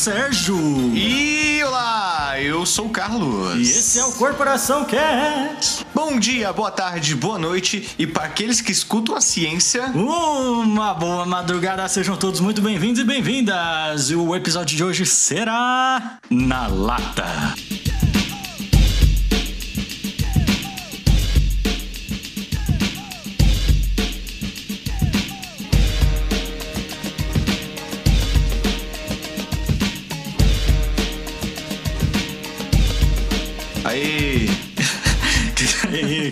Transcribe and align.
Sérgio. 0.00 0.56
E 0.94 1.62
olá, 1.62 2.40
eu 2.40 2.64
sou 2.64 2.86
o 2.86 2.88
Carlos. 2.88 3.58
E 3.58 3.60
esse 3.60 3.98
é 3.98 4.04
o 4.06 4.10
Corporação 4.12 4.82
Cast. 4.86 5.84
Bom 5.94 6.18
dia, 6.18 6.50
boa 6.54 6.70
tarde, 6.70 7.14
boa 7.14 7.38
noite 7.38 7.94
e 7.98 8.06
para 8.06 8.24
aqueles 8.24 8.62
que 8.62 8.72
escutam 8.72 9.14
a 9.14 9.20
ciência. 9.20 9.88
Uma 9.88 10.94
boa 10.94 11.26
madrugada, 11.26 11.86
sejam 11.86 12.16
todos 12.16 12.40
muito 12.40 12.62
bem-vindos 12.62 13.02
e 13.02 13.04
bem-vindas. 13.04 14.10
E 14.10 14.16
o 14.16 14.34
episódio 14.34 14.74
de 14.74 14.82
hoje 14.82 15.04
será 15.04 16.18
Na 16.30 16.66
Lata. 16.66 17.52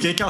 E 0.09 0.11
aí, 0.11 0.15
quem 0.15 0.27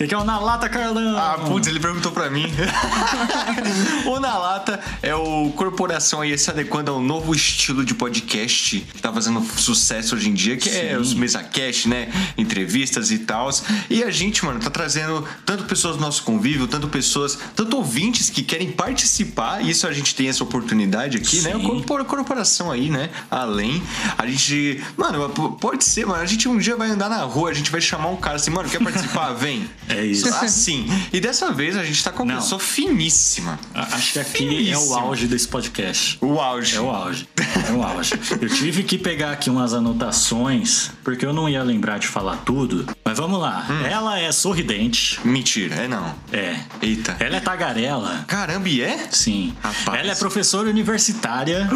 que 0.00 0.04
é 0.04 0.06
o, 0.06 0.08
que 0.08 0.14
é 0.14 0.18
o 0.18 0.24
Na 0.24 0.38
Lata, 0.38 0.68
Carlão? 0.68 1.16
Ah, 1.16 1.38
putz, 1.46 1.66
ele 1.66 1.78
perguntou 1.80 2.10
pra 2.12 2.30
mim. 2.30 2.46
o 4.06 4.18
Na 4.20 4.38
Lata 4.38 4.80
é 5.02 5.14
o 5.14 5.50
corporação 5.56 6.20
aí 6.20 6.36
se 6.38 6.50
adequando 6.50 6.90
ao 6.90 7.00
novo 7.00 7.34
estilo 7.34 7.84
de 7.84 7.94
podcast 7.94 8.80
que 8.80 9.02
tá 9.02 9.12
fazendo 9.12 9.42
sucesso 9.58 10.14
hoje 10.14 10.28
em 10.28 10.34
dia, 10.34 10.56
que 10.56 10.68
é 10.68 10.90
Sim. 10.90 10.96
os 10.96 11.14
MesaCast, 11.14 11.88
né? 11.88 12.08
Entrevistas 12.36 13.10
e 13.10 13.18
tal. 13.18 13.50
E 13.88 14.02
a 14.02 14.10
gente, 14.10 14.44
mano, 14.44 14.60
tá 14.60 14.70
trazendo 14.70 15.26
tanto 15.44 15.64
pessoas 15.64 15.96
do 15.96 16.02
nosso 16.02 16.22
convívio, 16.22 16.66
tanto 16.66 16.88
pessoas, 16.88 17.38
tanto 17.54 17.76
ouvintes 17.76 18.30
que 18.30 18.42
querem 18.42 18.70
participar, 18.70 19.62
e 19.64 19.70
isso 19.70 19.86
a 19.86 19.92
gente 19.92 20.14
tem 20.14 20.28
essa 20.28 20.42
oportunidade 20.44 21.16
aqui, 21.16 21.40
né? 21.40 21.52
Sim. 21.52 21.58
O 21.58 21.62
corpor- 21.62 22.04
corporação 22.04 22.70
aí, 22.70 22.90
né? 22.90 23.10
Além, 23.30 23.82
a 24.16 24.26
gente. 24.26 24.82
Mano, 24.96 25.28
pode 25.60 25.84
ser, 25.84 26.06
mano. 26.06 26.22
A 26.22 26.26
gente 26.26 26.48
um 26.48 26.58
dia 26.58 26.76
vai 26.76 26.90
andar 26.90 27.08
na 27.08 27.22
rua, 27.22 27.50
a 27.50 27.54
gente 27.54 27.70
vai 27.70 27.80
chamar 27.80 28.08
um 28.08 28.16
cara 28.16 28.36
assim, 28.36 28.50
mano, 28.50 28.68
quer 28.68 28.82
participar? 28.82 29.32
Vem. 29.40 29.68
É 29.90 30.04
isso. 30.04 30.28
Assim. 30.28 30.86
E 31.12 31.20
dessa 31.20 31.52
vez 31.52 31.76
a 31.76 31.84
gente 31.84 32.02
tá 32.02 32.10
com 32.12 32.22
uma 32.22 32.34
Não. 32.34 32.40
pessoa 32.40 32.60
finíssima. 32.60 33.58
A- 33.74 33.94
Acho 33.96 34.12
que 34.14 34.18
aqui 34.18 34.42
é 34.44 34.76
o 34.76 34.80
Finíssimo. 34.80 34.94
auge 34.94 35.26
desse 35.26 35.48
podcast. 35.48 36.18
O 36.20 36.40
auge. 36.40 36.76
É 36.76 36.80
o 36.80 36.90
auge. 36.90 37.28
É 37.68 37.72
o 37.72 37.82
auge. 37.82 38.14
Eu 38.40 38.48
tive 38.48 38.82
que 38.82 38.96
pegar 38.98 39.32
aqui 39.32 39.50
umas 39.50 39.72
anotações, 39.74 40.90
porque 41.02 41.24
eu 41.24 41.32
não 41.32 41.48
ia 41.48 41.62
lembrar 41.62 41.98
de 41.98 42.06
falar 42.06 42.36
tudo. 42.38 42.86
Mas 43.04 43.18
vamos 43.18 43.40
lá. 43.40 43.66
Ela 43.88 44.18
é 44.18 44.30
sorridente. 44.32 45.18
Mentira, 45.24 45.74
é 45.76 45.88
não. 45.88 46.14
É. 46.32 46.56
Eita. 46.82 47.16
Ela 47.18 47.36
é 47.36 47.40
tagarela. 47.40 48.24
Caramba, 48.26 48.68
e 48.68 48.80
é? 48.80 49.08
Sim. 49.10 49.54
Rapaz. 49.62 49.98
Ela 49.98 50.12
é 50.12 50.14
professora 50.14 50.68
universitária 50.68 51.68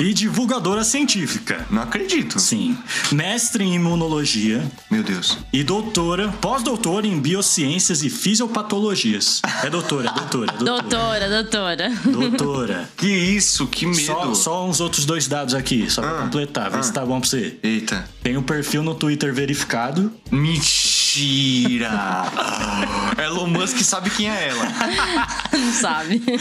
e 0.00 0.12
divulgadora 0.12 0.84
científica. 0.84 1.66
Não 1.70 1.82
acredito. 1.82 2.38
Sim. 2.40 2.76
Mestre 3.12 3.64
em 3.64 3.74
imunologia 3.74 4.64
Meu 4.90 5.02
Deus. 5.02 5.38
e 5.52 5.62
doutora, 5.62 6.28
pós-doutora 6.40 7.06
em 7.06 7.18
biociências 7.56 8.02
e 8.02 8.08
fisiopatologias. 8.10 9.42
É 9.62 9.68
doutora, 9.68 10.08
é 10.08 10.12
doutora, 10.14 10.52
é 10.52 10.56
doutora. 10.56 10.80
Doutora, 10.82 11.28
doutora. 11.28 11.90
Doutora. 12.04 12.88
Que 12.96 13.08
isso, 13.08 13.66
que 13.66 13.84
medo. 13.84 14.00
Só, 14.00 14.34
só 14.34 14.66
uns 14.66 14.80
outros 14.80 15.04
dois 15.04 15.26
dados 15.26 15.54
aqui, 15.54 15.90
só 15.90 16.00
pra 16.02 16.10
Ah, 16.10 16.22
completar, 16.22 16.70
ver 16.70 16.78
ah. 16.78 16.82
se 16.82 16.92
tá 16.92 17.04
bom 17.04 17.20
pra 17.20 17.28
você. 17.28 17.56
Eita. 17.62 18.08
Tem 18.22 18.36
o 18.36 18.42
perfil 18.42 18.82
no 18.82 18.94
Twitter 18.94 19.34
verificado. 19.34 20.12
Mentira. 20.30 20.91
Elon 23.22 23.46
Musk 23.46 23.78
sabe 23.80 24.08
quem 24.10 24.28
é 24.30 24.48
ela. 24.48 24.66
Não 25.52 25.72
sabe. 25.78 26.22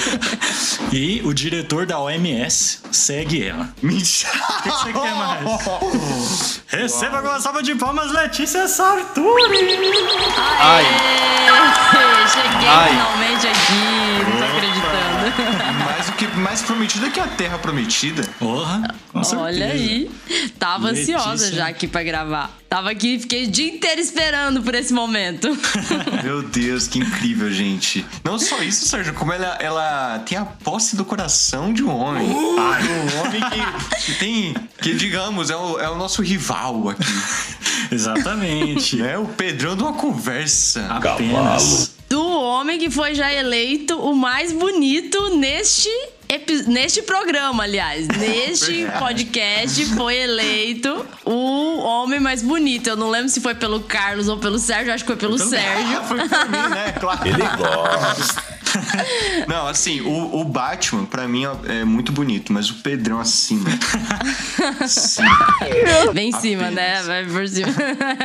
E 0.94 1.22
o 1.24 1.34
diretor 1.34 1.86
da 1.86 1.98
OMS 2.00 2.80
segue 2.92 3.48
ela. 3.48 3.70
Mentira. 3.82 4.30
O 4.34 4.62
que 4.64 4.70
você 4.70 4.92
quer 4.92 5.16
mais? 5.16 6.62
Receba 6.68 7.22
com 7.22 7.30
uma 7.30 7.40
salva 7.40 7.64
de 7.64 7.74
palmas, 7.76 8.12
Letícia 8.12 8.68
Sarturi! 8.68 9.80
Aê! 10.60 10.84
Cheguei 12.28 12.68
Ai. 12.68 12.90
finalmente 12.90 13.48
aqui. 13.48 14.20
Não 14.30 14.38
tô 14.38 14.44
acreditando. 14.44 15.11
Mais 16.38 16.62
prometida 16.62 17.10
que 17.10 17.20
a 17.20 17.28
Terra 17.28 17.58
prometida. 17.58 18.24
Porra, 18.40 18.96
com 19.12 19.24
certeza. 19.24 19.44
Olha 19.44 19.66
aí. 19.68 20.10
Tava 20.58 20.90
Letícia. 20.90 21.18
ansiosa 21.18 21.52
já 21.52 21.68
aqui 21.68 21.88
pra 21.88 22.04
gravar. 22.04 22.58
Tava 22.70 22.90
aqui, 22.90 23.20
fiquei 23.20 23.48
o 23.48 23.52
dia 23.52 23.70
inteiro 23.70 24.00
esperando 24.00 24.62
por 24.62 24.74
esse 24.74 24.94
momento. 24.94 25.50
Meu 26.24 26.42
Deus, 26.42 26.88
que 26.88 27.00
incrível, 27.00 27.52
gente. 27.52 28.06
Não 28.24 28.40
só 28.40 28.64
isso, 28.64 28.88
Sérgio, 28.88 29.14
como 29.14 29.34
ela, 29.34 29.58
ela 29.60 30.20
tem 30.20 30.38
a 30.38 30.46
posse 30.46 30.96
do 30.96 31.04
coração 31.04 31.74
de 31.74 31.84
um 31.84 31.94
homem. 31.94 32.30
Ai, 32.60 32.84
um 32.84 33.20
homem 33.20 33.42
que, 33.50 34.06
que 34.06 34.14
tem, 34.20 34.56
que 34.82 34.94
digamos, 34.94 35.50
é 35.50 35.56
o, 35.56 35.80
é 35.80 35.90
o 35.90 35.98
nosso 35.98 36.22
rival 36.22 36.90
aqui. 36.90 37.04
Exatamente. 37.92 38.96
Né? 38.96 39.18
O 39.18 39.26
Pedrão 39.26 39.76
de 39.76 39.84
uma 39.84 39.94
conversa. 39.94 40.88
Apenas. 40.88 41.92
Do 42.12 42.30
homem 42.30 42.78
que 42.78 42.90
foi 42.90 43.16
já 43.16 43.32
eleito 43.32 43.98
o 43.98 44.14
mais 44.14 44.52
bonito 44.52 45.38
neste. 45.38 45.88
Neste 46.68 47.02
programa, 47.02 47.64
aliás, 47.64 48.06
neste 48.10 48.86
podcast 49.00 49.86
foi 49.96 50.18
eleito 50.18 51.06
o 51.26 51.78
homem 51.80 52.20
mais 52.20 52.42
bonito. 52.42 52.88
Eu 52.88 52.98
não 52.98 53.10
lembro 53.10 53.30
se 53.30 53.40
foi 53.40 53.56
pelo 53.56 53.80
Carlos 53.82 54.28
ou 54.28 54.38
pelo 54.38 54.60
Sérgio, 54.60 54.94
acho 54.94 55.06
que 55.06 55.08
foi 55.08 55.16
pelo 55.16 55.38
Sérgio. 55.38 56.04
Foi 56.04 56.28
pra 56.28 56.46
mim, 56.46 56.70
né? 56.70 56.92
Claro. 57.00 57.26
Ele 57.26 57.44
gosta. 57.58 58.51
Não, 59.48 59.68
assim, 59.68 60.02
o, 60.02 60.40
o 60.42 60.44
Batman, 60.44 61.06
pra 61.06 61.28
mim, 61.28 61.44
é 61.68 61.84
muito 61.84 62.12
bonito, 62.12 62.52
mas 62.54 62.70
o 62.70 62.76
Pedrão, 62.76 63.20
assim. 63.20 63.62
Sim. 64.88 65.24
Bem 66.14 66.30
em 66.30 66.32
cima, 66.34 66.64
Apenas. 66.64 66.76
né? 66.76 67.04
Vai 67.04 67.26
por 67.26 67.48
cima. 67.48 67.68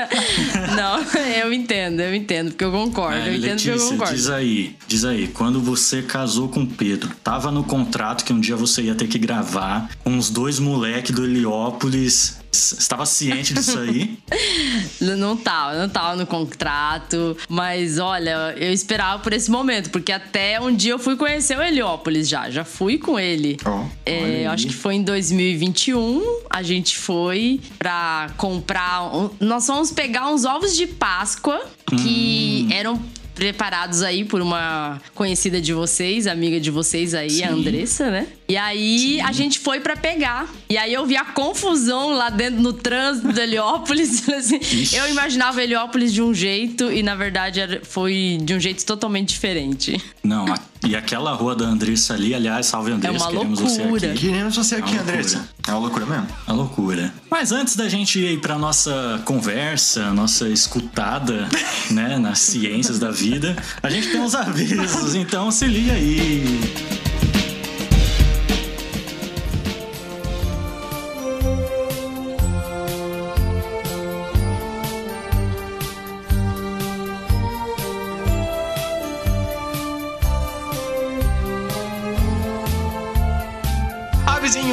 Não, 0.76 1.02
eu 1.40 1.52
entendo, 1.52 2.00
eu 2.00 2.14
entendo, 2.14 2.50
porque 2.50 2.64
eu 2.64 2.72
concordo. 2.72 3.18
É, 3.18 3.28
eu 3.28 3.34
entendo 3.34 3.56
porque 3.56 3.68
eu 3.70 3.74
Letícia, 3.74 3.90
concordo. 3.92 4.14
diz 4.14 4.28
aí, 4.30 4.76
diz 4.86 5.04
aí, 5.04 5.28
quando 5.28 5.60
você 5.60 6.02
casou 6.02 6.48
com 6.48 6.62
o 6.62 6.66
Pedro, 6.66 7.10
tava 7.22 7.50
no 7.50 7.64
contrato 7.64 8.24
que 8.24 8.32
um 8.32 8.40
dia 8.40 8.56
você 8.56 8.82
ia 8.82 8.94
ter 8.94 9.06
que 9.08 9.18
gravar 9.18 9.90
com 10.04 10.16
os 10.16 10.30
dois 10.30 10.58
moleques 10.58 11.12
do 11.14 11.24
Heliópolis. 11.24 12.38
Estava 12.78 13.04
ciente 13.06 13.54
disso 13.54 13.78
aí? 13.78 14.18
Não 15.00 15.36
tava, 15.36 15.78
não 15.78 15.88
tava 15.88 16.16
no 16.16 16.26
contrato. 16.26 17.36
Mas 17.48 17.98
olha, 17.98 18.54
eu 18.56 18.72
esperava 18.72 19.22
por 19.22 19.32
esse 19.32 19.50
momento, 19.50 19.90
porque 19.90 20.10
até 20.12 20.60
um 20.60 20.74
dia 20.74 20.92
eu 20.92 20.98
fui 20.98 21.16
conhecer 21.16 21.56
o 21.58 21.62
Heliópolis 21.62 22.28
já. 22.28 22.50
Já 22.50 22.64
fui 22.64 22.98
com 22.98 23.18
ele. 23.18 23.56
Ó, 23.64 23.84
É, 24.04 24.46
acho 24.46 24.66
que 24.66 24.74
foi 24.74 24.94
em 24.96 25.02
2021. 25.02 26.40
A 26.50 26.62
gente 26.62 26.96
foi 26.96 27.60
pra 27.78 28.30
comprar. 28.36 29.14
um- 29.14 29.30
nós 29.40 29.66
fomos 29.66 29.90
pegar 29.90 30.28
uns 30.28 30.44
ovos 30.44 30.76
de 30.76 30.86
Páscoa 30.86 31.60
que 31.86 32.66
Hum. 32.68 32.72
eram 32.72 33.02
preparados 33.36 34.02
aí 34.02 34.24
por 34.24 34.40
uma 34.40 35.00
conhecida 35.14 35.60
de 35.60 35.72
vocês, 35.72 36.26
amiga 36.26 36.58
de 36.58 36.70
vocês 36.70 37.14
aí, 37.14 37.44
a 37.44 37.48
Sim. 37.48 37.60
Andressa, 37.60 38.10
né? 38.10 38.26
E 38.48 38.56
aí 38.56 39.20
a 39.20 39.30
gente 39.30 39.58
foi 39.58 39.78
pra 39.78 39.94
pegar. 39.94 40.48
E 40.70 40.76
aí 40.78 40.92
eu 40.92 41.04
vi 41.04 41.16
a 41.16 41.24
confusão 41.24 42.10
lá 42.10 42.30
dentro 42.30 42.60
no 42.60 42.72
trânsito 42.72 43.32
do 43.32 43.40
Heliópolis. 43.40 44.26
assim. 44.30 44.58
Eu 44.96 45.08
imaginava 45.10 45.62
Heliópolis 45.62 46.12
de 46.12 46.22
um 46.22 46.32
jeito 46.32 46.90
e 46.90 47.02
na 47.02 47.14
verdade 47.14 47.60
foi 47.82 48.38
de 48.42 48.54
um 48.54 48.60
jeito 48.60 48.84
totalmente 48.84 49.28
diferente. 49.30 50.00
Não, 50.26 50.52
a- 50.52 50.58
e 50.86 50.94
aquela 50.94 51.32
rua 51.32 51.54
da 51.56 51.64
Andressa 51.64 52.14
ali, 52.14 52.34
aliás, 52.34 52.66
salve 52.66 52.92
Andressa, 52.92 53.14
É 53.16 53.18
uma 53.18 53.30
queremos 53.30 53.60
você 53.60 53.80
loucura. 53.82 54.10
aqui. 54.12 54.18
Queremos 54.26 54.56
você 54.56 54.74
aqui, 54.76 54.90
É 54.90 54.92
uma 54.94 55.02
Andressa. 55.02 55.36
loucura. 55.38 55.56
É 55.66 55.70
uma 55.72 55.78
loucura 55.80 56.06
mesmo. 56.06 56.26
A 56.46 56.52
loucura. 56.52 57.14
Mas 57.30 57.52
antes 57.52 57.76
da 57.76 57.88
gente 57.88 58.18
ir 58.18 58.40
pra 58.40 58.56
nossa 58.58 59.20
conversa, 59.24 60.12
nossa 60.12 60.48
escutada, 60.48 61.48
né, 61.90 62.18
nas 62.18 62.38
ciências 62.40 62.98
da 62.98 63.10
vida, 63.10 63.56
a 63.82 63.88
gente 63.90 64.08
tem 64.10 64.20
uns 64.20 64.34
avisos, 64.34 65.14
então 65.14 65.50
se 65.50 65.66
liga 65.66 65.92
aí. 65.92 66.60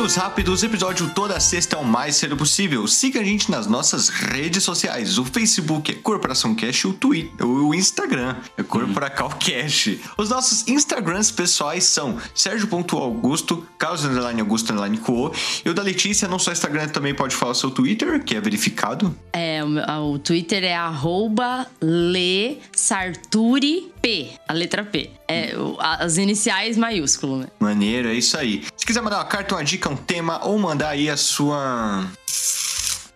Rápidos, 0.04 0.64
episódio 0.64 1.10
toda 1.12 1.40
sexta 1.40 1.78
o 1.78 1.86
mais 1.86 2.18
cedo 2.18 2.36
possível. 2.36 2.86
Siga 2.88 3.22
a 3.22 3.24
gente 3.24 3.50
nas 3.50 3.68
nossas 3.68 4.10
redes 4.10 4.62
sociais. 4.62 5.18
O 5.18 5.24
Facebook 5.24 5.90
é 5.90 5.96
Corporação 5.96 6.54
Cash, 6.54 6.84
o 6.84 6.92
Twitter, 6.92 7.48
o 7.48 7.74
Instagram 7.74 8.36
é 8.58 8.64
Corporacal 8.64 9.30
Cash. 9.30 9.92
Os 10.18 10.30
nossos 10.30 10.68
Instagrams 10.68 11.32
pessoais 11.32 11.86
são 11.86 12.18
Sérgio.augusto, 12.36 13.66
Carlos 13.80 14.04
Underline 14.04 14.42
Augusto 14.42 14.74
Underline 14.74 14.98
Co. 14.98 15.34
E 15.64 15.70
o 15.70 15.74
da 15.74 15.82
Letícia, 15.82 16.28
não 16.28 16.38
só 16.38 16.52
Instagram, 16.52 16.90
também 16.90 17.16
pode 17.16 17.34
falar 17.34 17.54
o 17.54 17.56
seu 17.56 17.72
Twitter, 17.72 18.22
que 18.22 18.36
é 18.36 18.42
verificado. 18.42 19.16
É, 19.32 19.64
o, 19.64 20.16
o 20.16 20.20
Twitter 20.20 20.66
é 20.66 20.76
arroba 20.76 21.66
lesarturip, 24.04 24.38
a 24.48 24.54
letra 24.54 24.84
P. 24.84 25.10
É, 25.28 25.54
as 25.80 26.18
iniciais 26.18 26.78
maiúsculo, 26.78 27.38
né? 27.38 27.48
Maneiro, 27.60 28.10
é 28.10 28.14
isso 28.14 28.38
aí. 28.38 28.64
Se 28.76 28.86
quiser 28.86 29.02
mandar 29.02 29.18
uma 29.18 29.26
carta, 29.26 29.56
uma 29.56 29.64
dica, 29.64 29.90
um 29.90 29.96
tema 29.96 30.46
ou 30.46 30.58
mandar 30.60 30.90
aí 30.90 31.10
a 31.10 31.18
sua 31.18 32.06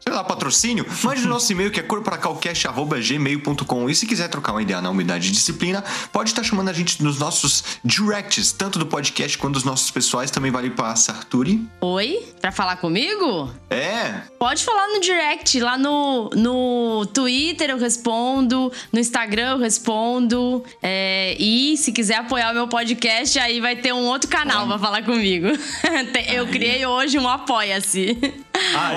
sei 0.07 0.15
lá, 0.15 0.24
patrocínio, 0.24 0.86
mande 1.04 1.24
no 1.24 1.27
nosso 1.27 1.51
e-mail 1.51 1.69
que 1.69 1.81
é 1.81 1.83
corporacalcast.gmail.com. 1.83 3.89
E 3.89 3.95
se 3.95 4.06
quiser 4.06 4.30
trocar 4.30 4.54
uma 4.54 4.62
ideia 4.62 4.80
na 4.80 4.89
umidade 4.89 5.27
de 5.27 5.33
disciplina, 5.33 5.83
pode 6.13 6.30
estar 6.30 6.44
chamando 6.44 6.69
a 6.69 6.74
gente 6.74 7.04
nos 7.04 7.19
nossos 7.19 7.81
directs, 7.83 8.54
tanto 8.54 8.80
do 8.80 8.86
podcast 8.86 9.38
quanto 9.38 9.56
dos 9.56 9.65
nossos 9.65 9.92
pessoais. 9.92 10.31
Também 10.31 10.50
vale 10.50 10.69
para 10.69 10.95
Sarturi. 10.95 11.62
Oi? 11.81 12.25
Pra 12.39 12.54
falar 12.54 12.77
comigo? 12.77 13.51
É. 13.69 14.21
Pode 14.39 14.63
falar 14.63 14.88
no 14.94 15.01
direct, 15.01 15.59
lá 15.59 15.77
no, 15.77 16.30
no 16.30 17.06
Twitter 17.07 17.69
eu 17.69 17.77
respondo, 17.77 18.71
no 18.94 19.00
Instagram 19.00 19.51
eu 19.51 19.57
respondo. 19.57 20.63
É, 20.81 21.36
e 21.38 21.75
se 21.75 21.92
quiser 21.92 22.15
apoiar 22.15 22.51
o 22.51 22.54
meu 22.54 22.69
podcast, 22.69 23.38
aí 23.39 23.59
vai 23.59 23.75
ter 23.75 23.92
um 23.92 24.06
outro 24.06 24.30
canal 24.30 24.62
Bom. 24.62 24.69
pra 24.69 24.80
falar 24.80 25.04
comigo. 25.04 25.48
eu 26.31 26.48
criei 26.48 26.86
hoje 26.86 27.19
um 27.19 27.27
Apoia-se. 27.27 28.45
Aê, 28.75 28.95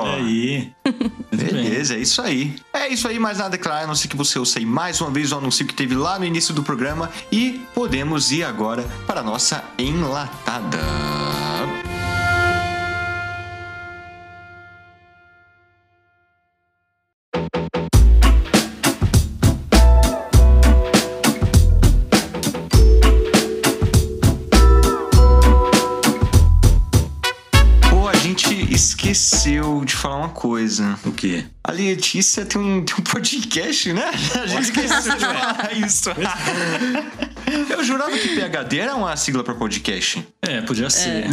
olha 0.00 0.16
aí. 0.16 0.72
Beleza, 1.32 1.94
é 1.94 1.98
isso 1.98 2.20
aí. 2.22 2.56
É 2.72 2.88
isso 2.88 3.08
aí, 3.08 3.18
mais 3.18 3.38
nada 3.38 3.48
a 3.48 3.50
declarar, 3.50 3.84
a 3.84 3.86
não 3.86 3.94
ser 3.94 4.08
que 4.08 4.16
você 4.16 4.38
ouça 4.38 4.58
aí 4.58 4.66
mais 4.66 5.00
uma 5.00 5.10
vez 5.10 5.32
o 5.32 5.36
anúncio 5.38 5.66
que 5.66 5.74
teve 5.74 5.94
lá 5.94 6.18
no 6.18 6.24
início 6.24 6.54
do 6.54 6.62
programa. 6.62 7.10
E 7.30 7.64
podemos 7.74 8.32
ir 8.32 8.44
agora 8.44 8.84
para 9.06 9.20
a 9.20 9.22
nossa 9.22 9.64
enlatada. 9.78 10.78
De 29.84 29.94
falar 29.94 30.16
uma 30.16 30.28
coisa. 30.28 30.98
O 31.04 31.12
quê? 31.12 31.44
A 31.64 31.72
Letícia 31.72 32.44
tem 32.44 32.60
um, 32.60 32.84
tem 32.84 32.96
um 32.98 33.02
podcast, 33.02 33.92
né? 33.92 34.10
A 34.34 34.46
gente 34.46 34.62
esqueceu 34.62 35.14
de 35.14 35.20
falar 35.20 35.70
isso. 35.86 36.10
Eu 37.70 37.84
jurava 37.84 38.16
que 38.18 38.28
PHD 38.28 38.78
era 38.78 38.94
uma 38.94 39.16
sigla 39.16 39.42
pra 39.44 39.54
podcast. 39.54 40.26
É, 40.42 40.60
podia 40.62 40.90
ser. 40.90 41.26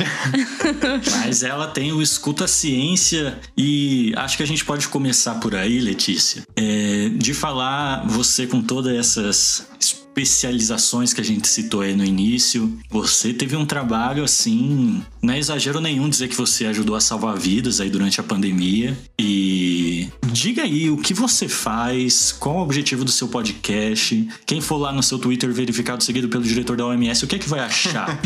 Mas 1.22 1.44
ela 1.44 1.68
tem 1.68 1.92
o 1.92 2.02
Escuta 2.02 2.48
Ciência 2.48 3.38
e 3.58 4.14
acho 4.16 4.38
que 4.38 4.44
a 4.44 4.48
gente 4.48 4.64
pode 4.64 4.88
começar 4.88 5.36
por 5.36 5.56
aí, 5.56 5.80
Letícia. 5.80 6.44
É, 6.56 7.10
de 7.10 7.34
falar 7.34 8.06
você 8.08 8.46
com 8.46 8.62
todas 8.62 8.96
essas 8.96 9.68
especializações 10.10 11.14
que 11.14 11.22
a 11.22 11.24
gente 11.24 11.48
citou 11.48 11.82
aí 11.82 11.96
no 11.96 12.04
início. 12.04 12.78
Você 12.90 13.34
teve 13.34 13.56
um 13.56 13.66
trabalho 13.66 14.24
assim, 14.24 15.02
não 15.22 15.34
é 15.34 15.40
exagero 15.40 15.80
nenhum 15.80 16.10
dizer 16.10 16.28
que 16.28 16.36
você 16.36 16.66
ajudou 16.66 16.96
a 16.96 17.00
salvar 17.00 17.38
vidas 17.38 17.80
aí 17.80 17.90
durante 17.90 18.20
a 18.20 18.24
pandemia. 18.24 18.98
E 19.20 20.08
diga 20.32 20.64
aí 20.64 20.90
o 20.90 20.98
que 20.98 21.14
você 21.14 21.48
faz, 21.48 22.32
qual 22.32 22.58
o 22.58 22.62
objetivo 22.62 23.06
do 23.06 23.12
seu 23.12 23.28
podcast. 23.28 24.28
Quem 24.46 24.62
for 24.62 24.78
lá 24.78 24.92
no 24.92 25.04
seu 25.04 25.20
Twitter 25.20 25.52
verificado 25.54 26.04
seguido 26.04 26.28
pelo 26.28 26.44
diretor 26.44 26.76
da 26.76 26.86
OMS, 26.86 27.24
o 27.24 27.28
que 27.28 27.36
é 27.36 27.40
que 27.40 27.50
vai 27.50 27.60
achar? 27.60 28.20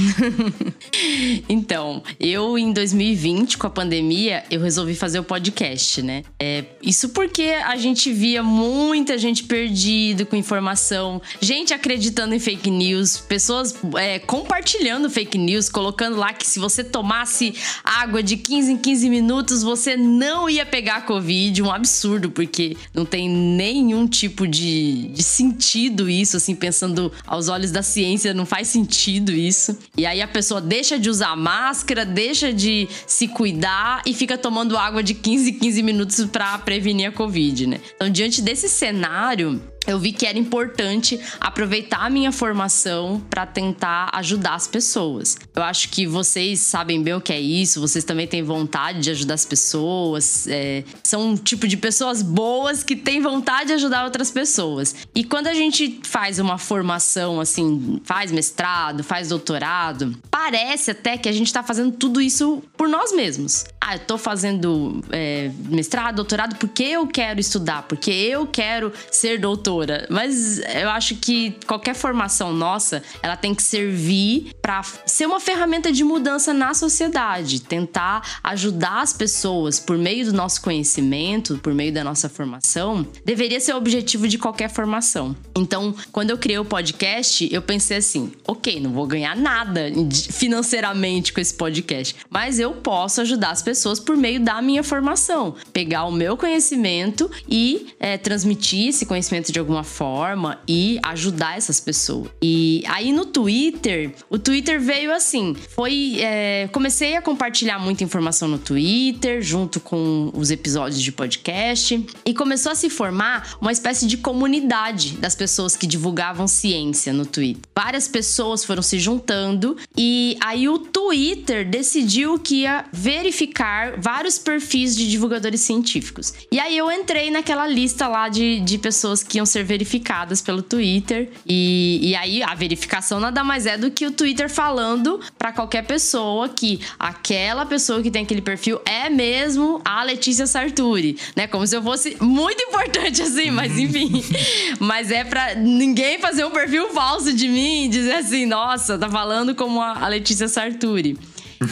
Então, 1.49 2.03
eu 2.19 2.57
em 2.57 2.71
2020, 2.71 3.57
com 3.57 3.67
a 3.67 3.69
pandemia, 3.69 4.43
eu 4.49 4.61
resolvi 4.61 4.95
fazer 4.95 5.19
o 5.19 5.23
podcast, 5.23 6.01
né? 6.01 6.23
É, 6.39 6.65
isso 6.81 7.09
porque 7.09 7.43
a 7.43 7.75
gente 7.75 8.11
via 8.11 8.41
muita 8.41 9.17
gente 9.17 9.43
perdido 9.43 10.25
com 10.25 10.35
informação, 10.35 11.21
gente 11.41 11.72
acreditando 11.73 12.33
em 12.33 12.39
fake 12.39 12.69
news, 12.69 13.17
pessoas 13.17 13.75
é, 13.97 14.19
compartilhando 14.19 15.09
fake 15.09 15.37
news, 15.37 15.69
colocando 15.69 16.17
lá 16.17 16.33
que 16.33 16.45
se 16.47 16.59
você 16.59 16.83
tomasse 16.83 17.53
água 17.83 18.21
de 18.21 18.37
15 18.37 18.71
em 18.71 18.77
15 18.77 19.09
minutos, 19.09 19.63
você 19.63 19.95
não 19.95 20.49
ia 20.49 20.65
pegar 20.65 21.05
Covid. 21.05 21.61
Um 21.61 21.71
absurdo, 21.71 22.31
porque 22.31 22.77
não 22.93 23.05
tem 23.05 23.29
nenhum 23.29 24.07
tipo 24.07 24.47
de, 24.47 25.09
de 25.09 25.23
sentido 25.23 26.09
isso, 26.09 26.37
assim, 26.37 26.55
pensando 26.55 27.11
aos 27.25 27.47
olhos 27.47 27.71
da 27.71 27.81
ciência, 27.81 28.33
não 28.33 28.45
faz 28.45 28.67
sentido 28.67 29.31
isso. 29.31 29.77
E 29.97 30.05
aí 30.05 30.21
a 30.21 30.27
pessoa 30.27 30.61
deixa 30.61 30.97
de 30.97 31.09
usar 31.09 31.35
máscara, 31.35 32.05
deixa 32.05 32.53
de 32.53 32.87
se 33.05 33.27
cuidar 33.27 34.01
e 34.05 34.13
fica 34.13 34.37
tomando 34.37 34.77
água 34.77 35.03
de 35.03 35.13
15 35.13 35.49
em 35.49 35.59
15 35.59 35.83
minutos 35.83 36.25
para 36.25 36.57
prevenir 36.59 37.09
a 37.09 37.11
Covid, 37.11 37.67
né? 37.67 37.79
Então, 37.95 38.09
diante 38.09 38.41
desse 38.41 38.69
cenário, 38.69 39.61
eu 39.85 39.99
vi 39.99 40.11
que 40.11 40.25
era 40.25 40.37
importante 40.37 41.19
aproveitar 41.39 42.05
a 42.05 42.09
minha 42.09 42.31
formação 42.31 43.21
para 43.29 43.45
tentar 43.45 44.09
ajudar 44.13 44.55
as 44.55 44.67
pessoas. 44.67 45.37
Eu 45.55 45.63
acho 45.63 45.89
que 45.89 46.07
vocês 46.07 46.61
sabem 46.61 47.01
bem 47.01 47.13
o 47.13 47.21
que 47.21 47.33
é 47.33 47.39
isso, 47.39 47.81
vocês 47.81 48.03
também 48.03 48.27
têm 48.27 48.43
vontade 48.43 49.01
de 49.01 49.11
ajudar 49.11 49.33
as 49.33 49.45
pessoas, 49.45 50.47
é, 50.47 50.83
são 51.03 51.29
um 51.29 51.35
tipo 51.35 51.67
de 51.67 51.77
pessoas 51.77 52.21
boas 52.21 52.83
que 52.83 52.95
têm 52.95 53.21
vontade 53.21 53.67
de 53.67 53.73
ajudar 53.73 54.05
outras 54.05 54.31
pessoas. 54.31 54.95
E 55.13 55.23
quando 55.23 55.47
a 55.47 55.53
gente 55.53 55.99
faz 56.03 56.39
uma 56.39 56.57
formação 56.57 57.39
assim, 57.39 58.01
faz 58.03 58.31
mestrado, 58.31 59.03
faz 59.03 59.29
doutorado, 59.29 60.17
parece 60.31 60.91
até 60.91 61.17
que 61.17 61.27
a 61.27 61.31
gente 61.31 61.51
tá 61.51 61.63
fazendo 61.63 61.91
tudo 61.91 62.21
isso 62.21 62.63
por 62.77 62.87
nós 62.87 63.13
mesmos. 63.13 63.65
Ah, 63.81 63.95
eu 63.95 63.99
tô 63.99 64.17
fazendo 64.17 65.03
é, 65.11 65.51
mestrado, 65.69 66.15
doutorado 66.15 66.55
porque 66.55 66.83
eu 66.83 67.05
quero 67.07 67.39
estudar, 67.39 67.83
porque 67.83 68.11
eu 68.11 68.47
quero 68.47 68.93
ser 69.11 69.39
doutor 69.39 69.72
mas 70.09 70.59
eu 70.59 70.89
acho 70.89 71.15
que 71.15 71.55
qualquer 71.65 71.95
formação 71.95 72.53
nossa, 72.53 73.03
ela 73.21 73.35
tem 73.35 73.53
que 73.53 73.63
servir 73.63 74.51
para 74.61 74.81
ser 75.05 75.25
uma 75.25 75.39
ferramenta 75.39 75.91
de 75.91 76.03
mudança 76.03 76.53
na 76.53 76.73
sociedade, 76.73 77.61
tentar 77.61 78.39
ajudar 78.43 79.01
as 79.01 79.13
pessoas 79.13 79.79
por 79.79 79.97
meio 79.97 80.25
do 80.25 80.33
nosso 80.33 80.61
conhecimento, 80.61 81.57
por 81.57 81.73
meio 81.73 81.93
da 81.93 82.03
nossa 82.03 82.29
formação, 82.29 83.05
deveria 83.25 83.59
ser 83.59 83.73
o 83.73 83.77
objetivo 83.77 84.27
de 84.27 84.37
qualquer 84.37 84.69
formação. 84.69 85.35
Então, 85.55 85.95
quando 86.11 86.29
eu 86.29 86.37
criei 86.37 86.59
o 86.59 86.65
podcast, 86.65 87.47
eu 87.51 87.61
pensei 87.61 87.97
assim: 87.97 88.31
ok, 88.47 88.79
não 88.79 88.91
vou 88.91 89.07
ganhar 89.07 89.35
nada 89.35 89.91
financeiramente 90.31 91.33
com 91.33 91.39
esse 91.39 91.53
podcast, 91.53 92.15
mas 92.29 92.59
eu 92.59 92.73
posso 92.73 93.21
ajudar 93.21 93.51
as 93.51 93.61
pessoas 93.61 93.99
por 93.99 94.15
meio 94.15 94.39
da 94.39 94.61
minha 94.61 94.83
formação, 94.83 95.55
pegar 95.71 96.05
o 96.05 96.11
meu 96.11 96.35
conhecimento 96.37 97.29
e 97.47 97.87
é, 97.99 98.17
transmitir 98.17 98.89
esse 98.89 99.05
conhecimento 99.05 99.51
de 99.51 99.59
alguma 99.63 99.83
forma 99.83 100.59
e 100.67 100.99
ajudar 101.03 101.57
essas 101.57 101.79
pessoas. 101.79 102.29
E 102.41 102.83
aí 102.87 103.11
no 103.11 103.25
Twitter, 103.25 104.13
o 104.29 104.37
Twitter 104.37 104.79
veio 104.79 105.13
assim, 105.13 105.55
foi 105.75 106.17
é, 106.19 106.69
comecei 106.71 107.15
a 107.15 107.21
compartilhar 107.21 107.79
muita 107.79 108.03
informação 108.03 108.47
no 108.47 108.59
Twitter 108.59 109.41
junto 109.41 109.79
com 109.79 110.31
os 110.33 110.51
episódios 110.51 111.01
de 111.01 111.11
podcast 111.11 112.05
e 112.25 112.33
começou 112.33 112.71
a 112.71 112.75
se 112.75 112.89
formar 112.89 113.57
uma 113.59 113.71
espécie 113.71 114.05
de 114.05 114.17
comunidade 114.17 115.17
das 115.17 115.35
pessoas 115.35 115.75
que 115.75 115.87
divulgavam 115.87 116.47
ciência 116.47 117.13
no 117.13 117.25
Twitter. 117.25 117.63
Várias 117.75 118.07
pessoas 118.07 118.63
foram 118.63 118.81
se 118.81 118.99
juntando 118.99 119.77
e 119.97 120.37
aí 120.41 120.67
o 120.67 120.77
Twitter 120.77 121.67
decidiu 121.67 122.37
que 122.37 122.61
ia 122.61 122.85
verificar 122.91 123.99
vários 123.99 124.37
perfis 124.37 124.95
de 124.95 125.09
divulgadores 125.09 125.61
científicos. 125.61 126.33
E 126.51 126.59
aí 126.59 126.77
eu 126.77 126.91
entrei 126.91 127.31
naquela 127.31 127.67
lista 127.67 128.07
lá 128.07 128.29
de, 128.29 128.59
de 128.59 128.77
pessoas 128.77 129.23
que 129.23 129.37
iam 129.37 129.45
ser 129.53 129.63
verificadas 129.63 130.41
pelo 130.41 130.61
Twitter. 130.61 131.29
E, 131.45 131.99
e 132.01 132.15
aí 132.15 132.43
a 132.43 132.53
verificação 132.55 133.19
nada 133.19 133.43
mais 133.43 133.65
é 133.65 133.77
do 133.77 133.91
que 133.91 134.05
o 134.05 134.11
Twitter 134.11 134.49
falando 134.49 135.19
para 135.37 135.51
qualquer 135.51 135.85
pessoa 135.85 136.49
que 136.49 136.79
aquela 136.99 137.65
pessoa 137.65 138.01
que 138.01 138.11
tem 138.11 138.23
aquele 138.23 138.41
perfil 138.41 138.81
é 138.85 139.09
mesmo 139.09 139.79
a 139.85 140.03
Letícia 140.03 140.47
Sarturi, 140.47 141.17
né? 141.35 141.47
Como 141.47 141.65
se 141.65 141.75
eu 141.75 141.83
fosse 141.83 142.17
muito 142.19 142.61
importante 142.63 143.21
assim, 143.21 143.51
mas 143.51 143.77
enfim. 143.77 144.23
mas 144.79 145.11
é 145.11 145.23
para 145.23 145.55
ninguém 145.55 146.19
fazer 146.19 146.43
um 146.45 146.51
perfil 146.51 146.89
falso 146.89 147.31
de 147.33 147.47
mim 147.47 147.85
e 147.85 147.87
dizer 147.87 148.15
assim, 148.15 148.45
nossa, 148.45 148.97
tá 148.97 149.09
falando 149.09 149.55
como 149.55 149.81
a 149.81 150.07
Letícia 150.07 150.47
Sarturi. 150.47 151.17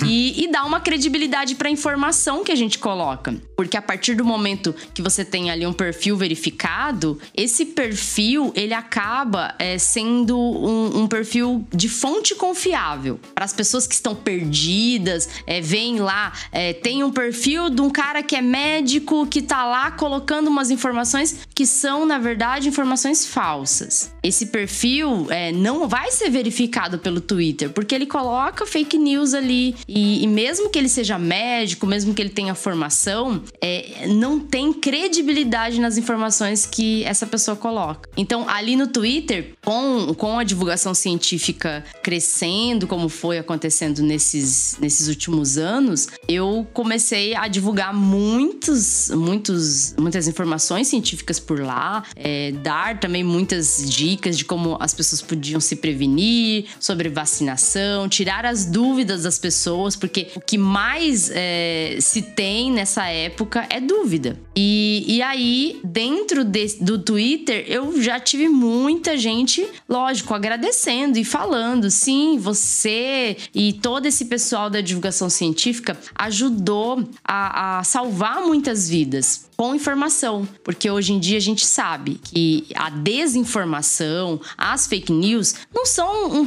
E, 0.05 0.43
e 0.43 0.51
dá 0.51 0.63
uma 0.65 0.79
credibilidade 0.79 1.55
para 1.55 1.67
a 1.67 1.71
informação 1.71 2.43
que 2.43 2.51
a 2.51 2.55
gente 2.55 2.79
coloca. 2.79 3.35
Porque 3.55 3.77
a 3.77 3.81
partir 3.81 4.15
do 4.15 4.25
momento 4.25 4.73
que 4.93 5.01
você 5.01 5.23
tem 5.23 5.51
ali 5.51 5.65
um 5.65 5.73
perfil 5.73 6.17
verificado, 6.17 7.19
esse 7.35 7.65
perfil 7.65 8.51
ele 8.55 8.73
acaba 8.73 9.53
é, 9.59 9.77
sendo 9.77 10.37
um, 10.37 11.01
um, 11.01 11.07
perfil 11.07 11.65
de 11.73 11.87
fonte 11.87 12.33
confiável. 12.35 13.19
Para 13.35 13.45
as 13.45 13.53
pessoas 13.53 13.85
que 13.85 13.93
estão 13.93 14.15
perdidas, 14.15 15.29
é, 15.45 15.61
vem 15.61 15.99
lá, 15.99 16.33
é, 16.51 16.73
tem 16.73 17.03
um 17.03 17.11
perfil 17.11 17.69
de 17.69 17.81
um 17.81 17.89
cara 17.89 18.23
que 18.23 18.35
é 18.35 18.41
médico 18.41 19.27
que 19.27 19.41
tá 19.41 19.63
lá 19.63 19.91
colocando 19.91 20.47
umas 20.47 20.71
informações 20.71 21.47
que 21.53 21.65
são, 21.65 22.05
na 22.05 22.17
verdade, 22.17 22.67
informações 22.67 23.25
falsas. 23.25 24.11
Esse 24.23 24.47
perfil 24.47 25.27
é, 25.29 25.51
não 25.51 25.87
vai 25.87 26.11
ser 26.11 26.29
verificado 26.29 26.99
pelo 26.99 27.21
Twitter, 27.21 27.69
porque 27.69 27.93
ele 27.93 28.05
coloca 28.05 28.65
fake 28.65 28.97
news 28.97 29.33
ali, 29.33 29.75
E, 29.87 30.23
e 30.23 30.27
mesmo 30.27 30.69
que 30.69 30.77
ele 30.77 30.89
seja 30.89 31.17
médico, 31.17 31.85
mesmo 31.85 32.13
que 32.13 32.21
ele 32.21 32.29
tenha 32.29 32.55
formação, 32.55 33.43
é, 33.61 34.07
não 34.07 34.39
tem 34.39 34.73
credibilidade 34.73 35.79
nas 35.79 35.97
informações 35.97 36.65
que 36.65 37.03
essa 37.03 37.25
pessoa 37.25 37.55
coloca. 37.55 38.09
Então, 38.17 38.47
ali 38.49 38.75
no 38.75 38.87
Twitter, 38.87 39.53
com, 39.63 40.13
com 40.13 40.39
a 40.39 40.43
divulgação 40.43 40.93
científica 40.93 41.83
crescendo, 42.03 42.87
como 42.87 43.09
foi 43.09 43.37
acontecendo 43.37 44.01
nesses, 44.01 44.77
nesses 44.79 45.07
últimos 45.07 45.57
anos, 45.57 46.07
eu 46.27 46.67
comecei 46.73 47.35
a 47.35 47.47
divulgar 47.47 47.93
muitos, 47.93 49.09
muitos, 49.11 49.95
muitas 49.99 50.27
informações 50.27 50.87
científicas 50.87 51.39
por 51.39 51.59
lá, 51.59 52.03
é, 52.15 52.51
dar 52.51 52.99
também 52.99 53.23
muitas 53.23 53.89
dicas 53.89 54.37
de 54.37 54.45
como 54.45 54.77
as 54.79 54.93
pessoas 54.93 55.21
podiam 55.21 55.59
se 55.59 55.75
prevenir, 55.75 56.65
sobre 56.79 57.09
vacinação, 57.09 58.07
tirar 58.07 58.45
as 58.45 58.65
dúvidas 58.65 59.23
das 59.23 59.37
pessoas, 59.37 59.70
porque 59.95 60.27
o 60.35 60.41
que 60.41 60.57
mais 60.57 61.31
é, 61.33 61.97
se 61.99 62.21
tem 62.21 62.71
nessa 62.71 63.05
época 63.07 63.65
é 63.69 63.79
dúvida. 63.79 64.39
E, 64.55 65.03
e 65.07 65.21
aí, 65.21 65.79
dentro 65.83 66.43
de, 66.43 66.77
do 66.81 66.99
Twitter, 66.99 67.65
eu 67.67 68.01
já 68.01 68.19
tive 68.19 68.49
muita 68.49 69.17
gente, 69.17 69.65
lógico, 69.87 70.33
agradecendo 70.33 71.17
e 71.17 71.23
falando: 71.23 71.89
sim, 71.89 72.37
você 72.37 73.37
e 73.53 73.73
todo 73.73 74.05
esse 74.05 74.25
pessoal 74.25 74.69
da 74.69 74.81
divulgação 74.81 75.29
científica 75.29 75.97
ajudou 76.15 77.03
a, 77.23 77.79
a 77.79 77.83
salvar 77.83 78.41
muitas 78.41 78.89
vidas 78.89 79.51
com 79.61 79.75
informação, 79.75 80.47
porque 80.63 80.89
hoje 80.89 81.13
em 81.13 81.19
dia 81.19 81.37
a 81.37 81.41
gente 81.41 81.67
sabe 81.67 82.19
que 82.23 82.65
a 82.73 82.89
desinformação, 82.89 84.41
as 84.57 84.87
fake 84.87 85.13
news, 85.13 85.53
não 85.71 85.85
são 85.85 86.33
um, 86.33 86.45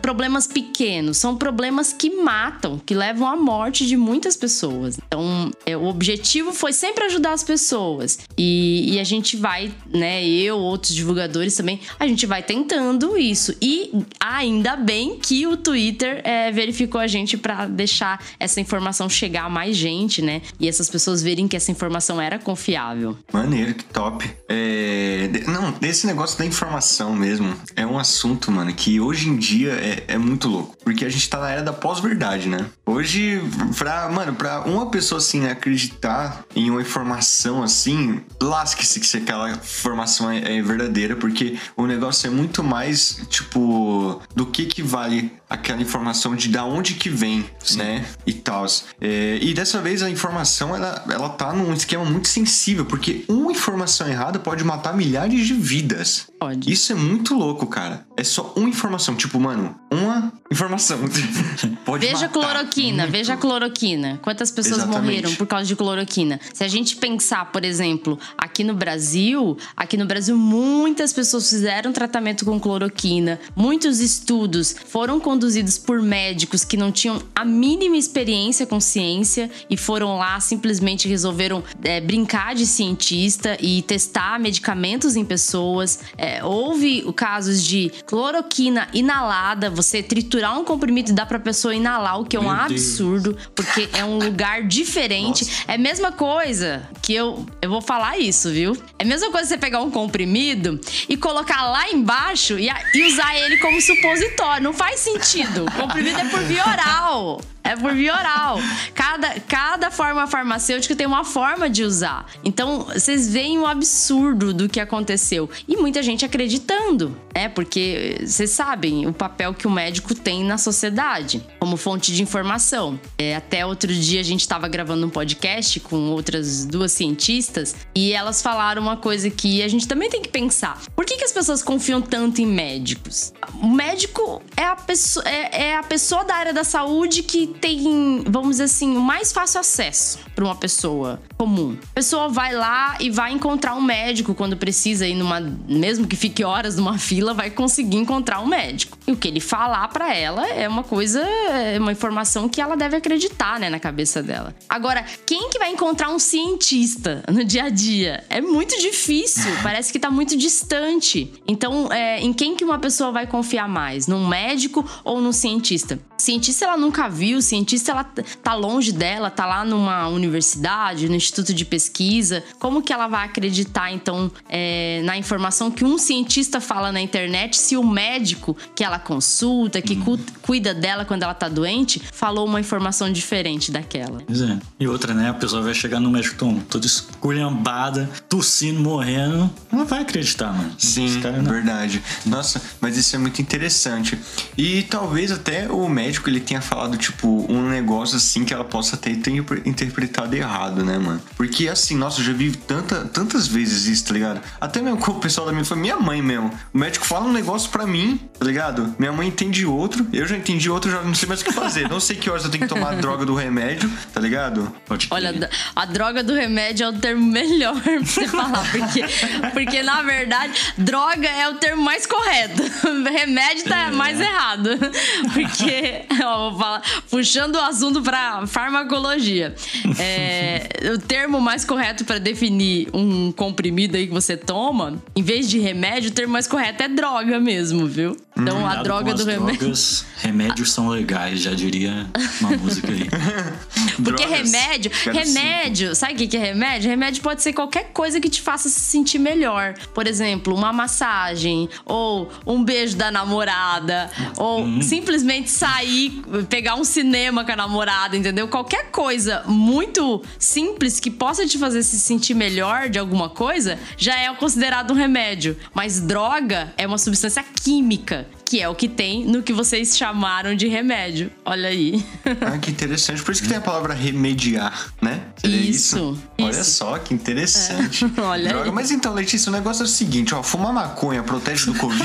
problemas 0.00 0.46
pequenos, 0.46 1.18
são 1.18 1.36
problemas 1.36 1.92
que 1.92 2.08
matam, 2.08 2.37
que 2.86 2.94
levam 2.94 3.26
à 3.26 3.36
morte 3.36 3.86
de 3.86 3.96
muitas 3.96 4.36
pessoas. 4.36 4.98
Então, 5.06 5.50
é, 5.66 5.76
o 5.76 5.84
objetivo 5.84 6.52
foi 6.52 6.72
sempre 6.72 7.04
ajudar 7.04 7.32
as 7.32 7.42
pessoas 7.42 8.18
e, 8.36 8.94
e 8.94 9.00
a 9.00 9.04
gente 9.04 9.36
vai, 9.36 9.72
né, 9.92 10.24
eu, 10.26 10.56
outros 10.58 10.94
divulgadores 10.94 11.54
também, 11.54 11.80
a 11.98 12.06
gente 12.06 12.26
vai 12.26 12.42
tentando 12.42 13.16
isso 13.16 13.54
e 13.60 13.90
ainda 14.20 14.76
bem 14.76 15.18
que 15.18 15.46
o 15.46 15.56
Twitter 15.56 16.20
é, 16.24 16.50
verificou 16.50 17.00
a 17.00 17.06
gente 17.06 17.36
para 17.36 17.66
deixar 17.66 18.22
essa 18.38 18.60
informação 18.60 19.08
chegar 19.08 19.44
a 19.44 19.48
mais 19.48 19.76
gente, 19.76 20.22
né, 20.22 20.42
e 20.60 20.68
essas 20.68 20.88
pessoas 20.88 21.22
verem 21.22 21.48
que 21.48 21.56
essa 21.56 21.70
informação 21.70 22.20
era 22.20 22.38
confiável. 22.38 23.16
Maneiro, 23.32 23.74
que 23.74 23.84
top. 23.84 24.28
É... 24.48 25.28
Não, 25.46 25.74
esse 25.82 26.06
negócio 26.06 26.38
da 26.38 26.44
informação 26.44 27.14
mesmo 27.14 27.54
é 27.76 27.86
um 27.86 27.98
assunto, 27.98 28.50
mano, 28.50 28.72
que 28.72 29.00
hoje 29.00 29.28
em 29.28 29.36
dia 29.36 29.72
é, 29.72 30.04
é 30.14 30.18
muito 30.18 30.48
louco. 30.48 30.76
Porque 30.82 31.04
a 31.04 31.08
gente 31.08 31.28
tá 31.28 31.38
na 31.38 31.50
era 31.50 31.62
da 31.62 31.72
pós-verdade, 31.72 32.27
né? 32.36 32.66
Hoje, 32.84 33.40
pra, 33.76 34.08
mano, 34.10 34.34
pra 34.34 34.60
uma 34.60 34.90
pessoa 34.90 35.18
assim 35.18 35.46
acreditar 35.46 36.44
em 36.54 36.70
uma 36.70 36.82
informação 36.82 37.62
assim, 37.62 38.20
lasque-se 38.40 38.98
se 39.04 39.16
aquela 39.16 39.50
informação 39.50 40.30
é, 40.30 40.58
é 40.58 40.62
verdadeira, 40.62 41.16
porque 41.16 41.58
o 41.76 41.86
negócio 41.86 42.26
é 42.26 42.30
muito 42.30 42.62
mais, 42.62 43.22
tipo, 43.28 44.20
do 44.34 44.46
que 44.46 44.66
que 44.66 44.82
vale 44.82 45.32
aquela 45.48 45.80
informação 45.80 46.36
de 46.36 46.48
da 46.48 46.64
onde 46.64 46.94
que 46.94 47.08
vem, 47.08 47.44
Sim. 47.60 47.78
né? 47.78 48.04
E 48.26 48.32
tal. 48.32 48.58
É, 49.00 49.38
e 49.40 49.54
dessa 49.54 49.80
vez 49.80 50.02
a 50.02 50.10
informação 50.10 50.74
ela, 50.74 51.04
ela 51.08 51.28
tá 51.28 51.52
num 51.52 51.72
esquema 51.72 52.04
muito 52.04 52.28
sensível, 52.28 52.84
porque 52.84 53.24
uma 53.28 53.52
informação 53.52 54.08
errada 54.08 54.38
pode 54.38 54.64
matar 54.64 54.94
milhares 54.94 55.46
de 55.46 55.54
vidas. 55.54 56.26
Pode. 56.38 56.70
Isso 56.72 56.92
é 56.92 56.94
muito 56.94 57.34
louco, 57.34 57.66
cara. 57.66 58.06
É 58.16 58.24
só 58.24 58.52
uma 58.56 58.68
informação. 58.68 59.14
Tipo, 59.14 59.38
mano, 59.40 59.74
uma 59.92 60.32
informação. 60.50 60.98
pode 61.84 62.06
veja 62.06 62.17
matar 62.26 62.32
cloroquina, 62.32 63.02
muito. 63.02 63.12
veja 63.12 63.36
cloroquina. 63.36 64.18
Quantas 64.22 64.50
pessoas 64.50 64.78
Exatamente. 64.82 65.02
morreram 65.02 65.34
por 65.34 65.46
causa 65.46 65.66
de 65.66 65.76
cloroquina? 65.76 66.40
Se 66.52 66.64
a 66.64 66.68
gente 66.68 66.96
pensar, 66.96 67.52
por 67.52 67.64
exemplo, 67.64 68.18
aqui 68.36 68.64
no 68.64 68.74
Brasil, 68.74 69.56
aqui 69.76 69.96
no 69.96 70.06
Brasil 70.06 70.36
muitas 70.36 71.12
pessoas 71.12 71.48
fizeram 71.48 71.92
tratamento 71.92 72.44
com 72.44 72.58
cloroquina. 72.58 73.38
Muitos 73.54 74.00
estudos 74.00 74.74
foram 74.86 75.20
conduzidos 75.20 75.78
por 75.78 76.00
médicos 76.00 76.64
que 76.64 76.76
não 76.76 76.90
tinham 76.90 77.22
a 77.34 77.44
mínima 77.44 77.96
experiência 77.96 78.66
com 78.66 78.80
ciência 78.80 79.50
e 79.68 79.76
foram 79.76 80.16
lá 80.16 80.38
simplesmente 80.40 81.08
resolveram 81.08 81.62
é, 81.82 82.00
brincar 82.00 82.54
de 82.54 82.66
cientista 82.66 83.56
e 83.60 83.82
testar 83.82 84.38
medicamentos 84.38 85.16
em 85.16 85.24
pessoas. 85.24 86.00
É, 86.16 86.44
houve 86.44 87.02
casos 87.12 87.64
de 87.64 87.90
cloroquina 88.06 88.88
inalada, 88.92 89.68
você 89.70 90.02
triturar 90.02 90.58
um 90.58 90.64
comprimido 90.64 91.10
e 91.10 91.12
dar 91.12 91.26
pra 91.26 91.38
pessoa 91.38 91.74
inalar, 91.74 92.07
o 92.16 92.24
que 92.24 92.36
é 92.36 92.40
um 92.40 92.44
Meu 92.44 92.52
absurdo, 92.52 93.36
porque 93.54 93.88
é 93.92 94.04
um 94.04 94.18
lugar 94.18 94.62
diferente. 94.62 95.44
Nossa. 95.44 95.64
É 95.68 95.74
a 95.74 95.78
mesma 95.78 96.12
coisa 96.12 96.88
que 97.02 97.14
eu, 97.14 97.46
eu 97.60 97.70
vou 97.70 97.80
falar 97.80 98.18
isso, 98.18 98.50
viu? 98.50 98.76
É 98.98 99.04
a 99.04 99.06
mesma 99.06 99.30
coisa 99.30 99.48
você 99.48 99.58
pegar 99.58 99.80
um 99.80 99.90
comprimido 99.90 100.80
e 101.08 101.16
colocar 101.16 101.70
lá 101.70 101.90
embaixo 101.90 102.58
e, 102.58 102.68
e 102.94 103.06
usar 103.06 103.36
ele 103.36 103.58
como 103.58 103.80
supositório. 103.80 104.62
Não 104.62 104.72
faz 104.72 105.00
sentido. 105.00 105.64
O 105.64 105.72
comprimido 105.72 106.18
é 106.18 106.24
por 106.24 106.40
via 106.40 106.66
oral. 106.66 107.40
É 107.62 107.76
por 107.76 107.94
via 107.94 108.14
oral. 108.14 108.58
Cada, 108.94 109.40
cada 109.40 109.90
forma 109.90 110.26
farmacêutica 110.26 110.96
tem 110.96 111.06
uma 111.06 111.24
forma 111.24 111.68
de 111.68 111.82
usar. 111.82 112.26
Então, 112.42 112.84
vocês 112.84 113.30
veem 113.30 113.58
o 113.58 113.66
absurdo 113.66 114.54
do 114.54 114.68
que 114.68 114.80
aconteceu. 114.80 115.48
E 115.66 115.76
muita 115.76 116.02
gente 116.02 116.24
acreditando, 116.24 117.16
né? 117.34 117.48
Porque 117.48 118.18
vocês 118.24 118.50
sabem 118.50 119.06
o 119.06 119.12
papel 119.12 119.54
que 119.54 119.66
o 119.66 119.70
médico 119.70 120.14
tem 120.14 120.42
na 120.44 120.58
sociedade 120.58 121.44
como 121.58 121.76
fonte 121.76 122.12
de 122.12 122.22
informação. 122.22 122.98
É, 123.18 123.36
até 123.36 123.64
outro 123.66 123.92
dia 123.92 124.20
a 124.20 124.24
gente 124.24 124.40
estava 124.40 124.66
gravando 124.68 125.06
um 125.06 125.10
podcast 125.10 125.78
com 125.80 126.10
outras 126.10 126.64
duas 126.64 126.92
cientistas 126.92 127.76
e 127.94 128.12
elas 128.12 128.42
falaram 128.42 128.82
uma 128.82 128.96
coisa 128.96 129.30
que 129.30 129.62
a 129.62 129.68
gente 129.68 129.86
também 129.86 130.08
tem 130.08 130.22
que 130.22 130.28
pensar. 130.28 130.80
Por 130.94 131.04
que, 131.04 131.16
que 131.16 131.24
as 131.24 131.32
pessoas 131.32 131.62
confiam 131.62 132.00
tanto 132.00 132.40
em 132.40 132.46
médicos? 132.46 133.32
O 133.62 133.68
médico 133.68 134.42
é 134.56 134.64
a 134.64 134.76
pessoa, 134.76 135.24
é, 135.28 135.68
é 135.68 135.76
a 135.76 135.82
pessoa 135.82 136.24
da 136.24 136.34
área 136.34 136.52
da 136.52 136.64
saúde 136.64 137.22
que 137.22 137.47
tem, 137.54 138.22
vamos 138.26 138.50
dizer 138.50 138.64
assim, 138.64 138.96
o 138.96 139.00
mais 139.00 139.32
fácil 139.32 139.60
acesso 139.60 140.18
para 140.34 140.44
uma 140.44 140.54
pessoa 140.54 141.20
comum. 141.36 141.76
A 141.90 141.94
pessoa 141.94 142.28
vai 142.28 142.54
lá 142.54 142.96
e 143.00 143.10
vai 143.10 143.32
encontrar 143.32 143.74
um 143.74 143.80
médico 143.80 144.34
quando 144.34 144.56
precisa 144.56 145.06
ir 145.06 145.14
numa, 145.14 145.40
mesmo 145.40 146.06
que 146.06 146.16
fique 146.16 146.44
horas 146.44 146.76
numa 146.76 146.96
fila, 146.98 147.34
vai 147.34 147.50
conseguir 147.50 147.96
encontrar 147.96 148.40
um 148.40 148.46
médico. 148.46 148.98
E 149.06 149.12
o 149.12 149.16
que 149.16 149.28
ele 149.28 149.40
falar 149.40 149.88
para 149.88 150.14
ela 150.14 150.46
é 150.48 150.68
uma 150.68 150.82
coisa, 150.82 151.20
é 151.20 151.78
uma 151.78 151.92
informação 151.92 152.48
que 152.48 152.60
ela 152.60 152.76
deve 152.76 152.96
acreditar, 152.96 153.58
né, 153.58 153.68
na 153.68 153.80
cabeça 153.80 154.22
dela. 154.22 154.54
Agora, 154.68 155.04
quem 155.26 155.50
que 155.50 155.58
vai 155.58 155.70
encontrar 155.70 156.10
um 156.10 156.18
cientista 156.18 157.22
no 157.32 157.44
dia 157.44 157.64
a 157.64 157.68
dia? 157.68 158.24
É 158.28 158.40
muito 158.40 158.80
difícil, 158.80 159.50
parece 159.62 159.92
que 159.92 159.98
tá 159.98 160.10
muito 160.10 160.36
distante. 160.36 161.32
Então, 161.46 161.90
é, 161.92 162.20
em 162.20 162.32
quem 162.32 162.54
que 162.54 162.64
uma 162.64 162.78
pessoa 162.78 163.10
vai 163.10 163.26
confiar 163.26 163.68
mais? 163.68 164.06
Num 164.06 164.26
médico 164.26 164.88
ou 165.04 165.20
num 165.20 165.32
cientista? 165.32 165.98
Cientista 166.16 166.64
ela 166.64 166.76
nunca 166.76 167.08
viu, 167.08 167.37
cientista 167.42 167.92
ela 167.92 168.04
tá 168.04 168.54
longe 168.54 168.92
dela, 168.92 169.30
tá 169.30 169.44
lá 169.46 169.64
numa 169.64 170.08
universidade, 170.08 171.08
no 171.08 171.14
instituto 171.14 171.52
de 171.54 171.64
pesquisa. 171.64 172.42
Como 172.58 172.82
que 172.82 172.92
ela 172.92 173.06
vai 173.08 173.26
acreditar, 173.26 173.90
então, 173.92 174.30
é, 174.48 175.00
na 175.04 175.16
informação 175.16 175.70
que 175.70 175.84
um 175.84 175.98
cientista 175.98 176.60
fala 176.60 176.90
na 176.92 177.00
internet 177.00 177.56
se 177.56 177.76
o 177.76 177.84
médico 177.84 178.56
que 178.74 178.82
ela 178.84 178.98
consulta, 178.98 179.80
que 179.82 179.96
cu- 179.96 180.18
cuida 180.42 180.72
dela 180.74 181.04
quando 181.04 181.22
ela 181.22 181.34
tá 181.34 181.48
doente, 181.48 182.00
falou 182.12 182.46
uma 182.46 182.60
informação 182.60 183.10
diferente 183.12 183.70
daquela? 183.70 184.20
Pois 184.26 184.40
é. 184.40 184.58
E 184.80 184.86
outra, 184.88 185.12
né? 185.14 185.30
A 185.30 185.34
pessoa 185.34 185.62
vai 185.62 185.74
chegar 185.74 186.00
no 186.00 186.10
médico 186.10 186.36
tom, 186.36 186.60
toda 186.60 186.86
esculhambada, 186.86 188.08
tossindo, 188.28 188.80
morrendo. 188.80 189.50
Ela 189.72 189.84
vai 189.84 190.00
acreditar, 190.02 190.52
mano. 190.52 190.72
Sim, 190.78 191.20
cara 191.20 191.42
não. 191.42 191.50
verdade. 191.50 192.02
Nossa, 192.24 192.60
mas 192.80 192.96
isso 192.96 193.14
é 193.14 193.18
muito 193.18 193.40
interessante. 193.42 194.18
E 194.56 194.82
talvez 194.84 195.30
até 195.30 195.70
o 195.70 195.88
médico 195.88 196.28
ele 196.28 196.40
tenha 196.40 196.60
falado, 196.60 196.96
tipo, 196.96 197.27
um 197.48 197.68
negócio 197.68 198.16
assim 198.16 198.44
que 198.44 198.52
ela 198.52 198.64
possa 198.64 198.96
ter 198.96 199.16
ter 199.16 199.32
interpretado 199.64 200.34
errado, 200.34 200.84
né, 200.84 200.98
mano? 200.98 201.20
Porque 201.36 201.68
assim, 201.68 201.96
nossa, 201.96 202.20
eu 202.20 202.24
já 202.24 202.32
vi 202.32 202.52
tanta, 202.52 203.04
tantas 203.06 203.46
vezes 203.46 203.86
isso, 203.86 204.06
tá 204.06 204.14
ligado? 204.14 204.40
Até 204.60 204.80
mesmo 204.80 204.98
com 204.98 205.12
o 205.12 205.20
pessoal 205.20 205.46
da 205.46 205.52
minha 205.52 205.64
foi 205.64 205.76
minha 205.76 205.96
mãe 205.96 206.22
mesmo. 206.22 206.50
O 206.72 206.78
médico 206.78 207.04
fala 207.04 207.26
um 207.26 207.32
negócio 207.32 207.70
pra 207.70 207.86
mim, 207.86 208.20
tá 208.38 208.44
ligado? 208.44 208.94
Minha 208.98 209.12
mãe 209.12 209.28
entende 209.28 209.66
outro, 209.66 210.06
eu 210.12 210.26
já 210.26 210.36
entendi 210.36 210.70
outro, 210.70 210.90
já 210.90 211.02
não 211.02 211.14
sei 211.14 211.28
mais 211.28 211.40
o 211.40 211.44
que 211.44 211.52
fazer. 211.52 211.88
Não 211.88 212.00
sei 212.00 212.16
que 212.16 212.30
horas 212.30 212.44
eu 212.44 212.50
tenho 212.50 212.66
que 212.66 212.68
tomar 212.68 212.92
a 212.92 212.94
droga 212.94 213.24
do 213.24 213.34
remédio, 213.34 213.90
tá 214.12 214.20
ligado? 214.20 214.72
Pode. 214.86 215.08
Olha, 215.10 215.50
a 215.74 215.84
droga 215.84 216.22
do 216.22 216.34
remédio 216.34 216.84
é 216.84 216.88
o 216.88 216.92
termo 216.94 217.24
melhor 217.26 217.78
pra 217.80 217.98
você 217.98 218.26
falar, 218.26 218.64
porque, 218.70 219.04
porque 219.52 219.82
na 219.82 220.02
verdade, 220.02 220.52
droga 220.76 221.28
é 221.28 221.48
o 221.48 221.54
termo 221.54 221.82
mais 221.82 222.06
correto. 222.06 222.62
Remédio 223.08 223.64
tá 223.64 223.90
mais 223.90 224.20
errado. 224.20 224.70
Porque, 225.32 226.04
ó, 226.22 226.50
vou 226.50 226.58
falar, 226.58 226.82
puxando 227.18 227.56
o 227.56 227.60
assunto 227.60 228.00
pra 228.00 228.46
farmacologia. 228.46 229.52
É, 229.98 230.68
o 230.94 230.98
termo 230.98 231.40
mais 231.40 231.64
correto 231.64 232.04
pra 232.04 232.18
definir 232.18 232.88
um 232.94 233.32
comprimido 233.32 233.96
aí 233.96 234.06
que 234.06 234.12
você 234.12 234.36
toma, 234.36 235.02
em 235.16 235.22
vez 235.22 235.48
de 235.50 235.58
remédio, 235.58 236.10
o 236.10 236.12
termo 236.14 236.32
mais 236.32 236.46
correto 236.46 236.82
é 236.84 236.88
droga 236.88 237.40
mesmo, 237.40 237.86
viu? 237.88 238.16
Então 238.36 238.58
a 238.58 238.68
Cuidado 238.68 238.84
droga 238.84 239.14
do 239.14 239.24
remédio. 239.24 239.58
drogas, 239.58 240.06
remédios 240.22 240.70
são 240.72 240.88
legais, 240.88 241.40
já 241.40 241.52
diria 241.54 242.06
uma 242.40 242.50
música 242.56 242.86
aí. 242.92 243.08
Porque 244.02 244.24
Drogas. 244.24 244.52
remédio, 244.52 244.90
remédio, 245.12 245.94
sabe 245.96 246.12
o 246.24 246.28
que 246.28 246.36
é 246.36 246.40
remédio? 246.40 246.88
Remédio 246.88 247.20
pode 247.20 247.42
ser 247.42 247.52
qualquer 247.52 247.90
coisa 247.92 248.20
que 248.20 248.28
te 248.28 248.40
faça 248.40 248.68
se 248.68 248.78
sentir 248.80 249.18
melhor. 249.18 249.74
Por 249.92 250.06
exemplo, 250.06 250.54
uma 250.54 250.72
massagem, 250.72 251.68
ou 251.84 252.30
um 252.46 252.62
beijo 252.62 252.96
da 252.96 253.10
namorada, 253.10 254.08
ou 254.36 254.58
Hum. 254.62 254.82
simplesmente 254.82 255.50
sair, 255.50 256.22
pegar 256.48 256.76
um 256.76 256.84
cinema 257.08 257.42
com 257.42 257.52
a 257.52 257.56
namorada, 257.56 258.16
entendeu? 258.16 258.46
Qualquer 258.48 258.90
coisa 258.90 259.42
muito 259.46 260.22
simples 260.38 261.00
que 261.00 261.10
possa 261.10 261.46
te 261.46 261.56
fazer 261.56 261.82
se 261.82 261.98
sentir 261.98 262.34
melhor 262.34 262.90
de 262.90 262.98
alguma 262.98 263.30
coisa, 263.30 263.78
já 263.96 264.14
é 264.14 264.32
considerado 264.34 264.90
um 264.90 264.94
remédio. 264.94 265.56
Mas 265.72 266.00
droga 266.00 266.72
é 266.76 266.86
uma 266.86 266.98
substância 266.98 267.42
química. 267.42 268.26
Que 268.48 268.62
é 268.62 268.68
o 268.68 268.74
que 268.74 268.88
tem 268.88 269.26
no 269.26 269.42
que 269.42 269.52
vocês 269.52 269.94
chamaram 269.94 270.54
de 270.54 270.66
remédio. 270.68 271.30
Olha 271.44 271.68
aí. 271.68 272.02
Ah, 272.40 272.56
que 272.56 272.70
interessante. 272.70 273.22
Por 273.22 273.32
isso 273.32 273.42
que 273.42 273.48
tem 273.48 273.58
a 273.58 273.60
palavra 273.60 273.92
remediar, 273.92 274.90
né? 275.02 275.20
Seria 275.36 275.56
Isso, 275.60 276.18
Olha 276.40 276.50
isso. 276.50 276.64
só, 276.70 276.96
que 276.98 277.12
interessante. 277.12 278.06
É. 278.06 278.08
Olha 278.24 278.48
Droga. 278.48 278.64
aí. 278.64 278.70
Mas 278.74 278.90
então, 278.90 279.12
Letícia, 279.12 279.50
o 279.50 279.52
negócio 279.52 279.82
é 279.82 279.84
o 279.84 279.88
seguinte, 279.88 280.34
ó. 280.34 280.42
Fumar 280.42 280.72
maconha 280.72 281.22
protege 281.22 281.66
do 281.66 281.74
Covid? 281.74 282.02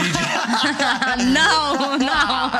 Não, 1.32 1.98
não. 1.98 2.52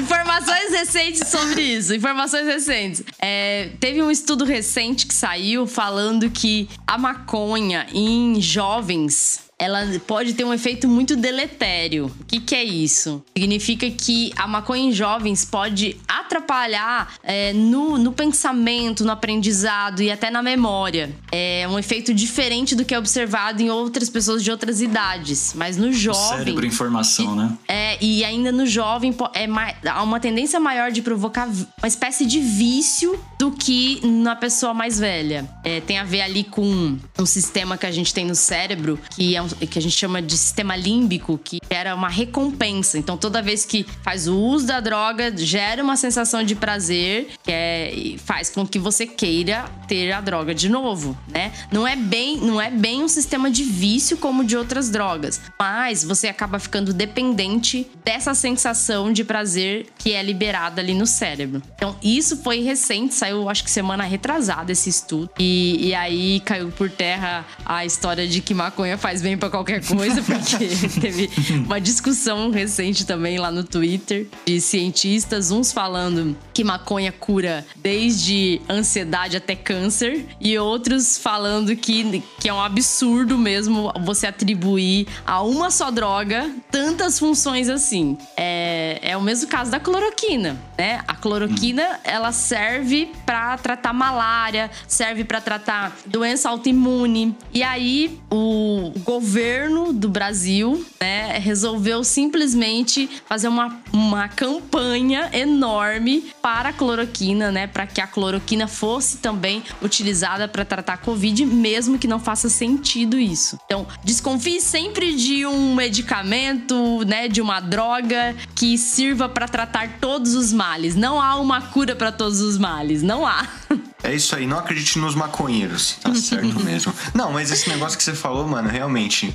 Informações 0.00 0.70
recentes 0.70 1.28
sobre 1.28 1.60
isso. 1.60 1.94
Informações 1.94 2.46
recentes. 2.46 3.02
É, 3.18 3.70
teve 3.78 4.02
um 4.02 4.10
estudo 4.10 4.44
recente 4.44 5.06
que 5.06 5.14
saiu 5.14 5.66
falando 5.66 6.30
que 6.30 6.68
a 6.86 6.96
maconha 6.96 7.86
em 7.92 8.40
jovens. 8.40 9.49
Ela 9.60 9.86
pode 10.06 10.32
ter 10.32 10.44
um 10.44 10.54
efeito 10.54 10.88
muito 10.88 11.14
deletério. 11.14 12.06
O 12.20 12.24
que, 12.24 12.40
que 12.40 12.54
é 12.54 12.64
isso? 12.64 13.22
Significa 13.36 13.90
que 13.90 14.32
a 14.34 14.46
maconha 14.48 14.88
em 14.88 14.92
jovens 14.92 15.44
pode 15.44 15.96
atrapalhar 16.08 17.12
é, 17.22 17.52
no, 17.52 17.98
no 17.98 18.12
pensamento, 18.12 19.04
no 19.04 19.12
aprendizado 19.12 20.02
e 20.02 20.10
até 20.10 20.30
na 20.30 20.42
memória. 20.42 21.10
É 21.30 21.66
um 21.68 21.78
efeito 21.78 22.14
diferente 22.14 22.74
do 22.74 22.84
que 22.84 22.94
é 22.94 22.98
observado 22.98 23.60
em 23.62 23.68
outras 23.70 24.08
pessoas 24.08 24.42
de 24.42 24.50
outras 24.50 24.80
idades. 24.80 25.52
Mas 25.54 25.76
no 25.76 25.88
O 25.88 25.92
jovem. 25.92 26.38
cérebro 26.38 26.64
em 26.66 26.70
formação, 26.70 27.36
né? 27.36 27.52
É, 27.68 27.98
e 28.02 28.24
ainda 28.24 28.50
no 28.50 28.64
jovem 28.66 29.14
é 29.34 29.46
mai- 29.46 29.76
há 29.86 30.02
uma 30.02 30.18
tendência 30.20 30.58
maior 30.58 30.90
de 30.90 31.02
provocar 31.02 31.48
uma 31.78 31.88
espécie 31.88 32.24
de 32.24 32.40
vício 32.40 33.18
do 33.38 33.50
que 33.50 34.00
na 34.06 34.34
pessoa 34.36 34.72
mais 34.72 34.98
velha. 34.98 35.48
É, 35.64 35.80
tem 35.80 35.98
a 35.98 36.04
ver 36.04 36.22
ali 36.22 36.44
com 36.44 36.96
um 37.18 37.26
sistema 37.26 37.76
que 37.76 37.84
a 37.86 37.90
gente 37.90 38.14
tem 38.14 38.24
no 38.24 38.34
cérebro, 38.34 38.98
que, 39.10 39.36
é 39.36 39.42
um- 39.42 39.49
que 39.66 39.78
a 39.78 39.82
gente 39.82 39.96
chama 39.96 40.20
de 40.20 40.36
sistema 40.36 40.76
límbico, 40.76 41.38
que 41.38 41.58
gera 41.70 41.94
uma 41.94 42.08
recompensa. 42.08 42.98
Então, 42.98 43.16
toda 43.16 43.42
vez 43.42 43.64
que 43.64 43.86
faz 44.02 44.26
o 44.26 44.36
uso 44.36 44.66
da 44.66 44.80
droga, 44.80 45.36
gera 45.36 45.82
uma 45.82 45.96
sensação 45.96 46.42
de 46.42 46.54
prazer, 46.54 47.28
que 47.42 47.50
é, 47.52 48.14
faz 48.18 48.50
com 48.50 48.66
que 48.66 48.78
você 48.78 49.06
queira 49.06 49.64
ter 49.86 50.12
a 50.12 50.20
droga 50.20 50.54
de 50.54 50.68
novo, 50.68 51.16
né? 51.28 51.52
Não 51.70 51.86
é 51.86 51.96
bem, 51.96 52.36
não 52.38 52.60
é 52.60 52.70
bem 52.70 53.02
um 53.02 53.08
sistema 53.08 53.50
de 53.50 53.62
vício 53.62 54.16
como 54.16 54.44
de 54.44 54.56
outras 54.56 54.90
drogas, 54.90 55.40
mas 55.58 56.04
você 56.04 56.28
acaba 56.28 56.58
ficando 56.58 56.92
dependente 56.92 57.86
dessa 58.04 58.34
sensação 58.34 59.12
de 59.12 59.24
prazer 59.24 59.86
que 59.98 60.12
é 60.12 60.22
liberada 60.22 60.80
ali 60.80 60.94
no 60.94 61.06
cérebro. 61.06 61.62
Então, 61.74 61.96
isso 62.02 62.36
foi 62.38 62.60
recente, 62.60 63.14
saiu 63.14 63.48
acho 63.48 63.64
que 63.64 63.70
semana 63.70 64.04
retrasada 64.04 64.72
esse 64.72 64.88
estudo. 64.88 65.30
E, 65.38 65.88
e 65.88 65.94
aí 65.94 66.40
caiu 66.40 66.70
por 66.70 66.90
terra 66.90 67.44
a 67.64 67.84
história 67.84 68.26
de 68.26 68.40
que 68.40 68.54
maconha 68.54 68.96
faz 68.98 69.22
bem 69.22 69.36
pra 69.40 69.50
qualquer 69.50 69.84
coisa, 69.84 70.22
porque 70.22 70.68
teve 71.00 71.30
uma 71.64 71.80
discussão 71.80 72.50
recente 72.50 73.06
também 73.06 73.38
lá 73.38 73.50
no 73.50 73.64
Twitter 73.64 74.26
de 74.46 74.60
cientistas, 74.60 75.50
uns 75.50 75.72
falando 75.72 76.36
que 76.52 76.62
maconha 76.62 77.10
cura 77.10 77.64
desde 77.76 78.60
ansiedade 78.68 79.36
até 79.36 79.56
câncer, 79.56 80.26
e 80.40 80.56
outros 80.58 81.18
falando 81.18 81.74
que, 81.74 82.22
que 82.38 82.48
é 82.48 82.52
um 82.52 82.60
absurdo 82.60 83.38
mesmo 83.38 83.92
você 84.04 84.26
atribuir 84.26 85.08
a 85.26 85.42
uma 85.42 85.70
só 85.70 85.90
droga 85.90 86.50
tantas 86.70 87.18
funções 87.18 87.68
assim. 87.68 88.18
É, 88.36 88.69
é 89.02 89.16
o 89.16 89.22
mesmo 89.22 89.48
caso 89.48 89.70
da 89.70 89.78
cloroquina, 89.78 90.56
né? 90.76 91.00
A 91.06 91.14
cloroquina, 91.14 92.00
ela 92.04 92.32
serve 92.32 93.12
pra 93.24 93.56
tratar 93.58 93.92
malária, 93.92 94.70
serve 94.88 95.24
pra 95.24 95.40
tratar 95.40 95.96
doença 96.06 96.48
autoimune. 96.48 97.36
E 97.52 97.62
aí, 97.62 98.18
o 98.30 98.92
governo 99.04 99.92
do 99.92 100.08
Brasil, 100.08 100.84
né, 101.00 101.38
resolveu 101.38 102.02
simplesmente 102.04 103.08
fazer 103.26 103.48
uma, 103.48 103.80
uma 103.92 104.28
campanha 104.28 105.30
enorme 105.32 106.32
para 106.42 106.70
a 106.70 106.72
cloroquina, 106.72 107.50
né, 107.50 107.66
para 107.66 107.86
que 107.86 108.00
a 108.00 108.06
cloroquina 108.06 108.66
fosse 108.66 109.18
também 109.18 109.62
utilizada 109.82 110.48
para 110.48 110.64
tratar 110.64 110.94
a 110.94 110.98
Covid, 110.98 111.44
mesmo 111.46 111.98
que 111.98 112.08
não 112.08 112.18
faça 112.18 112.48
sentido 112.48 113.18
isso. 113.18 113.58
Então, 113.66 113.86
desconfie 114.04 114.60
sempre 114.60 115.14
de 115.14 115.46
um 115.46 115.74
medicamento, 115.74 117.04
né, 117.04 117.28
de 117.28 117.40
uma 117.40 117.60
droga 117.60 118.34
que 118.54 118.76
sirva 118.80 119.28
para 119.28 119.46
tratar 119.46 119.98
todos 120.00 120.34
os 120.34 120.52
males. 120.52 120.96
Não 120.96 121.20
há 121.20 121.36
uma 121.36 121.60
cura 121.60 121.94
para 121.94 122.10
todos 122.10 122.40
os 122.40 122.58
males, 122.58 123.02
não 123.02 123.26
há. 123.26 123.46
É 124.02 124.14
isso 124.14 124.34
aí, 124.34 124.46
não 124.46 124.58
acredite 124.58 124.98
nos 124.98 125.14
maconheiros. 125.14 125.96
Tá 126.02 126.14
certo 126.16 126.60
mesmo. 126.60 126.92
Não, 127.14 127.32
mas 127.32 127.50
esse 127.50 127.68
negócio 127.68 127.96
que 127.96 128.04
você 128.04 128.14
falou, 128.14 128.46
mano, 128.46 128.68
realmente. 128.68 129.34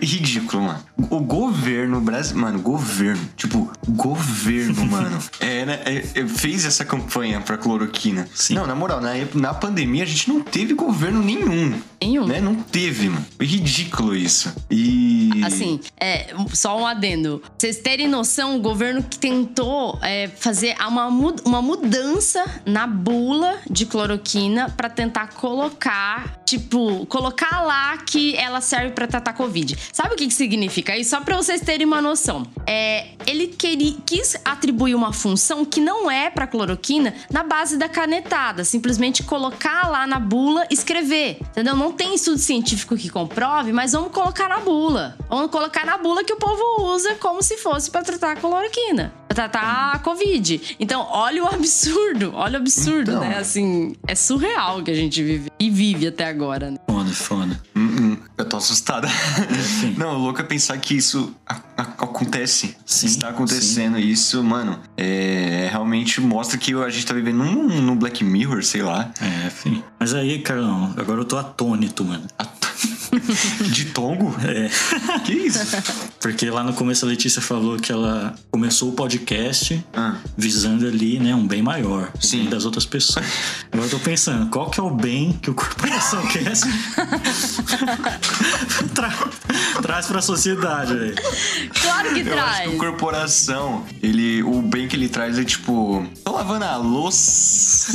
Ridículo, 0.00 0.64
mano. 0.64 0.84
O 1.10 1.20
governo 1.20 2.00
brasileiro. 2.00 2.46
Mano, 2.46 2.60
governo. 2.60 3.28
Tipo, 3.36 3.70
governo, 3.88 4.84
mano. 4.86 5.18
É, 5.40 5.64
né, 5.64 5.80
é, 5.84 6.20
é, 6.20 6.26
fez 6.26 6.64
essa 6.64 6.84
campanha 6.84 7.40
pra 7.40 7.56
cloroquina. 7.56 8.28
Sim. 8.34 8.54
Não, 8.54 8.66
na 8.66 8.74
moral, 8.74 9.00
na, 9.00 9.12
na 9.34 9.54
pandemia 9.54 10.02
a 10.02 10.06
gente 10.06 10.28
não 10.28 10.40
teve 10.40 10.74
governo 10.74 11.22
nenhum. 11.22 11.80
Nenhum. 12.00 12.26
Né? 12.26 12.40
Não 12.40 12.56
teve, 12.56 13.08
mano. 13.08 13.24
Foi 13.36 13.46
ridículo 13.46 14.14
isso. 14.14 14.52
E. 14.70 15.30
Assim, 15.44 15.80
é, 15.98 16.34
só 16.52 16.78
um 16.78 16.86
adendo. 16.86 17.38
Pra 17.38 17.50
vocês 17.58 17.78
terem 17.78 18.08
noção, 18.08 18.56
o 18.56 18.60
governo 18.60 19.02
que 19.02 19.18
tentou 19.18 19.98
é, 20.02 20.28
fazer 20.28 20.74
uma, 20.86 21.06
uma 21.06 21.62
mudança 21.62 22.44
na 22.66 22.86
bula 22.86 23.58
de 23.70 23.86
cloroquina 23.86 24.01
pra 24.76 24.88
tentar 24.88 25.28
colocar, 25.34 26.40
tipo, 26.44 27.06
colocar 27.06 27.62
lá 27.62 27.96
que 27.98 28.36
ela 28.36 28.60
serve 28.60 28.90
pra 28.90 29.06
tratar 29.06 29.32
Covid. 29.32 29.76
Sabe 29.92 30.14
o 30.14 30.16
que, 30.16 30.26
que 30.26 30.34
significa 30.34 30.96
isso? 30.96 31.10
Só 31.10 31.20
pra 31.20 31.36
vocês 31.36 31.60
terem 31.60 31.86
uma 31.86 32.00
noção. 32.00 32.44
É, 32.66 33.08
ele 33.26 33.48
queria, 33.48 33.96
quis 34.06 34.36
atribuir 34.44 34.94
uma 34.94 35.12
função 35.12 35.64
que 35.64 35.80
não 35.80 36.10
é 36.10 36.30
pra 36.30 36.46
cloroquina 36.46 37.14
na 37.30 37.42
base 37.42 37.76
da 37.76 37.88
canetada. 37.88 38.64
Simplesmente 38.64 39.22
colocar 39.22 39.88
lá 39.88 40.06
na 40.06 40.18
bula, 40.18 40.66
escrever. 40.70 41.38
Entendeu? 41.50 41.76
Não 41.76 41.92
tem 41.92 42.14
estudo 42.14 42.38
científico 42.38 42.96
que 42.96 43.08
comprove, 43.08 43.72
mas 43.72 43.92
vamos 43.92 44.12
colocar 44.12 44.48
na 44.48 44.58
bula. 44.60 45.16
Vamos 45.28 45.50
colocar 45.50 45.84
na 45.84 45.98
bula 45.98 46.24
que 46.24 46.32
o 46.32 46.36
povo 46.36 46.92
usa 46.94 47.14
como 47.16 47.42
se 47.42 47.56
fosse 47.56 47.90
pra 47.90 48.02
tratar 48.02 48.32
a 48.32 48.36
cloroquina. 48.36 49.12
Tratar 49.34 49.92
a 49.94 49.98
Covid. 49.98 50.76
Então, 50.78 51.06
olha 51.10 51.42
o 51.44 51.46
absurdo. 51.46 52.32
Olha 52.34 52.58
o 52.58 52.62
absurdo, 52.62 53.10
Então. 53.12 53.20
né? 53.20 53.38
Assim, 53.38 53.94
é 54.06 54.14
surreal 54.14 54.82
que 54.82 54.90
a 54.90 54.94
gente 54.94 55.22
vive. 55.22 55.50
E 55.58 55.70
vive 55.70 56.06
até 56.06 56.26
agora, 56.26 56.70
né? 56.70 56.78
Foda, 56.88 57.10
foda. 57.10 57.62
Hum, 57.74 57.96
hum, 58.00 58.16
eu 58.36 58.44
tô 58.44 58.56
assustada. 58.56 59.08
Não, 59.96 60.16
o 60.16 60.18
louco 60.18 60.40
é 60.40 60.44
pensar 60.44 60.76
que 60.78 60.96
isso 60.96 61.34
acontece. 61.76 62.76
Sim, 62.84 63.06
Está 63.06 63.28
acontecendo 63.28 63.98
isso, 63.98 64.42
mano. 64.42 64.78
É, 64.96 65.68
realmente 65.70 66.20
mostra 66.20 66.58
que 66.58 66.74
a 66.74 66.88
gente 66.88 67.06
tá 67.06 67.14
vivendo 67.14 67.38
num, 67.38 67.80
num 67.80 67.96
Black 67.96 68.22
Mirror, 68.24 68.62
sei 68.62 68.82
lá. 68.82 69.10
É, 69.20 69.46
enfim. 69.46 69.82
Mas 69.98 70.14
aí, 70.14 70.38
Carlão, 70.40 70.92
agora 70.96 71.20
eu 71.20 71.24
tô 71.24 71.36
atônito, 71.38 72.04
mano. 72.04 72.24
De 73.70 73.84
tongo? 73.86 74.34
É. 74.44 74.70
Que 75.24 75.32
isso? 75.34 75.60
Porque 76.20 76.48
lá 76.50 76.62
no 76.64 76.72
começo 76.72 77.04
a 77.04 77.08
Letícia 77.08 77.40
falou 77.42 77.76
que 77.78 77.92
ela 77.92 78.34
começou 78.50 78.88
o 78.88 78.92
podcast 78.92 79.84
Ah. 79.92 80.16
visando 80.36 80.86
ali, 80.86 81.18
né, 81.20 81.34
um 81.34 81.46
bem 81.46 81.62
maior. 81.62 82.10
Sim. 82.20 82.40
bem 82.40 82.48
das 82.50 82.64
outras 82.64 82.84
pessoas. 82.86 83.24
Agora 83.70 83.86
eu 83.86 83.90
tô 83.90 83.98
pensando, 83.98 84.48
qual 84.50 84.70
que 84.70 84.80
é 84.80 84.82
o 84.82 84.90
bem 84.90 85.32
que 85.40 85.50
o 85.50 85.54
Corporação 85.54 86.26
Cast 86.28 86.66
tra 88.94 89.12
traz 89.82 90.06
pra 90.06 90.22
sociedade, 90.22 90.94
velho? 90.94 91.14
Claro 91.80 92.14
que 92.14 92.20
Eu 92.20 92.32
acho 92.38 92.44
traz. 92.44 92.68
que 92.70 92.74
o 92.76 92.78
corporação, 92.78 93.84
ele, 94.02 94.42
o 94.42 94.62
bem 94.62 94.88
que 94.88 94.96
ele 94.96 95.08
traz 95.08 95.38
é 95.38 95.44
tipo, 95.44 96.06
tô 96.24 96.32
lavando 96.32 96.64
a 96.64 96.76
louça, 96.76 97.92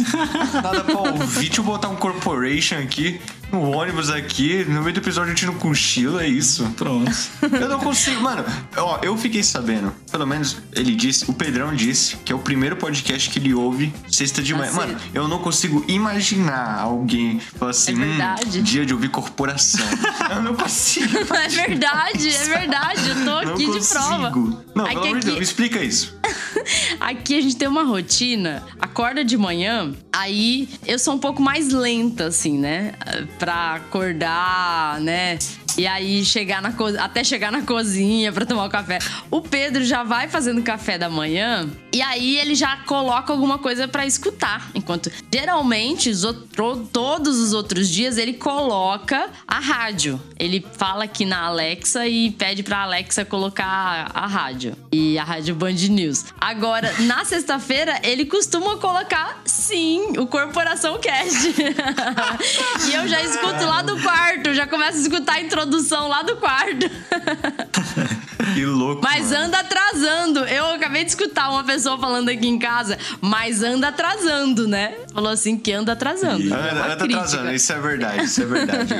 nada 0.61 0.83
pra 0.83 0.97
ouvir, 0.97 1.45
deixa 1.47 1.61
eu 1.61 1.63
botar 1.65 1.89
um 1.89 1.95
corporation 1.95 2.77
aqui, 2.77 3.19
no 3.51 3.61
ônibus 3.71 4.09
aqui, 4.09 4.65
no 4.65 4.81
meio 4.81 4.93
do 4.93 4.99
episódio 4.99 5.31
a 5.31 5.35
gente 5.35 5.45
não 5.45 5.55
cochila, 5.55 6.23
é 6.23 6.27
isso. 6.27 6.63
Pronto. 6.75 7.11
Eu 7.51 7.69
não 7.69 7.79
consigo, 7.79 8.21
mano. 8.21 8.43
Ó, 8.75 8.99
eu 9.01 9.17
fiquei 9.17 9.41
sabendo, 9.43 9.93
pelo 10.11 10.25
menos 10.27 10.57
ele 10.73 10.93
disse, 10.95 11.29
o 11.29 11.33
Pedrão 11.33 11.73
disse 11.75 12.17
que 12.17 12.31
é 12.31 12.35
o 12.35 12.39
primeiro 12.39 12.75
podcast 12.75 13.29
que 13.29 13.39
ele 13.39 13.53
ouve 13.53 13.93
sexta 14.11 14.41
de 14.43 14.53
Ah, 14.53 14.57
manhã. 14.57 14.71
Mano, 14.73 14.97
eu 15.13 15.27
não 15.27 15.39
consigo 15.39 15.83
imaginar 15.87 16.79
alguém 16.79 17.39
falar 17.39 17.71
assim, 17.71 17.91
É 17.93 17.95
verdade. 18.05 18.59
hum, 18.59 18.63
dia 18.63 18.85
de 18.85 18.93
ouvir 18.93 19.09
corporação. 19.09 19.85
eu 20.29 20.41
não 20.41 20.53
consigo. 20.55 21.17
É 21.17 21.47
verdade, 21.49 22.29
é 22.29 22.43
verdade. 22.45 23.09
Eu 23.09 23.15
tô 23.15 23.21
Não 23.23 23.53
aqui 23.53 23.65
de 23.65 23.71
consigo. 23.71 23.89
prova. 23.99 24.29
Não, 24.75 24.85
pelo 24.85 25.03
amor 25.03 25.19
de 25.19 25.25
Deus, 25.25 25.37
me 25.37 25.43
explica 25.43 25.83
isso. 25.83 26.16
Aqui 26.99 27.37
a 27.37 27.41
gente 27.41 27.55
tem 27.55 27.67
uma 27.67 27.83
rotina, 27.83 28.63
acorda 28.79 29.23
de 29.23 29.37
manhã, 29.37 29.93
aí 30.11 30.67
eu 30.85 30.99
sou 30.99 31.13
um 31.13 31.19
pouco 31.19 31.41
mais 31.41 31.69
lenta, 31.69 32.25
assim, 32.25 32.57
né? 32.57 32.93
Pra 33.39 33.75
acordar, 33.75 34.99
né? 35.01 35.37
E 35.77 35.85
aí 35.85 36.25
chegar 36.25 36.59
na 36.59 36.71
co... 36.71 36.87
até 36.87 37.23
chegar 37.23 37.51
na 37.51 37.61
cozinha 37.61 38.33
pra 38.33 38.47
tomar 38.47 38.65
o 38.65 38.69
café. 38.69 38.97
O 39.29 39.41
Pedro 39.41 39.85
já 39.85 40.03
vai 40.03 40.27
fazendo 40.27 40.63
café 40.63 40.97
da 40.97 41.07
manhã 41.07 41.69
e 41.93 42.01
aí 42.01 42.37
ele 42.37 42.55
já 42.55 42.77
coloca 42.77 43.31
alguma 43.31 43.59
coisa 43.59 43.87
pra 43.87 44.03
escutar. 44.03 44.71
Enquanto 44.73 45.11
geralmente 45.31 46.09
os 46.09 46.23
outro... 46.23 46.87
todos 46.91 47.37
os 47.37 47.53
outros 47.53 47.89
dias 47.89 48.17
ele 48.17 48.33
coloca 48.33 49.29
a 49.47 49.59
rádio. 49.59 50.19
Ele 50.39 50.65
fala 50.77 51.03
aqui 51.03 51.25
na 51.25 51.43
Alexa 51.43 52.07
e 52.07 52.31
pede 52.31 52.63
pra 52.63 52.79
Alexa 52.79 53.23
colocar 53.23 54.09
a 54.11 54.25
rádio. 54.25 54.75
E 54.91 55.19
a 55.19 55.23
rádio 55.23 55.53
Band 55.53 55.73
News. 55.73 56.25
Agora, 56.41 56.91
na 57.01 57.23
sexta-feira, 57.23 57.99
ele 58.03 58.25
costuma 58.25 58.77
colocar, 58.77 59.41
sim, 59.45 60.17
o 60.17 60.25
Corporação 60.25 60.97
Cast. 60.99 61.53
e 62.89 62.93
eu 62.93 63.07
já 63.07 63.21
escuto 63.21 63.63
lá 63.65 63.83
do 63.83 64.01
quarto, 64.01 64.53
já 64.53 64.65
começo 64.65 64.97
a 64.97 65.01
escutar 65.01 65.33
a 65.33 65.41
introdução 65.41 65.66
lá 66.07 66.21
do 66.23 66.35
quarto. 66.37 66.89
Que 68.53 68.65
louco. 68.65 69.01
Mas 69.03 69.31
mano. 69.31 69.45
anda 69.45 69.59
atrasando. 69.59 70.39
Eu 70.45 70.65
acabei 70.75 71.03
de 71.03 71.09
escutar 71.09 71.49
uma 71.49 71.63
pessoa 71.63 71.97
falando 71.97 72.29
aqui 72.29 72.47
em 72.47 72.57
casa, 72.59 72.97
mas 73.19 73.61
anda 73.63 73.87
atrasando, 73.89 74.67
né? 74.67 74.93
Falou 75.13 75.31
assim 75.31 75.57
que 75.57 75.71
anda 75.73 75.93
atrasando. 75.93 76.41
E- 76.43 76.47
É 76.47 76.55
tá 76.55 76.95
crítica. 76.97 77.03
atrasando, 77.23 77.51
isso 77.51 77.73
é 77.73 77.79
verdade, 77.79 78.23
isso 78.23 78.41
é 78.41 78.45
verdade. 78.45 78.93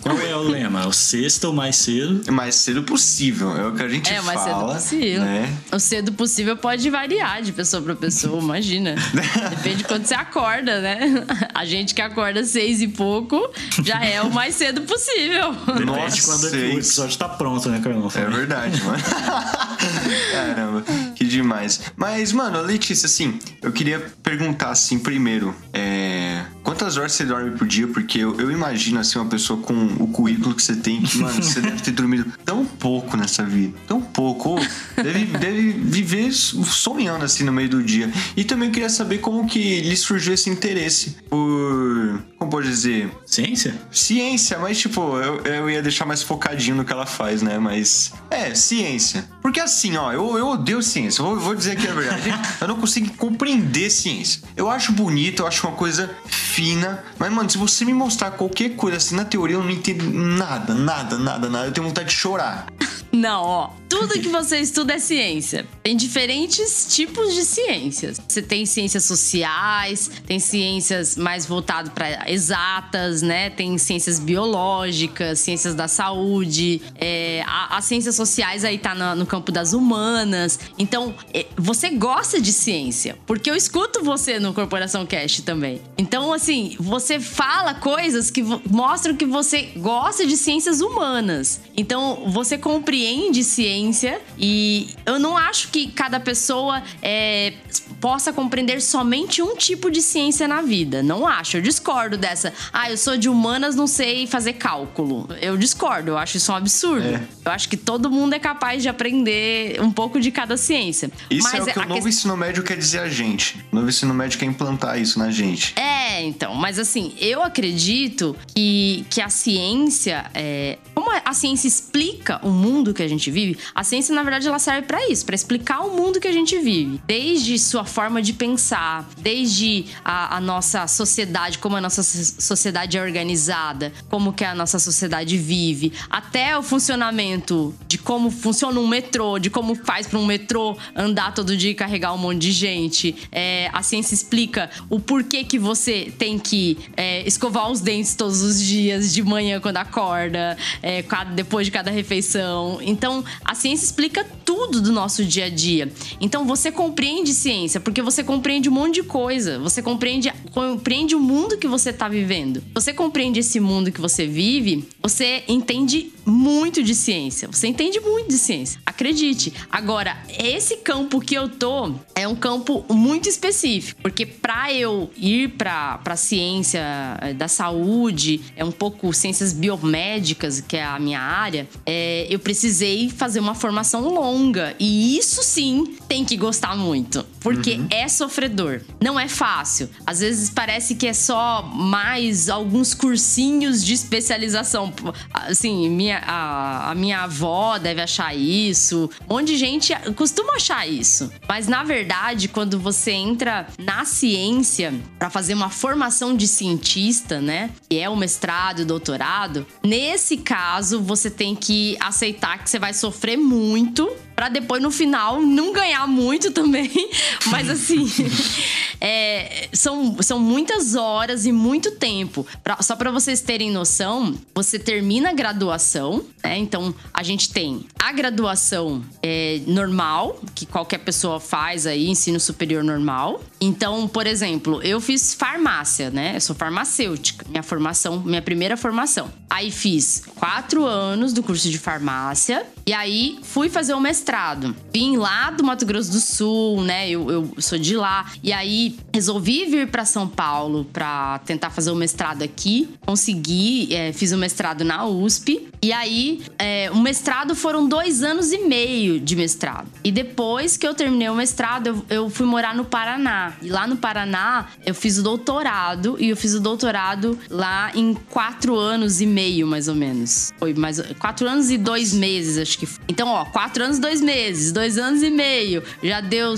Qual 0.00 0.18
é 0.18 0.34
o 0.36 0.42
lema? 0.42 0.86
O 0.86 0.92
sexta 0.92 1.48
ou 1.48 1.52
mais 1.54 1.76
cedo? 1.76 2.22
O 2.28 2.32
mais 2.32 2.54
cedo 2.54 2.82
possível, 2.84 3.56
é 3.56 3.66
o 3.66 3.74
que 3.74 3.82
a 3.82 3.88
gente 3.88 4.12
É, 4.12 4.20
o 4.20 4.24
mais 4.24 4.40
cedo 4.40 4.50
fala. 4.52 4.74
possível. 4.74 5.22
Né? 5.22 5.56
O 5.72 5.78
cedo 5.78 6.12
possível 6.12 6.56
pode 6.56 6.88
variar 6.88 7.42
de 7.42 7.52
pessoa 7.52 7.82
pra 7.82 7.94
pessoa, 7.96 8.40
imagina. 8.40 8.94
Depende 9.50 9.76
de 9.78 9.84
quando 9.84 10.06
você 10.06 10.14
acorda, 10.14 10.80
né? 10.80 11.24
A 11.54 11.64
gente 11.64 11.94
que 11.94 12.00
acorda 12.00 12.44
seis 12.44 12.80
e 12.80 12.88
pouco 12.88 13.50
já 13.82 14.02
é 14.04 14.22
o 14.22 14.30
mais 14.30 14.54
cedo 14.54 14.82
possível. 14.82 15.54
Nossa, 15.84 16.22
quando 16.26 16.52
o 16.52 16.56
episódio 16.78 17.18
tá 17.18 17.28
pronto, 17.28 17.68
né, 17.68 17.80
Carlão? 17.82 18.10
É 18.14 18.24
verdade, 18.24 18.82
mano. 18.82 19.02
Caramba, 20.32 20.84
demais. 21.32 21.80
Mas, 21.96 22.32
mano, 22.32 22.60
Letícia, 22.62 23.06
assim, 23.06 23.38
eu 23.60 23.72
queria 23.72 23.98
perguntar, 24.22 24.70
assim, 24.70 24.98
primeiro, 24.98 25.54
é... 25.72 26.44
Quantas 26.62 26.96
horas 26.96 27.12
você 27.12 27.24
dorme 27.24 27.50
por 27.52 27.66
dia? 27.66 27.88
Porque 27.88 28.18
eu, 28.18 28.40
eu 28.40 28.50
imagino, 28.50 29.00
assim, 29.00 29.18
uma 29.18 29.28
pessoa 29.28 29.60
com 29.60 29.74
o 29.98 30.06
currículo 30.06 30.54
que 30.54 30.62
você 30.62 30.76
tem, 30.76 31.02
que, 31.02 31.18
mano, 31.18 31.42
você 31.42 31.60
deve 31.60 31.82
ter 31.82 31.90
dormido 31.90 32.32
tão 32.44 32.64
pouco 32.64 33.16
nessa 33.16 33.44
vida. 33.44 33.76
Tão 33.86 34.00
pouco. 34.00 34.50
Ou 34.50 34.60
deve, 34.96 35.24
deve 35.38 35.72
viver 35.72 36.32
sonhando, 36.32 37.24
assim, 37.24 37.42
no 37.42 37.52
meio 37.52 37.68
do 37.68 37.82
dia. 37.82 38.10
E 38.36 38.44
também 38.44 38.68
eu 38.68 38.72
queria 38.72 38.88
saber 38.88 39.18
como 39.18 39.46
que 39.46 39.80
lhe 39.80 39.96
surgiu 39.96 40.34
esse 40.34 40.48
interesse 40.48 41.16
por... 41.28 42.22
Como 42.38 42.50
pode 42.50 42.68
dizer? 42.68 43.10
Ciência? 43.24 43.74
Ciência, 43.90 44.58
mas 44.58 44.78
tipo, 44.78 45.16
eu, 45.18 45.40
eu 45.42 45.70
ia 45.70 45.80
deixar 45.80 46.04
mais 46.04 46.22
focadinho 46.22 46.76
no 46.76 46.84
que 46.84 46.92
ela 46.92 47.06
faz, 47.06 47.40
né? 47.40 47.56
Mas. 47.58 48.12
É, 48.30 48.52
ciência. 48.52 49.28
Porque 49.40 49.60
assim, 49.60 49.96
ó, 49.96 50.12
eu, 50.12 50.36
eu 50.36 50.48
odeio 50.48 50.82
ciência. 50.82 51.21
Vou, 51.22 51.38
vou 51.38 51.54
dizer 51.54 51.72
aqui 51.72 51.86
a 51.86 51.92
verdade. 51.92 52.32
eu 52.60 52.66
não 52.66 52.76
consigo 52.76 53.08
compreender 53.16 53.88
ciência. 53.90 54.42
Eu 54.56 54.68
acho 54.68 54.90
bonito, 54.90 55.42
eu 55.42 55.46
acho 55.46 55.64
uma 55.66 55.76
coisa 55.76 56.10
fina. 56.26 57.04
Mas, 57.16 57.32
mano, 57.32 57.48
se 57.48 57.56
você 57.56 57.84
me 57.84 57.94
mostrar 57.94 58.32
qualquer 58.32 58.70
coisa 58.70 58.96
assim 58.96 59.14
na 59.14 59.24
teoria, 59.24 59.54
eu 59.54 59.62
não 59.62 59.70
entendo 59.70 60.04
nada, 60.10 60.74
nada, 60.74 61.16
nada, 61.16 61.48
nada. 61.48 61.66
Eu 61.66 61.72
tenho 61.72 61.86
vontade 61.86 62.08
de 62.08 62.14
chorar. 62.14 62.66
Não, 63.12 63.42
ó. 63.42 63.70
Tudo 63.90 64.14
que 64.14 64.28
você 64.28 64.58
estuda 64.58 64.94
é 64.94 64.98
ciência. 64.98 65.66
Tem 65.82 65.94
diferentes 65.94 66.86
tipos 66.88 67.34
de 67.34 67.44
ciências. 67.44 68.18
Você 68.26 68.40
tem 68.40 68.64
ciências 68.64 69.04
sociais, 69.04 70.10
tem 70.26 70.38
ciências 70.38 71.14
mais 71.14 71.44
voltadas 71.44 71.92
para 71.92 72.30
exatas, 72.30 73.20
né? 73.20 73.50
Tem 73.50 73.76
ciências 73.76 74.18
biológicas, 74.18 75.40
ciências 75.40 75.74
da 75.74 75.88
saúde. 75.88 76.80
É, 76.98 77.44
a- 77.46 77.76
as 77.76 77.84
ciências 77.84 78.16
sociais 78.16 78.64
aí 78.64 78.78
tá 78.78 78.94
no, 78.94 79.14
no 79.14 79.26
campo 79.26 79.52
das 79.52 79.74
humanas. 79.74 80.58
Então, 80.78 81.14
é, 81.34 81.44
você 81.54 81.90
gosta 81.90 82.40
de 82.40 82.50
ciência, 82.50 83.18
porque 83.26 83.50
eu 83.50 83.54
escuto 83.54 84.02
você 84.02 84.40
no 84.40 84.54
Corporação 84.54 85.04
Cast 85.04 85.42
também. 85.42 85.82
Então, 85.98 86.32
assim, 86.32 86.76
você 86.80 87.20
fala 87.20 87.74
coisas 87.74 88.30
que 88.30 88.42
mostram 88.70 89.14
que 89.14 89.26
você 89.26 89.64
gosta 89.76 90.26
de 90.26 90.34
ciências 90.38 90.80
humanas. 90.80 91.60
Então, 91.76 92.24
você 92.30 92.56
compreende 92.56 93.01
ciência 93.44 94.20
e 94.38 94.88
eu 95.06 95.18
não 95.18 95.36
acho 95.36 95.68
que 95.68 95.88
cada 95.88 96.18
pessoa 96.20 96.82
é, 97.02 97.54
possa 98.00 98.32
compreender 98.32 98.80
somente 98.80 99.42
um 99.42 99.56
tipo 99.56 99.90
de 99.90 100.00
ciência 100.02 100.46
na 100.48 100.62
vida. 100.62 101.02
Não 101.02 101.26
acho. 101.26 101.56
Eu 101.56 101.62
discordo 101.62 102.16
dessa. 102.16 102.52
Ah, 102.72 102.90
eu 102.90 102.96
sou 102.96 103.16
de 103.16 103.28
humanas, 103.28 103.74
não 103.74 103.86
sei 103.86 104.26
fazer 104.26 104.54
cálculo. 104.54 105.28
Eu 105.40 105.56
discordo. 105.56 106.10
Eu 106.12 106.18
acho 106.18 106.36
isso 106.36 106.52
um 106.52 106.56
absurdo. 106.56 107.06
É. 107.06 107.22
Eu 107.44 107.52
acho 107.52 107.68
que 107.68 107.76
todo 107.76 108.10
mundo 108.10 108.34
é 108.34 108.38
capaz 108.38 108.82
de 108.82 108.88
aprender 108.88 109.80
um 109.80 109.90
pouco 109.90 110.20
de 110.20 110.30
cada 110.30 110.56
ciência. 110.56 111.10
Isso 111.30 111.42
Mas 111.52 111.54
é 111.54 111.62
o 111.62 111.66
que 111.66 111.78
o 111.78 111.82
novo 111.82 111.94
questão- 111.94 112.08
ensino 112.08 112.36
médio 112.36 112.62
quer 112.62 112.76
dizer 112.76 113.00
a 113.00 113.08
gente. 113.08 113.58
O 113.72 113.76
novo 113.76 113.88
ensino 113.88 114.12
médio 114.14 114.38
quer 114.38 114.46
implantar 114.46 115.00
isso 115.00 115.18
na 115.18 115.30
gente. 115.30 115.72
É, 115.78 116.22
então, 116.22 116.54
mas 116.54 116.78
assim, 116.78 117.14
eu 117.18 117.42
acredito 117.42 118.36
que, 118.54 119.04
que 119.10 119.20
a 119.20 119.28
ciência, 119.28 120.26
é, 120.34 120.78
como 120.94 121.10
a 121.24 121.32
ciência 121.34 121.66
explica 121.68 122.40
o 122.42 122.50
mundo 122.50 122.91
que 122.94 123.02
a 123.02 123.08
gente 123.08 123.30
vive, 123.30 123.58
a 123.74 123.82
ciência, 123.84 124.14
na 124.14 124.22
verdade, 124.22 124.48
ela 124.48 124.58
serve 124.58 124.86
pra 124.86 125.08
isso, 125.08 125.24
pra 125.24 125.34
explicar 125.34 125.80
o 125.80 125.96
mundo 125.96 126.20
que 126.20 126.28
a 126.28 126.32
gente 126.32 126.58
vive. 126.58 127.00
Desde 127.06 127.58
sua 127.58 127.84
forma 127.84 128.20
de 128.20 128.32
pensar, 128.32 129.08
desde 129.18 129.86
a, 130.04 130.36
a 130.36 130.40
nossa 130.40 130.86
sociedade, 130.86 131.58
como 131.58 131.76
a 131.76 131.80
nossa 131.80 132.02
so- 132.02 132.40
sociedade 132.40 132.96
é 132.98 133.02
organizada, 133.02 133.92
como 134.08 134.32
que 134.32 134.44
a 134.44 134.54
nossa 134.54 134.78
sociedade 134.78 135.36
vive, 135.38 135.92
até 136.10 136.56
o 136.56 136.62
funcionamento 136.62 137.74
de 137.86 137.98
como 137.98 138.30
funciona 138.30 138.78
um 138.78 138.86
metrô, 138.86 139.38
de 139.38 139.48
como 139.50 139.74
faz 139.74 140.06
para 140.06 140.18
um 140.18 140.26
metrô 140.26 140.76
andar 140.94 141.32
todo 141.34 141.56
dia 141.56 141.70
e 141.70 141.74
carregar 141.74 142.12
um 142.14 142.18
monte 142.18 142.40
de 142.40 142.52
gente. 142.52 143.14
É, 143.30 143.70
a 143.72 143.82
ciência 143.82 144.14
explica 144.14 144.70
o 144.90 144.98
porquê 145.00 145.44
que 145.44 145.58
você 145.58 146.12
tem 146.18 146.38
que 146.38 146.78
é, 146.96 147.26
escovar 147.26 147.70
os 147.70 147.80
dentes 147.80 148.14
todos 148.14 148.42
os 148.42 148.60
dias, 148.60 149.12
de 149.12 149.22
manhã 149.22 149.60
quando 149.60 149.76
acorda, 149.78 150.56
é, 150.82 151.04
depois 151.34 151.66
de 151.66 151.70
cada 151.70 151.90
refeição. 151.90 152.80
Então, 152.84 153.24
a 153.44 153.54
ciência 153.54 153.84
explica 153.84 154.24
tudo 154.44 154.80
do 154.80 154.92
nosso 154.92 155.24
dia 155.24 155.46
a 155.46 155.48
dia. 155.48 155.90
Então, 156.20 156.46
você 156.46 156.70
compreende 156.70 157.32
ciência, 157.32 157.80
porque 157.80 158.02
você 158.02 158.22
compreende 158.22 158.68
um 158.68 158.72
monte 158.72 158.94
de 158.96 159.02
coisa. 159.02 159.58
Você 159.58 159.82
compreende, 159.82 160.32
compreende 160.52 161.14
o 161.14 161.20
mundo 161.20 161.56
que 161.56 161.66
você 161.66 161.90
está 161.90 162.08
vivendo. 162.08 162.62
Você 162.74 162.92
compreende 162.92 163.40
esse 163.40 163.60
mundo 163.60 163.90
que 163.90 164.00
você 164.00 164.26
vive, 164.26 164.88
você 165.02 165.42
entende 165.48 166.12
muito 166.24 166.82
de 166.82 166.94
ciência. 166.94 167.48
Você 167.48 167.66
entende 167.66 167.98
muito 168.00 168.28
de 168.28 168.38
ciência. 168.38 168.80
Acredite. 168.86 169.52
Agora, 169.70 170.16
esse 170.38 170.76
campo 170.76 171.20
que 171.20 171.34
eu 171.34 171.48
tô 171.48 171.92
é 172.14 172.26
um 172.28 172.36
campo 172.36 172.84
muito 172.88 173.28
específico, 173.28 174.00
porque 174.00 174.24
para 174.24 174.72
eu 174.72 175.10
ir 175.16 175.50
para 175.50 175.98
para 175.98 176.16
ciência 176.16 176.80
eh, 177.20 177.34
da 177.34 177.48
saúde, 177.48 178.40
é 178.56 178.64
um 178.64 178.70
pouco 178.70 179.12
ciências 179.12 179.52
biomédicas, 179.52 180.60
que 180.60 180.76
é 180.76 180.84
a 180.84 180.98
minha 180.98 181.20
área, 181.20 181.68
é, 181.84 182.26
eu 182.30 182.38
precisei 182.38 183.08
fazer 183.08 183.40
uma 183.40 183.54
formação 183.54 184.08
longa. 184.08 184.74
E 184.78 185.16
isso 185.18 185.42
sim 185.42 185.96
tem 186.08 186.24
que 186.24 186.36
gostar 186.36 186.76
muito, 186.76 187.24
porque 187.42 187.80
é 187.90 188.08
sofredor. 188.08 188.80
Não 189.00 189.18
é 189.18 189.28
fácil. 189.28 189.90
Às 190.06 190.20
vezes 190.20 190.50
parece 190.50 190.94
que 190.94 191.06
é 191.06 191.12
só 191.12 191.62
mais 191.62 192.48
alguns 192.48 192.94
cursinhos 192.94 193.84
de 193.84 193.94
especialização. 193.94 194.92
Assim, 195.32 195.88
minha, 195.88 196.18
a, 196.18 196.90
a 196.90 196.94
minha 196.94 197.22
avó 197.22 197.78
deve 197.78 198.00
achar 198.00 198.34
isso. 198.34 199.10
Um 199.28 199.34
monte 199.34 199.48
de 199.48 199.56
gente 199.56 199.94
costuma 200.14 200.54
achar 200.54 200.86
isso. 200.86 201.30
Mas 201.48 201.66
na 201.66 201.82
verdade, 201.82 202.48
quando 202.48 202.78
você 202.78 203.12
entra 203.12 203.66
na 203.78 204.04
ciência 204.04 204.94
para 205.18 205.30
fazer 205.30 205.54
uma 205.54 205.70
formação 205.70 206.36
de 206.36 206.46
cientista, 206.46 207.40
né? 207.40 207.70
Que 207.88 207.98
é 207.98 208.08
o 208.08 208.16
mestrado 208.16 208.80
e 208.80 208.82
o 208.82 208.86
doutorado, 208.86 209.66
nesse 209.84 210.36
caso 210.36 211.00
você 211.00 211.30
tem 211.30 211.54
que 211.54 211.96
aceitar 212.00 212.58
que 212.62 212.70
você 212.70 212.78
vai 212.78 212.94
sofrer 212.94 213.36
muito 213.36 214.10
para 214.34 214.48
depois 214.48 214.82
no 214.82 214.90
final 214.90 215.40
não 215.40 215.72
ganhar 215.72 216.06
muito 216.06 216.50
também. 216.50 216.90
Mas 217.46 217.68
assim, 217.68 218.06
é, 219.00 219.68
são, 219.72 220.16
são 220.20 220.38
muitas 220.38 220.94
horas 220.94 221.46
e 221.46 221.52
muito 221.52 221.92
tempo. 221.92 222.46
Pra, 222.62 222.80
só 222.82 222.96
para 222.96 223.10
vocês 223.10 223.40
terem 223.40 223.70
noção, 223.70 224.34
você 224.54 224.78
termina 224.78 225.30
a 225.30 225.32
graduação, 225.32 226.24
né? 226.42 226.58
Então 226.58 226.94
a 227.12 227.22
gente 227.22 227.52
tem 227.52 227.86
a 227.98 228.12
graduação 228.12 229.02
é, 229.22 229.60
normal, 229.66 230.40
que 230.54 230.66
qualquer 230.66 230.98
pessoa 230.98 231.38
faz 231.38 231.86
aí, 231.86 232.08
ensino 232.08 232.40
superior 232.40 232.82
normal. 232.82 233.42
Então, 233.60 234.08
por 234.08 234.26
exemplo, 234.26 234.82
eu 234.82 235.00
fiz 235.00 235.34
farmácia, 235.34 236.10
né? 236.10 236.36
Eu 236.36 236.40
sou 236.40 236.54
farmacêutica, 236.56 237.46
minha 237.48 237.62
formação, 237.62 238.20
minha 238.20 238.42
primeira 238.42 238.76
formação. 238.76 239.32
Aí 239.48 239.70
fiz 239.70 240.24
quatro 240.34 240.84
anos 240.84 241.32
do 241.32 241.42
curso 241.42 241.70
de 241.70 241.78
farmácia 241.78 242.66
e 242.84 242.92
aí 242.92 243.38
fui 243.42 243.68
fazer 243.68 243.94
o 243.94 244.00
mestrado. 244.00 244.74
Vim 244.92 245.16
lá 245.16 245.50
do 245.50 245.62
Mato 245.64 245.86
Grosso 245.86 246.10
do 246.10 246.20
Sul, 246.20 246.82
né? 246.82 247.08
Eu, 247.08 247.30
eu 247.30 247.54
sou 247.58 247.78
de 247.78 247.96
lá. 247.96 248.30
E 248.42 248.52
aí 248.52 248.96
resolvi 249.12 249.66
vir 249.66 249.88
para 249.88 250.04
São 250.04 250.28
Paulo 250.28 250.84
para 250.92 251.38
tentar 251.40 251.70
fazer 251.70 251.90
o 251.90 251.94
mestrado 251.94 252.42
aqui. 252.42 252.88
Consegui, 253.06 253.94
é, 253.94 254.12
fiz 254.12 254.32
o 254.32 254.38
mestrado 254.38 254.84
na 254.84 255.06
USP. 255.06 255.68
E 255.84 255.92
aí, 255.92 256.42
é, 256.58 256.90
o 256.92 257.00
mestrado 257.00 257.56
foram 257.56 257.88
dois 257.88 258.22
anos 258.22 258.52
e 258.52 258.58
meio 258.58 259.18
de 259.18 259.34
mestrado. 259.34 259.88
E 260.04 260.12
depois 260.12 260.76
que 260.76 260.86
eu 260.86 260.94
terminei 260.94 261.28
o 261.28 261.34
mestrado, 261.34 261.88
eu, 261.88 262.04
eu 262.08 262.30
fui 262.30 262.46
morar 262.46 262.74
no 262.74 262.84
Paraná. 262.84 263.54
E 263.60 263.68
lá 263.68 263.86
no 263.86 263.96
Paraná, 263.96 264.68
eu 264.84 264.94
fiz 264.94 265.18
o 265.18 265.22
doutorado. 265.22 266.16
E 266.20 266.28
eu 266.28 266.36
fiz 266.36 266.54
o 266.54 266.60
doutorado 266.60 267.38
lá 267.50 267.90
em 267.94 268.14
quatro 268.14 268.76
anos 268.76 269.20
e 269.20 269.26
meio, 269.26 269.66
mais 269.66 269.88
ou 269.88 269.94
menos. 269.94 270.52
Foi 270.58 270.72
mais 270.74 271.00
quatro 271.18 271.48
anos 271.48 271.70
e 271.70 271.76
dois 271.76 272.12
meses, 272.12 272.58
acho 272.58 272.71
que 272.78 272.86
foi. 272.86 273.04
Então, 273.08 273.28
ó, 273.28 273.44
quatro 273.44 273.84
anos, 273.84 273.98
dois 273.98 274.20
meses, 274.20 274.72
dois 274.72 274.98
anos 274.98 275.22
e 275.22 275.30
meio. 275.30 275.82
Já 276.02 276.20
deu, 276.20 276.54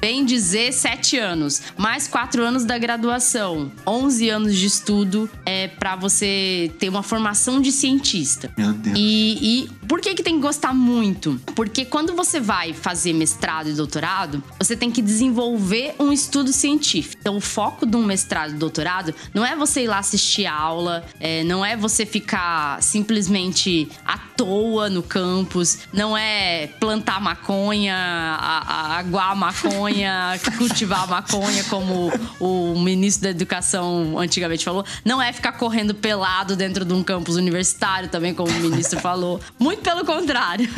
bem 0.00 0.24
dizer, 0.24 0.72
sete 0.72 1.18
anos. 1.18 1.62
Mais 1.76 2.08
quatro 2.08 2.42
anos 2.44 2.64
da 2.64 2.78
graduação. 2.78 3.70
Onze 3.86 4.28
anos 4.28 4.56
de 4.56 4.66
estudo 4.66 5.30
é 5.44 5.68
para 5.68 5.96
você 5.96 6.72
ter 6.78 6.88
uma 6.88 7.02
formação 7.02 7.60
de 7.60 7.72
cientista. 7.72 8.52
Meu 8.56 8.72
Deus. 8.72 8.96
E, 8.98 9.38
e 9.40 9.68
por 9.86 10.00
que, 10.00 10.14
que 10.14 10.22
tem 10.22 10.34
que 10.34 10.42
gostar 10.42 10.74
muito? 10.74 11.40
Porque 11.54 11.84
quando 11.84 12.14
você 12.14 12.38
vai 12.38 12.72
fazer 12.72 13.12
mestrado 13.12 13.70
e 13.70 13.72
doutorado, 13.72 14.42
você 14.58 14.76
tem 14.76 14.90
que 14.90 15.00
desenvolver 15.00 15.94
um 15.98 16.12
estudo 16.12 16.52
científico. 16.52 17.16
Então, 17.20 17.36
o 17.36 17.40
foco 17.40 17.86
de 17.86 17.96
um 17.96 18.04
mestrado 18.04 18.52
e 18.52 18.54
doutorado 18.54 19.14
não 19.32 19.44
é 19.44 19.56
você 19.56 19.84
ir 19.84 19.86
lá 19.86 19.98
assistir 19.98 20.46
aula, 20.46 21.04
é, 21.18 21.42
não 21.44 21.64
é 21.64 21.76
você 21.76 22.04
ficar 22.04 22.82
simplesmente 22.82 23.88
à 24.04 24.18
toa 24.18 24.88
no 24.90 25.02
campus, 25.18 25.78
não 25.92 26.16
é 26.16 26.68
plantar 26.78 27.20
maconha, 27.20 27.96
a, 27.96 28.58
a, 28.94 28.98
aguar 28.98 29.34
maconha, 29.34 30.38
cultivar 30.56 31.08
maconha, 31.08 31.64
como 31.64 32.12
o 32.38 32.78
ministro 32.78 33.24
da 33.24 33.30
Educação 33.30 34.16
antigamente 34.16 34.64
falou. 34.64 34.84
Não 35.04 35.20
é 35.20 35.32
ficar 35.32 35.52
correndo 35.52 35.92
pelado 35.92 36.54
dentro 36.54 36.84
de 36.84 36.94
um 36.94 37.02
campus 37.02 37.34
universitário 37.34 38.08
também, 38.08 38.32
como 38.32 38.48
o 38.48 38.60
ministro 38.60 39.00
falou. 39.00 39.40
Muito 39.58 39.82
pelo 39.82 40.04
contrário. 40.04 40.68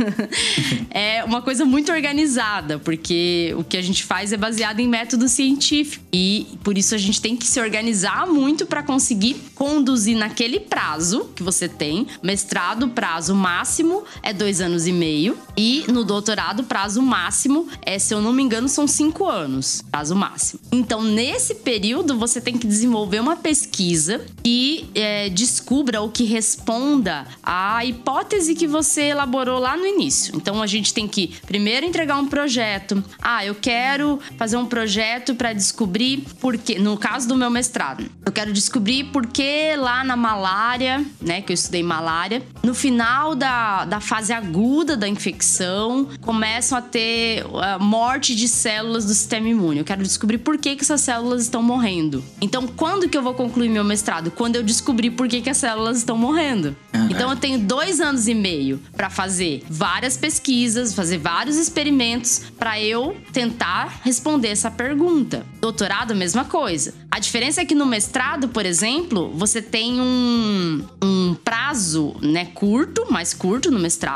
é 0.91 1.23
uma 1.25 1.43
coisa 1.43 1.67
muito 1.67 1.93
organizada, 1.93 2.79
porque 2.79 3.55
o 3.59 3.63
que 3.63 3.77
a 3.77 3.83
gente 3.83 4.05
faz 4.05 4.33
é 4.33 4.39
baseado 4.39 4.81
em 4.81 4.89
método 4.89 5.29
científico. 5.29 6.03
E 6.11 6.47
por 6.65 6.79
isso 6.79 6.95
a 6.95 6.99
gente 6.99 7.21
tem 7.21 7.37
que 7.37 7.47
se 7.47 7.61
organizar 7.61 8.27
muito 8.27 8.65
para 8.65 8.83
conseguir 8.83 9.35
conduzir 9.55 10.17
naquele 10.17 10.61
prazo 10.61 11.31
que 11.37 11.43
você 11.43 11.69
tem. 11.69 12.07
Mestrado, 12.23 12.89
prazo 12.89 13.35
máximo 13.35 14.03
é 14.23 14.30
dois 14.33 14.61
anos 14.61 14.87
e 14.87 14.93
meio. 14.93 15.37
E 15.57 15.85
no 15.89 16.05
doutorado, 16.05 16.65
prazo 16.65 17.03
máximo 17.03 17.69
é, 17.83 17.99
se 17.99 18.15
eu 18.15 18.21
não 18.21 18.33
me 18.33 18.43
engano, 18.43 18.69
são 18.69 18.87
cinco 18.87 19.27
anos. 19.27 19.83
Prazo 19.91 20.15
máximo. 20.15 20.61
Então, 20.73 21.03
nesse 21.03 21.55
período, 21.57 22.17
você 22.17 22.41
tem 22.41 22.57
que 22.57 22.67
desenvolver 22.67 23.21
uma 23.21 23.37
pesquisa 23.37 24.25
que 24.43 24.89
é, 24.95 25.29
descubra 25.29 26.01
ou 26.01 26.11
que 26.11 26.25
responda 26.25 27.27
a 27.43 27.85
hipótese 27.85 28.55
que 28.55 28.67
você 28.67 29.05
elaborou 29.05 29.59
lá 29.59 29.77
no 29.77 29.87
início. 29.87 30.37
Então 30.37 30.63
a 30.63 30.67
gente 30.67 30.93
tem 30.93 31.09
que 31.09 31.29
primeiro 31.47 31.87
entregar 31.87 32.17
um 32.17 32.27
projeto. 32.27 33.03
Ah, 33.21 33.45
eu 33.45 33.55
quero 33.55 34.21
fazer 34.37 34.57
um 34.57 34.67
projeto 34.67 35.35
para 35.35 35.53
descobrir 35.53 36.25
por 36.41 36.57
que, 36.57 36.79
no 36.79 36.97
caso 36.97 37.27
do 37.29 37.37
meu 37.37 37.51
mestrado, 37.51 38.05
eu 38.25 38.33
quero 38.33 38.53
descobrir 38.53 39.05
por 39.05 39.27
que 39.27 39.75
lá 39.77 40.05
na 40.05 40.17
malária, 40.17 41.05
né, 41.21 41.41
que 41.41 41.53
eu 41.53 41.55
estudei 41.55 41.83
malária, 41.83 42.43
no 42.63 42.75
final 42.75 43.35
da, 43.35 43.85
da 43.85 44.01
fase 44.01 44.20
aguda 44.29 44.97
da 44.97 45.09
infecção, 45.09 46.09
começam 46.21 46.77
a 46.77 46.83
ter 46.83 47.47
uh, 47.47 47.81
morte 47.81 48.35
de 48.35 48.49
células 48.49 49.05
do 49.05 49.15
sistema 49.15 49.49
imune. 49.49 49.79
Eu 49.79 49.85
quero 49.85 50.03
descobrir 50.03 50.39
por 50.39 50.59
que, 50.59 50.75
que 50.75 50.83
essas 50.83 51.01
células 51.01 51.43
estão 51.43 51.63
morrendo. 51.63 52.25
Então, 52.41 52.67
quando 52.67 53.09
que 53.09 53.17
eu 53.17 53.23
vou 53.23 53.35
concluir 53.35 53.69
meu 53.69 53.85
mestrado? 53.85 54.33
Quando 54.33 54.57
eu 54.57 54.63
descobrir 54.65 55.11
por 55.13 55.29
que, 55.29 55.41
que 55.41 55.49
as 55.49 55.57
células 55.57 55.99
estão 55.99 56.19
morrendo. 56.19 56.77
Uhum. 56.93 57.07
Então, 57.11 57.31
eu 57.31 57.37
tenho 57.37 57.61
dois 57.61 58.01
anos 58.01 58.27
e 58.27 58.35
meio 58.35 58.81
para 58.97 59.09
fazer 59.09 59.63
várias 59.71 60.17
pesquisas, 60.17 60.93
fazer 60.93 61.19
vários 61.19 61.57
experimentos 61.57 62.43
para 62.59 62.81
eu 62.81 63.17
tentar 63.33 64.01
responder 64.03 64.49
essa 64.49 64.71
pergunta. 64.71 65.47
Doutorado, 65.61 66.15
mesma 66.15 66.45
coisa. 66.45 66.95
A 67.11 67.19
diferença 67.19 67.61
é 67.61 67.65
que 67.65 67.75
no 67.75 67.87
mestrado, 67.87 68.49
por 68.49 68.65
exemplo, 68.65 69.31
você 69.35 69.61
tem 69.61 70.01
um, 70.01 70.85
um 71.03 71.35
prazo 71.45 72.17
né, 72.23 72.47
curto, 72.47 73.11
mais 73.11 73.35
curto 73.35 73.71
no 73.71 73.79
mestrado, 73.79 74.10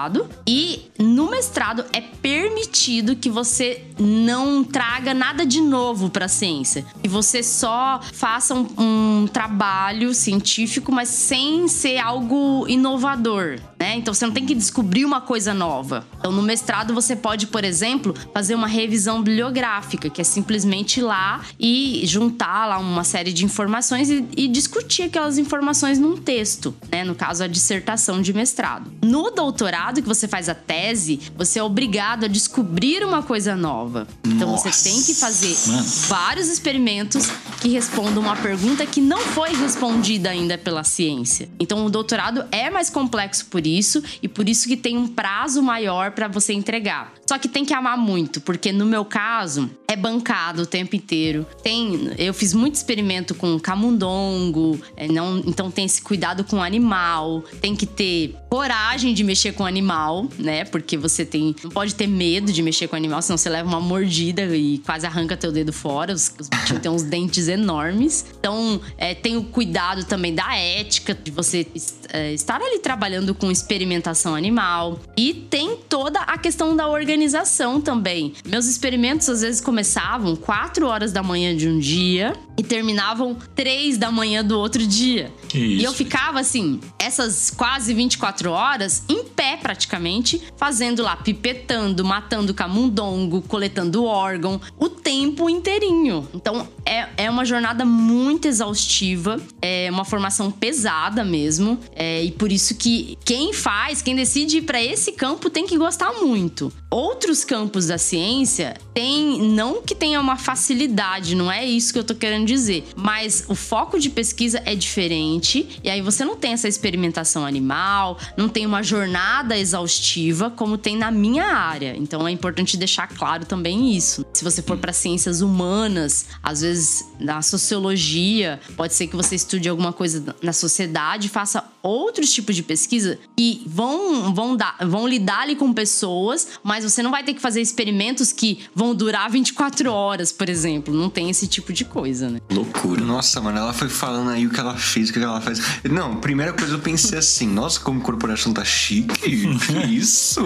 e 0.46 0.90
no 0.98 1.30
mestrado 1.30 1.84
é 1.92 2.00
permitido 2.00 3.16
que 3.16 3.30
você 3.30 3.84
não 3.98 4.64
traga 4.64 5.14
nada 5.14 5.46
de 5.46 5.60
novo 5.60 6.10
para 6.10 6.24
a 6.24 6.28
ciência. 6.28 6.84
E 7.02 7.08
você 7.08 7.42
só 7.42 8.00
faça 8.12 8.54
um, 8.54 8.66
um 8.78 9.26
trabalho 9.26 10.12
científico, 10.14 10.90
mas 10.90 11.08
sem 11.08 11.68
ser 11.68 11.98
algo 11.98 12.66
inovador. 12.68 13.60
Né? 13.78 13.96
Então 13.96 14.12
você 14.12 14.26
não 14.26 14.32
tem 14.32 14.46
que 14.46 14.54
descobrir 14.54 15.04
uma 15.04 15.20
coisa 15.20 15.54
nova. 15.54 16.06
Então 16.18 16.32
no 16.32 16.42
mestrado 16.42 16.94
você 16.94 17.14
pode, 17.14 17.46
por 17.46 17.64
exemplo, 17.64 18.14
fazer 18.32 18.54
uma 18.54 18.66
revisão 18.66 19.22
bibliográfica, 19.22 20.10
que 20.10 20.20
é 20.20 20.24
simplesmente 20.24 21.00
ir 21.00 21.02
lá 21.02 21.42
e 21.58 22.02
juntar 22.04 22.66
lá 22.66 22.78
uma 22.78 23.04
série 23.04 23.32
de 23.32 23.44
informações 23.44 24.10
e, 24.10 24.26
e 24.36 24.48
discutir 24.48 25.02
aquelas 25.02 25.38
informações 25.38 25.98
num 25.98 26.16
texto, 26.16 26.74
né? 26.90 27.04
No 27.04 27.14
caso 27.14 27.44
a 27.44 27.46
dissertação 27.46 28.22
de 28.22 28.32
mestrado. 28.32 28.90
No 29.02 29.30
doutorado 29.30 29.83
que 29.92 30.08
você 30.08 30.26
faz 30.26 30.48
a 30.48 30.54
tese, 30.54 31.20
você 31.36 31.58
é 31.58 31.62
obrigado 31.62 32.24
a 32.24 32.28
descobrir 32.28 33.04
uma 33.04 33.22
coisa 33.22 33.54
nova. 33.56 34.06
Então 34.24 34.52
Nossa. 34.52 34.70
você 34.70 34.90
tem 34.90 35.02
que 35.02 35.14
fazer 35.14 35.56
Mano. 35.70 35.84
vários 36.08 36.48
experimentos 36.48 37.28
que 37.60 37.68
respondam 37.68 38.22
uma 38.22 38.36
pergunta 38.36 38.84
que 38.86 39.00
não 39.00 39.20
foi 39.20 39.54
respondida 39.54 40.30
ainda 40.30 40.56
pela 40.56 40.84
ciência. 40.84 41.48
Então 41.58 41.84
o 41.84 41.90
doutorado 41.90 42.44
é 42.50 42.70
mais 42.70 42.90
complexo 42.90 43.46
por 43.46 43.66
isso 43.66 44.02
e 44.22 44.28
por 44.28 44.48
isso 44.48 44.68
que 44.68 44.76
tem 44.76 44.96
um 44.96 45.06
prazo 45.06 45.62
maior 45.62 46.12
para 46.12 46.28
você 46.28 46.52
entregar. 46.52 47.12
Só 47.26 47.38
que 47.38 47.48
tem 47.48 47.64
que 47.64 47.72
amar 47.72 47.96
muito, 47.96 48.40
porque 48.40 48.70
no 48.70 48.84
meu 48.84 49.04
caso 49.04 49.70
é 49.88 49.96
bancado 49.96 50.62
o 50.62 50.66
tempo 50.66 50.94
inteiro. 50.94 51.46
Tem, 51.62 52.10
eu 52.18 52.34
fiz 52.34 52.52
muito 52.52 52.74
experimento 52.74 53.34
com 53.34 53.58
camundongo, 53.58 54.80
é, 54.96 55.08
não, 55.08 55.38
então 55.38 55.70
tem 55.70 55.86
esse 55.86 56.02
cuidado 56.02 56.44
com 56.44 56.56
o 56.56 56.62
animal, 56.62 57.42
tem 57.60 57.74
que 57.74 57.86
ter 57.86 58.36
coragem 58.50 59.14
de 59.14 59.24
mexer 59.24 59.52
com 59.52 59.62
o 59.62 59.66
animal, 59.66 60.28
né? 60.38 60.64
Porque 60.64 60.96
você 60.96 61.24
tem, 61.24 61.56
não 61.64 61.70
pode 61.70 61.94
ter 61.94 62.06
medo 62.06 62.52
de 62.52 62.62
mexer 62.62 62.88
com 62.88 62.94
o 62.94 62.98
animal, 62.98 63.22
senão 63.22 63.36
você 63.36 63.48
leva 63.48 63.68
uma 63.68 63.80
mordida 63.80 64.44
e 64.56 64.78
quase 64.78 65.06
arranca 65.06 65.36
teu 65.36 65.50
dedo 65.50 65.72
fora. 65.72 66.12
Os, 66.12 66.32
os 66.38 66.48
bichos 66.48 66.78
têm 66.78 66.90
uns 66.90 67.02
dentes 67.02 67.48
enormes. 67.48 68.26
Então, 68.38 68.80
é, 68.98 69.14
tem 69.14 69.36
o 69.36 69.44
cuidado 69.44 70.04
também 70.04 70.34
da 70.34 70.54
ética 70.56 71.14
de 71.14 71.30
você 71.30 71.66
é, 72.12 72.32
estar 72.32 72.60
ali 72.60 72.78
trabalhando 72.78 73.34
com 73.34 73.50
experimentação 73.50 74.34
animal 74.34 75.00
e 75.16 75.34
tem 75.34 75.76
toda 75.88 76.20
a 76.20 76.38
questão 76.38 76.76
da 76.76 76.86
organização 76.86 77.13
organização 77.14 77.80
também. 77.80 78.32
Meus 78.44 78.66
experimentos 78.66 79.28
às 79.28 79.40
vezes 79.40 79.60
começavam 79.60 80.34
4 80.34 80.86
horas 80.86 81.12
da 81.12 81.22
manhã 81.22 81.56
de 81.56 81.68
um 81.68 81.78
dia 81.78 82.34
e 82.58 82.62
terminavam 82.62 83.36
3 83.54 83.96
da 83.96 84.10
manhã 84.10 84.44
do 84.44 84.58
outro 84.58 84.84
dia. 84.84 85.32
E 85.54 85.82
eu 85.82 85.92
ficava 85.92 86.40
assim, 86.40 86.80
essas 86.98 87.50
quase 87.50 87.94
24 87.94 88.50
horas 88.50 89.04
em 89.08 89.24
pé 89.24 89.56
praticamente, 89.56 90.42
fazendo 90.56 91.02
lá, 91.02 91.16
pipetando, 91.16 92.04
matando 92.04 92.52
camundongo, 92.52 93.42
coletando 93.42 94.04
órgão, 94.04 94.60
o 94.78 94.88
tempo 94.88 95.48
inteirinho. 95.48 96.28
Então 96.34 96.68
é, 96.84 97.08
é 97.16 97.30
uma 97.30 97.44
jornada 97.44 97.84
muito 97.84 98.48
exaustiva, 98.48 99.40
é 99.62 99.88
uma 99.90 100.04
formação 100.04 100.50
pesada 100.50 101.24
mesmo, 101.24 101.78
é, 101.94 102.24
e 102.24 102.32
por 102.32 102.50
isso 102.50 102.74
que 102.74 103.16
quem 103.24 103.52
faz, 103.52 104.02
quem 104.02 104.16
decide 104.16 104.58
ir 104.58 104.62
para 104.62 104.82
esse 104.82 105.12
campo 105.12 105.48
tem 105.48 105.66
que 105.66 105.78
gostar 105.78 106.12
muito. 106.14 106.72
Ou 106.90 107.03
outros 107.04 107.44
campos 107.44 107.86
da 107.86 107.98
ciência 107.98 108.76
têm, 108.94 109.42
não 109.42 109.82
que 109.82 109.94
tenha 109.94 110.18
uma 110.18 110.36
facilidade, 110.36 111.34
não 111.34 111.52
é 111.52 111.64
isso 111.64 111.92
que 111.92 111.98
eu 111.98 112.04
tô 112.04 112.14
querendo 112.14 112.46
dizer, 112.46 112.84
mas 112.96 113.44
o 113.46 113.54
foco 113.54 114.00
de 114.00 114.08
pesquisa 114.08 114.62
é 114.64 114.74
diferente 114.74 115.80
e 115.84 115.90
aí 115.90 116.00
você 116.00 116.24
não 116.24 116.34
tem 116.34 116.52
essa 116.52 116.66
experimentação 116.66 117.44
animal, 117.44 118.18
não 118.38 118.48
tem 118.48 118.64
uma 118.64 118.82
jornada 118.82 119.58
exaustiva 119.58 120.50
como 120.50 120.78
tem 120.78 120.96
na 120.96 121.10
minha 121.10 121.44
área. 121.44 121.94
Então 121.96 122.26
é 122.26 122.30
importante 122.30 122.76
deixar 122.76 123.06
claro 123.06 123.44
também 123.44 123.94
isso. 123.94 124.24
Se 124.32 124.42
você 124.42 124.62
for 124.62 124.78
para 124.78 124.92
ciências 124.92 125.42
humanas, 125.42 126.26
às 126.42 126.62
vezes 126.62 127.04
na 127.20 127.42
sociologia, 127.42 128.58
pode 128.76 128.94
ser 128.94 129.08
que 129.08 129.16
você 129.16 129.34
estude 129.34 129.68
alguma 129.68 129.92
coisa 129.92 130.34
na 130.40 130.52
sociedade, 130.54 131.28
faça 131.28 131.64
outros 131.82 132.32
tipos 132.32 132.56
de 132.56 132.62
pesquisa 132.62 133.18
que 133.36 133.62
vão 133.66 134.32
vão 134.32 134.56
dar, 134.56 134.76
vão 134.86 135.06
lidar 135.06 135.40
ali 135.40 135.54
com 135.54 135.70
pessoas, 135.72 136.48
mas 136.62 136.84
você 136.94 137.02
não 137.02 137.10
vai 137.10 137.22
ter 137.22 137.34
que 137.34 137.40
fazer 137.40 137.60
experimentos 137.60 138.32
que 138.32 138.60
vão 138.74 138.94
durar 138.94 139.30
24 139.30 139.90
horas, 139.90 140.32
por 140.32 140.48
exemplo. 140.48 140.94
Não 140.94 141.10
tem 141.10 141.30
esse 141.30 141.46
tipo 141.46 141.72
de 141.72 141.84
coisa, 141.84 142.30
né? 142.30 142.40
Loucura. 142.50 143.00
Nossa, 143.00 143.40
mano, 143.40 143.58
ela 143.58 143.72
foi 143.72 143.88
falando 143.88 144.30
aí 144.30 144.46
o 144.46 144.50
que 144.50 144.60
ela 144.60 144.76
fez, 144.76 145.10
o 145.10 145.12
que 145.12 145.18
ela 145.18 145.40
faz. 145.40 145.60
Não, 145.84 146.16
primeira 146.16 146.52
coisa 146.52 146.74
eu 146.74 146.78
pensei 146.78 147.18
assim, 147.18 147.48
nossa, 147.48 147.80
como 147.80 148.00
corporação 148.00 148.52
tá 148.52 148.64
chique. 148.64 149.14
Que 149.18 149.76
isso? 149.86 150.40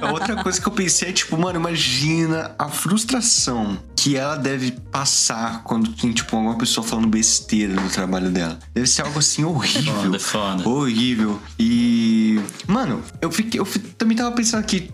A 0.00 0.12
outra 0.12 0.42
coisa 0.42 0.60
que 0.60 0.66
eu 0.66 0.72
pensei 0.72 1.08
é, 1.08 1.12
tipo, 1.12 1.36
mano, 1.36 1.58
imagina 1.58 2.54
a 2.58 2.68
frustração 2.68 3.78
que 4.02 4.16
ela 4.16 4.34
deve 4.34 4.72
passar 4.90 5.62
quando 5.62 5.92
tem, 5.92 6.12
tipo, 6.12 6.34
alguma 6.34 6.58
pessoa 6.58 6.84
falando 6.84 7.06
besteira 7.06 7.74
do 7.74 7.88
trabalho 7.88 8.30
dela. 8.30 8.58
Deve 8.74 8.88
ser 8.88 9.02
algo 9.02 9.18
assim 9.18 9.44
horrível. 9.44 9.94
Foda, 9.94 10.18
foda. 10.18 10.68
Horrível. 10.68 11.40
E. 11.58 12.40
Mano, 12.66 13.00
eu 13.20 13.30
fiquei. 13.30 13.60
Eu 13.60 13.66
também 13.96 14.16
tava 14.16 14.34
pensando 14.34 14.60
aqui, 14.60 14.90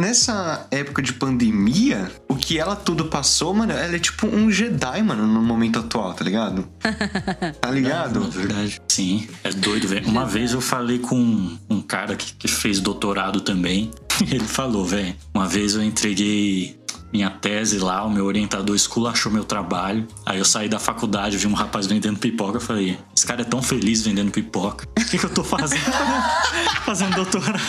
nessa 0.00 0.66
época 0.70 1.02
de 1.02 1.12
pandemia, 1.12 2.10
o 2.26 2.34
que 2.34 2.58
ela 2.58 2.74
tudo 2.74 3.04
passou, 3.04 3.52
mano, 3.54 3.72
ela 3.72 3.94
é 3.94 3.98
tipo 3.98 4.26
um 4.26 4.50
Jedi, 4.50 5.02
mano, 5.02 5.26
no 5.26 5.42
momento 5.42 5.78
atual, 5.78 6.14
tá 6.14 6.24
ligado? 6.24 6.66
tá 7.60 7.70
ligado? 7.70 8.24
É 8.24 8.30
verdade. 8.30 8.80
Sim, 8.88 9.28
é 9.44 9.50
doido, 9.50 9.86
velho. 9.86 10.08
Uma 10.08 10.24
vez 10.24 10.52
eu 10.52 10.60
falei 10.60 10.98
com 10.98 11.56
um 11.68 11.82
cara 11.82 12.16
que, 12.16 12.32
que 12.32 12.48
fez 12.48 12.80
doutorado 12.80 13.40
também. 13.40 13.90
Ele 14.20 14.40
falou, 14.40 14.84
velho, 14.84 15.14
uma 15.34 15.46
vez 15.46 15.74
eu 15.74 15.82
entreguei 15.82 16.80
minha 17.12 17.28
tese 17.28 17.78
lá, 17.78 18.04
o 18.04 18.10
meu 18.10 18.24
orientador 18.24 18.74
esculachou 18.74 19.30
meu 19.32 19.44
trabalho. 19.44 20.06
Aí 20.24 20.38
eu 20.38 20.44
saí 20.44 20.68
da 20.68 20.78
faculdade, 20.78 21.36
vi 21.36 21.46
um 21.46 21.54
rapaz 21.54 21.86
vendendo 21.86 22.18
pipoca, 22.18 22.56
eu 22.56 22.60
falei, 22.60 22.98
esse 23.14 23.26
cara 23.26 23.42
é 23.42 23.44
tão 23.44 23.60
feliz 23.62 24.02
vendendo 24.02 24.30
pipoca. 24.30 24.86
O 24.98 25.04
que, 25.04 25.18
que 25.18 25.24
eu 25.24 25.30
tô 25.30 25.42
fazendo? 25.42 25.80
fazendo 26.86 27.14
doutorado. 27.16 27.60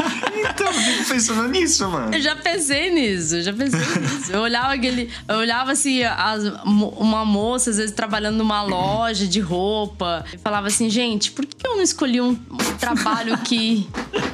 Então, 0.49 0.67
eu 0.67 0.73
fico 0.73 1.09
pensando 1.09 1.47
nisso, 1.47 1.87
mano. 1.89 2.13
Eu 2.13 2.21
já 2.21 2.35
pensei 2.35 2.91
nisso, 2.91 3.37
eu 3.37 3.41
já 3.43 3.53
pensei 3.53 3.79
nisso. 3.79 4.31
Eu 4.31 4.41
olhava 4.41 4.73
aquele. 4.73 5.09
Eu 5.27 5.37
olhava 5.37 5.71
assim, 5.71 6.03
as, 6.03 6.43
uma 6.65 7.25
moça, 7.25 7.69
às 7.69 7.77
vezes, 7.77 7.93
trabalhando 7.93 8.37
numa 8.37 8.63
loja 8.63 9.27
de 9.27 9.39
roupa, 9.39 10.25
e 10.33 10.37
falava 10.37 10.67
assim, 10.67 10.89
gente, 10.89 11.31
por 11.31 11.45
que 11.45 11.67
eu 11.67 11.75
não 11.75 11.83
escolhi 11.83 12.21
um, 12.21 12.31
um 12.31 12.77
trabalho 12.79 13.37
que 13.39 13.87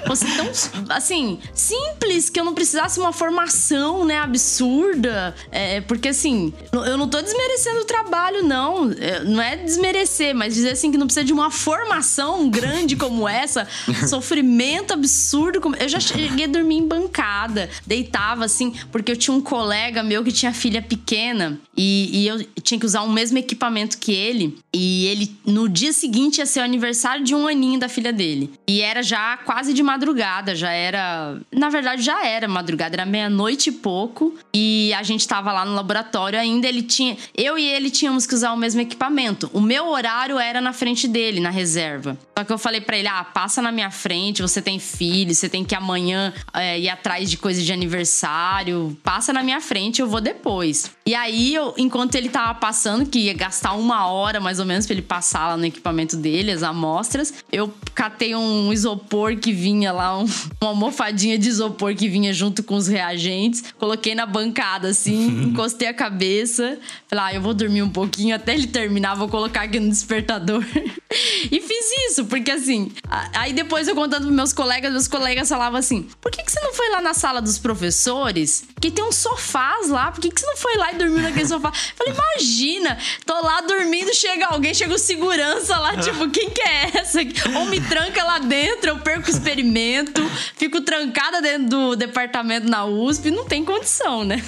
fosse 0.05 0.25
tão 0.35 0.47
assim, 0.89 1.39
simples, 1.53 2.29
que 2.29 2.39
eu 2.39 2.45
não 2.45 2.53
precisasse 2.53 2.99
uma 2.99 3.11
formação, 3.11 4.05
né, 4.05 4.19
absurda? 4.19 5.35
É, 5.51 5.81
porque 5.81 6.09
assim, 6.09 6.53
eu 6.71 6.97
não 6.97 7.07
tô 7.07 7.21
desmerecendo 7.21 7.81
o 7.81 7.85
trabalho, 7.85 8.43
não. 8.43 8.91
É, 8.91 9.23
não 9.23 9.41
é 9.41 9.55
desmerecer, 9.55 10.35
mas 10.35 10.53
dizer 10.53 10.71
assim 10.71 10.91
que 10.91 10.97
não 10.97 11.07
precisa 11.07 11.25
de 11.25 11.33
uma 11.33 11.51
formação 11.51 12.49
grande 12.49 12.95
como 12.95 13.27
essa, 13.27 13.67
sofrimento 14.07 14.93
absurdo. 14.93 15.59
Como... 15.61 15.75
Eu 15.75 15.89
já 15.89 15.96
cheguei 16.01 16.45
a 16.45 16.47
dormir 16.47 16.77
em 16.77 16.87
bancada, 16.87 17.69
deitava 17.85 18.45
assim, 18.45 18.73
porque 18.91 19.11
eu 19.11 19.17
tinha 19.17 19.35
um 19.35 19.41
colega 19.41 20.03
meu 20.03 20.23
que 20.23 20.31
tinha 20.31 20.53
filha 20.53 20.81
pequena 20.81 21.59
e, 21.77 22.21
e 22.21 22.27
eu 22.27 22.43
tinha 22.61 22.79
que 22.79 22.85
usar 22.85 23.01
o 23.03 23.09
mesmo 23.09 23.37
equipamento 23.37 23.97
que 23.97 24.11
ele. 24.11 24.57
E 24.73 25.05
ele, 25.07 25.35
no 25.45 25.69
dia 25.69 25.93
seguinte, 25.93 26.39
ia 26.39 26.45
ser 26.45 26.61
o 26.61 26.63
aniversário 26.63 27.23
de 27.23 27.35
um 27.35 27.47
aninho 27.47 27.79
da 27.79 27.87
filha 27.87 28.11
dele. 28.11 28.51
E 28.67 28.81
era 28.81 29.03
já 29.03 29.37
quase 29.37 29.73
de 29.73 29.83
madrugada, 29.83 30.55
já 30.55 30.71
era. 30.71 31.39
Na 31.51 31.69
verdade, 31.69 32.01
já 32.01 32.25
era 32.25 32.47
madrugada, 32.47 32.95
era 32.95 33.05
meia-noite 33.05 33.69
e 33.69 33.73
pouco. 33.73 34.35
E 34.53 34.91
a 34.93 35.03
gente 35.03 35.27
tava 35.27 35.51
lá 35.51 35.65
no 35.65 35.75
laboratório 35.75 36.39
ainda. 36.39 36.67
Ele 36.67 36.81
tinha. 36.81 37.15
Eu 37.35 37.57
e 37.57 37.67
ele 37.67 37.91
tínhamos 37.91 38.25
que 38.25 38.33
usar 38.33 38.51
o 38.53 38.57
mesmo 38.57 38.81
equipamento. 38.81 39.49
O 39.53 39.61
meu 39.61 39.87
horário 39.87 40.39
era 40.39 40.59
na 40.59 40.73
frente 40.73 41.07
dele, 41.07 41.39
na 41.39 41.49
reserva. 41.49 42.17
Só 42.37 42.43
que 42.43 42.51
eu 42.51 42.57
falei 42.57 42.81
para 42.81 42.97
ele: 42.97 43.07
ah, 43.07 43.23
passa 43.23 43.61
na 43.61 43.71
minha 43.71 43.91
frente, 43.91 44.41
você 44.41 44.61
tem 44.61 44.79
filho, 44.79 45.33
você 45.33 45.47
tem 45.47 45.63
que 45.63 45.75
amanhã 45.87 46.33
é, 46.53 46.77
ir 46.77 46.89
atrás 46.89 47.29
de 47.29 47.37
coisa 47.37 47.61
de 47.61 47.71
aniversário. 47.71 48.97
Passa 49.01 49.31
na 49.31 49.41
minha 49.41 49.61
frente, 49.61 50.01
eu 50.01 50.07
vou 50.07 50.19
depois. 50.19 50.91
E 51.05 51.15
aí, 51.15 51.55
eu, 51.55 51.73
enquanto 51.77 52.15
ele 52.15 52.27
tava 52.27 52.53
passando, 52.55 53.05
que 53.09 53.19
ia 53.19 53.33
gastar 53.33 53.73
uma 53.73 54.07
hora 54.07 54.41
mais 54.41 54.59
ou 54.59 54.65
menos 54.65 54.85
pra 54.85 54.93
ele 54.93 55.01
passar 55.01 55.47
lá 55.47 55.57
no 55.57 55.65
equipamento 55.65 56.17
dele, 56.17 56.51
as 56.51 56.63
amostras, 56.63 57.33
eu 57.51 57.73
catei 57.95 58.35
um 58.35 58.73
isopor 58.73 59.37
que 59.37 59.53
vinha 59.53 59.91
lá, 59.93 60.19
um, 60.19 60.25
uma 60.61 60.71
almofadinha 60.71 61.37
de 61.37 61.47
isopor 61.47 61.95
que 61.95 62.09
vinha 62.09 62.33
junto 62.33 62.61
com 62.61 62.75
os 62.75 62.87
reagentes, 62.87 63.63
coloquei 63.77 64.13
na 64.13 64.25
bancada 64.25 64.89
assim, 64.89 65.43
encostei 65.47 65.87
a 65.87 65.93
cabeça, 65.93 66.77
falei, 67.07 67.25
ah, 67.25 67.33
eu 67.35 67.41
vou 67.41 67.53
dormir 67.53 67.81
um 67.81 67.89
pouquinho 67.89 68.35
até 68.35 68.53
ele 68.53 68.67
terminar, 68.67 69.15
vou 69.15 69.29
colocar 69.29 69.61
aqui 69.61 69.79
no 69.79 69.89
despertador. 69.89 70.63
e 71.49 71.61
fiz 71.61 72.11
isso, 72.11 72.25
porque 72.25 72.51
assim, 72.51 72.91
aí 73.33 73.53
depois 73.53 73.87
eu 73.87 73.95
contando 73.95 74.23
pros 74.23 74.35
meus 74.35 74.53
colegas, 74.53 74.91
meus 74.91 75.07
colegas 75.07 75.47
falavam 75.47 75.76
assim: 75.77 76.07
por 76.21 76.31
que, 76.31 76.43
que 76.43 76.51
você 76.51 76.59
não 76.61 76.73
foi 76.73 76.89
lá 76.89 77.01
na 77.01 77.13
sala 77.13 77.41
dos 77.41 77.57
professores? 77.57 78.63
Que 78.79 78.91
tem 78.91 79.03
uns 79.03 79.15
sofás 79.15 79.89
lá, 79.89 80.11
por 80.11 80.21
que, 80.21 80.29
que 80.29 80.39
você 80.39 80.47
não 80.47 80.57
foi 80.57 80.75
lá 80.77 80.91
e 80.91 80.95
dormiu 80.95 81.21
naquele 81.21 81.47
sofá? 81.47 81.71
Falei, 81.95 82.13
imagina, 82.13 82.97
tô 83.25 83.33
lá 83.41 83.61
dormindo, 83.61 84.13
chega 84.13 84.47
alguém, 84.47 84.73
chega 84.73 84.93
o 84.93 84.99
segurança 84.99 85.77
lá, 85.77 85.97
tipo, 85.97 86.29
quem 86.29 86.49
que 86.49 86.61
é 86.61 86.91
essa? 86.97 87.19
Ou 87.55 87.65
me 87.65 87.81
tranca 87.81 88.23
lá 88.23 88.39
dentro, 88.39 88.89
eu 88.89 88.99
perco 88.99 89.27
o 89.27 89.31
experimento, 89.31 90.29
fico 90.55 90.81
trancada 90.81 91.41
dentro 91.41 91.69
do 91.69 91.95
departamento 91.95 92.67
na 92.67 92.85
USP, 92.85 93.31
não 93.31 93.45
tem 93.45 93.63
condição, 93.63 94.23
né? 94.23 94.43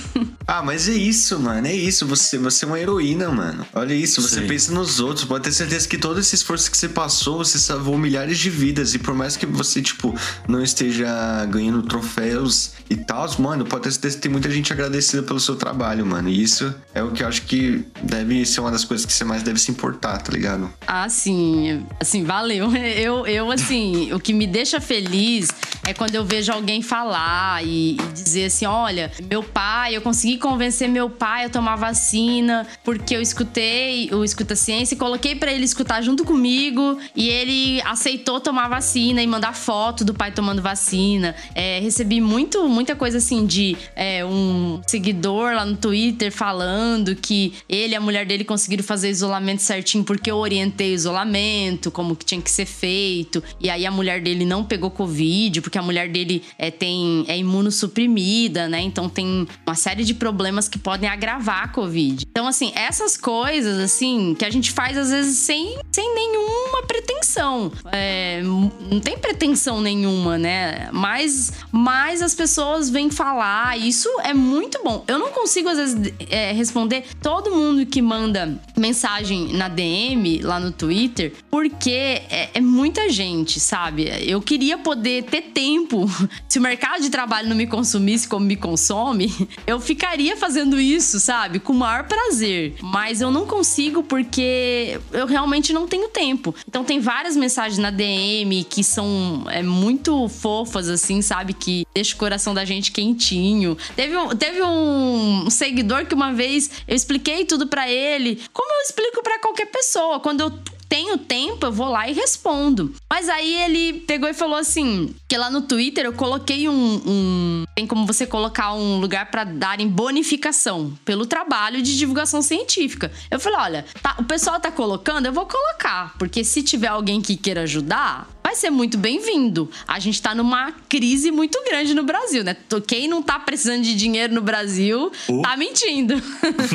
Ah, 0.51 0.63
mas 0.63 0.89
é 0.89 0.93
isso, 0.93 1.39
mano, 1.39 1.67
é 1.67 1.73
isso. 1.75 2.07
Você, 2.07 2.35
você 2.39 2.65
é 2.65 2.67
uma 2.67 2.79
heroína, 2.79 3.29
mano. 3.29 3.67
Olha 3.71 3.93
isso, 3.93 4.19
você 4.19 4.41
Sim. 4.41 4.47
pensa 4.47 4.71
nos 4.71 4.99
outros. 4.99 5.25
Pode 5.25 5.43
ter 5.43 5.51
certeza 5.51 5.87
que 5.87 5.95
todo 5.95 6.19
esse 6.19 6.33
esforço 6.33 6.71
que 6.71 6.77
você 6.77 6.89
passou, 6.89 7.37
você 7.37 7.59
salvou 7.59 7.97
milhares 7.99 8.39
de 8.39 8.49
vidas. 8.49 8.95
E 8.95 8.99
por 8.99 9.13
mais 9.13 9.37
que 9.37 9.45
você, 9.45 9.79
tipo, 9.79 10.15
não 10.47 10.63
esteja 10.63 11.07
ganhando 11.49 11.81
troféus 11.83 12.73
e 12.89 12.95
tal, 12.95 13.27
mano, 13.39 13.65
pode 13.65 13.83
ter 13.83 13.91
certeza 13.91 14.15
que 14.15 14.21
tem 14.23 14.31
muita 14.31 14.49
gente 14.49 14.73
agradecida 14.73 15.21
pelo 15.21 15.39
seu 15.39 15.55
trabalho, 15.55 16.05
mano. 16.05 16.29
E 16.29 16.41
isso 16.41 16.73
é 16.93 17.03
o 17.03 17.11
que 17.11 17.23
eu 17.23 17.27
acho 17.27 17.43
que 17.43 17.85
deve 18.01 18.45
ser 18.45 18.61
uma 18.61 18.71
das 18.71 18.83
coisas 18.83 19.05
que 19.05 19.13
você 19.13 19.23
mais 19.23 19.43
deve 19.43 19.59
se 19.59 19.69
importar, 19.71 20.17
tá 20.19 20.31
ligado? 20.31 20.71
Ah, 20.87 21.07
sim. 21.07 21.85
Assim, 21.99 22.23
valeu. 22.23 22.69
Eu, 22.99 23.25
eu 23.27 23.51
assim, 23.51 24.11
o 24.13 24.19
que 24.19 24.33
me 24.33 24.45
deixa 24.47 24.81
feliz 24.81 25.49
é 25.85 25.93
quando 25.93 26.15
eu 26.15 26.25
vejo 26.25 26.51
alguém 26.51 26.81
falar 26.81 27.63
e, 27.63 27.91
e 27.91 27.95
dizer 28.13 28.45
assim: 28.45 28.65
olha, 28.65 29.11
meu 29.29 29.43
pai, 29.43 29.95
eu 29.95 30.01
consegui 30.01 30.37
convencer 30.37 30.89
meu 30.89 31.09
pai 31.09 31.45
a 31.45 31.49
tomar 31.49 31.75
vacina 31.75 32.67
porque 32.83 33.15
eu 33.15 33.21
escutei 33.21 34.09
o 34.11 34.23
Escuta 34.23 34.55
Ciência 34.55 34.95
e 34.95 34.97
coloquei 34.97 35.35
para 35.35 35.51
ele 35.51 35.63
escutar 35.63 36.01
junto 36.01 36.23
comigo 36.25 36.99
e 37.15 37.29
ele 37.29 37.81
aceitou 37.81 38.39
tomar 38.39 38.67
vacina 38.67 39.21
e 39.21 39.27
mandar 39.27 39.53
foto 39.53 40.03
do 40.03 40.13
pai 40.13 40.31
tomando 40.31 40.61
vacina. 40.61 41.08
É, 41.55 41.79
recebi 41.79 42.21
muito, 42.21 42.67
muita 42.67 42.95
coisa 42.95 43.17
assim 43.17 43.45
de 43.45 43.75
é, 43.95 44.25
um 44.25 44.81
seguidor 44.85 45.53
lá 45.53 45.65
no 45.65 45.75
Twitter 45.75 46.31
falando 46.31 47.15
que 47.15 47.53
ele 47.67 47.93
e 47.93 47.95
a 47.95 48.01
mulher 48.01 48.25
dele 48.25 48.43
conseguiram 48.43 48.83
fazer 48.83 49.09
isolamento 49.09 49.61
certinho 49.61 50.03
porque 50.03 50.29
eu 50.29 50.37
orientei 50.37 50.91
o 50.91 50.95
isolamento, 50.95 51.91
como 51.91 52.15
que 52.15 52.25
tinha 52.25 52.41
que 52.41 52.51
ser 52.51 52.65
feito. 52.65 53.43
E 53.59 53.69
aí 53.69 53.85
a 53.85 53.91
mulher 53.91 54.21
dele 54.21 54.45
não 54.45 54.63
pegou 54.63 54.89
Covid, 54.89 55.61
porque 55.61 55.77
a 55.77 55.81
mulher 55.81 56.09
dele 56.09 56.43
é, 56.57 56.71
tem, 56.71 57.25
é 57.27 57.37
imunossuprimida, 57.37 58.67
né? 58.67 58.81
Então 58.81 59.09
tem 59.09 59.47
uma 59.65 59.75
série 59.75 60.03
de 60.03 60.13
problemas 60.13 60.67
que 60.67 60.77
podem 60.77 61.09
agravar 61.09 61.63
a 61.63 61.67
Covid. 61.69 62.25
Então, 62.29 62.47
assim, 62.47 62.71
essas 62.75 63.17
coisas, 63.17 63.79
assim, 63.79 64.35
que 64.37 64.45
a 64.45 64.49
gente 64.49 64.71
faz 64.71 64.97
às 64.97 65.09
vezes 65.09 65.37
sem, 65.37 65.77
sem 65.91 66.15
nenhuma 66.15 66.78
pretensão. 66.99 67.71
É, 67.91 68.41
não 68.43 68.99
tem 68.99 69.17
pretensão 69.17 69.81
nenhuma, 69.81 70.37
né? 70.37 70.89
Mas, 70.91 71.51
mas 71.71 72.21
as 72.21 72.35
pessoas 72.35 72.89
vêm 72.89 73.09
falar, 73.09 73.77
isso 73.77 74.09
é 74.23 74.33
muito 74.33 74.81
bom. 74.83 75.03
Eu 75.07 75.17
não 75.17 75.29
consigo, 75.29 75.69
às 75.69 75.77
vezes, 75.77 76.13
é, 76.29 76.51
responder 76.51 77.05
todo 77.21 77.51
mundo 77.51 77.85
que 77.85 78.01
manda 78.01 78.59
mensagem 78.75 79.53
na 79.53 79.67
DM, 79.67 80.41
lá 80.41 80.59
no 80.59 80.71
Twitter, 80.71 81.33
porque 81.49 81.91
é, 81.91 82.49
é 82.53 82.61
muita 82.61 83.09
gente, 83.09 83.59
sabe? 83.59 84.09
Eu 84.21 84.41
queria 84.41 84.77
poder 84.77 85.23
ter 85.23 85.41
tempo. 85.53 86.09
Se 86.47 86.59
o 86.59 86.61
mercado 86.61 87.01
de 87.01 87.09
trabalho 87.09 87.49
não 87.49 87.55
me 87.55 87.67
consumisse 87.67 88.27
como 88.27 88.45
me 88.45 88.55
consome, 88.55 89.49
eu 89.65 89.79
ficaria 89.79 90.35
fazendo 90.35 90.79
isso, 90.79 91.19
sabe? 91.19 91.59
Com 91.59 91.73
o 91.73 91.77
maior 91.77 92.05
prazer. 92.05 92.75
Mas 92.81 93.21
eu 93.21 93.31
não 93.31 93.45
consigo 93.45 94.03
porque 94.03 94.99
eu 95.11 95.25
realmente 95.25 95.71
não 95.71 95.87
tenho 95.87 96.09
tempo. 96.09 96.53
Então, 96.67 96.83
tem 96.89 96.99
várias 96.99 97.37
mensagens 97.37 97.77
na 97.77 97.91
DM 97.91 98.63
que 98.63 98.83
são 98.83 99.43
é, 99.47 99.61
muito 99.61 100.27
fofas, 100.27 100.89
assim, 100.89 101.21
sabe? 101.21 101.53
Que 101.53 101.85
deixa 101.93 102.15
o 102.15 102.17
coração 102.17 102.51
da 102.51 102.65
gente 102.65 102.91
quentinho. 102.91 103.77
Teve 103.95 104.17
um, 104.17 104.29
teve 104.29 104.63
um 104.63 105.51
seguidor 105.51 106.07
que 106.07 106.15
uma 106.15 106.33
vez 106.33 106.71
eu 106.87 106.95
expliquei 106.95 107.45
tudo 107.45 107.67
para 107.67 107.87
ele, 107.87 108.41
como 108.51 108.73
eu 108.73 108.81
explico 108.81 109.21
para 109.21 109.37
qualquer 109.37 109.67
pessoa. 109.67 110.19
Quando 110.19 110.41
eu 110.41 110.78
tenho 110.89 111.19
tempo, 111.19 111.67
eu 111.67 111.71
vou 111.71 111.87
lá 111.87 112.09
e 112.09 112.13
respondo. 112.13 112.93
Mas 113.07 113.29
aí 113.29 113.53
ele 113.63 113.99
pegou 114.01 114.27
e 114.27 114.33
falou 114.33 114.57
assim: 114.57 115.13
que 115.27 115.37
lá 115.37 115.49
no 115.49 115.61
Twitter 115.61 116.05
eu 116.05 116.13
coloquei 116.13 116.67
um. 116.67 117.01
um 117.05 117.63
tem 117.75 117.85
como 117.85 118.05
você 118.05 118.25
colocar 118.25 118.73
um 118.73 118.99
lugar 118.99 119.29
para 119.29 119.43
darem 119.43 119.87
bonificação 119.87 120.91
pelo 121.05 121.25
trabalho 121.25 121.81
de 121.81 121.97
divulgação 121.97 122.41
científica. 122.41 123.11
Eu 123.29 123.39
falei: 123.39 123.59
olha, 123.59 123.85
tá, 124.01 124.15
o 124.17 124.23
pessoal 124.23 124.59
tá 124.59 124.71
colocando, 124.71 125.27
eu 125.27 125.33
vou 125.33 125.45
colocar. 125.45 126.15
Porque 126.17 126.43
se 126.43 126.63
tiver 126.63 126.87
alguém 126.87 127.21
que 127.21 127.37
queira 127.37 127.61
ajudar, 127.61 128.27
vai 128.49 128.55
ser 128.55 128.71
muito 128.71 128.97
bem-vindo. 128.97 129.69
A 129.87 129.99
gente 129.99 130.19
tá 130.19 130.33
numa 130.33 130.71
crise 130.89 131.29
muito 131.29 131.63
grande 131.65 131.93
no 131.93 132.01
Brasil, 132.01 132.43
né? 132.43 132.57
Quem 132.87 133.07
não 133.07 133.21
tá 133.21 133.37
precisando 133.37 133.83
de 133.83 133.93
dinheiro 133.93 134.33
no 134.33 134.41
Brasil 134.41 135.11
oh. 135.27 135.41
tá 135.43 135.55
mentindo. 135.55 136.15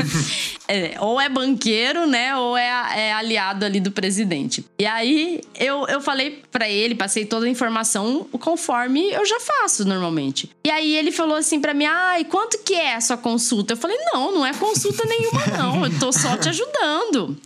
é, 0.68 0.94
ou 1.00 1.20
é 1.20 1.28
banqueiro, 1.28 2.06
né? 2.06 2.36
Ou 2.36 2.56
é, 2.56 2.68
é, 2.96 3.12
aliado 3.12 3.64
ali 3.64 3.80
do 3.80 3.90
presidente. 3.90 4.64
E 4.78 4.86
aí 4.86 5.40
eu, 5.58 5.84
eu 5.88 6.00
falei 6.00 6.44
para 6.52 6.70
ele, 6.70 6.94
passei 6.94 7.24
toda 7.24 7.46
a 7.46 7.48
informação 7.48 8.24
conforme 8.38 9.10
eu 9.10 9.26
já 9.26 9.40
faço 9.40 9.84
normalmente. 9.84 10.48
E 10.64 10.70
aí 10.70 10.94
ele 10.94 11.10
falou 11.10 11.36
assim 11.36 11.60
para 11.60 11.74
mim: 11.74 11.86
ai, 11.86 12.22
ah, 12.22 12.24
quanto 12.26 12.58
que 12.58 12.74
é 12.74 12.94
a 12.94 13.00
sua 13.00 13.16
consulta? 13.16 13.72
Eu 13.72 13.76
falei: 13.76 13.98
não, 14.12 14.30
não 14.30 14.46
é 14.46 14.54
consulta 14.54 15.04
nenhuma, 15.06 15.44
não. 15.58 15.84
Eu 15.86 15.98
tô 15.98 16.12
só 16.12 16.36
te 16.36 16.48
ajudando. 16.48 17.36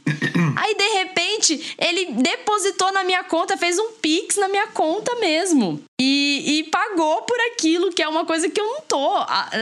aí, 0.55 0.75
de 0.75 0.89
repente, 0.99 1.75
ele 1.79 2.13
depositou 2.13 2.93
na 2.93 3.05
minha 3.05 3.25
conta, 3.25 3.57
fez 3.57 3.79
um 3.79 3.93
PIX 3.93 4.18
Pix 4.19 4.37
na 4.37 4.49
minha 4.49 4.67
conta 4.67 5.15
mesmo. 5.21 5.81
E, 6.01 6.59
e, 6.59 6.65
pagou 6.65 7.23
por 7.23 7.37
aquilo, 7.53 7.91
que 7.91 8.01
é 8.01 8.09
uma 8.09 8.25
coisa 8.25 8.49
que 8.49 8.61
eu 8.61 8.65
não 8.65 8.81
tô, 8.83 9.17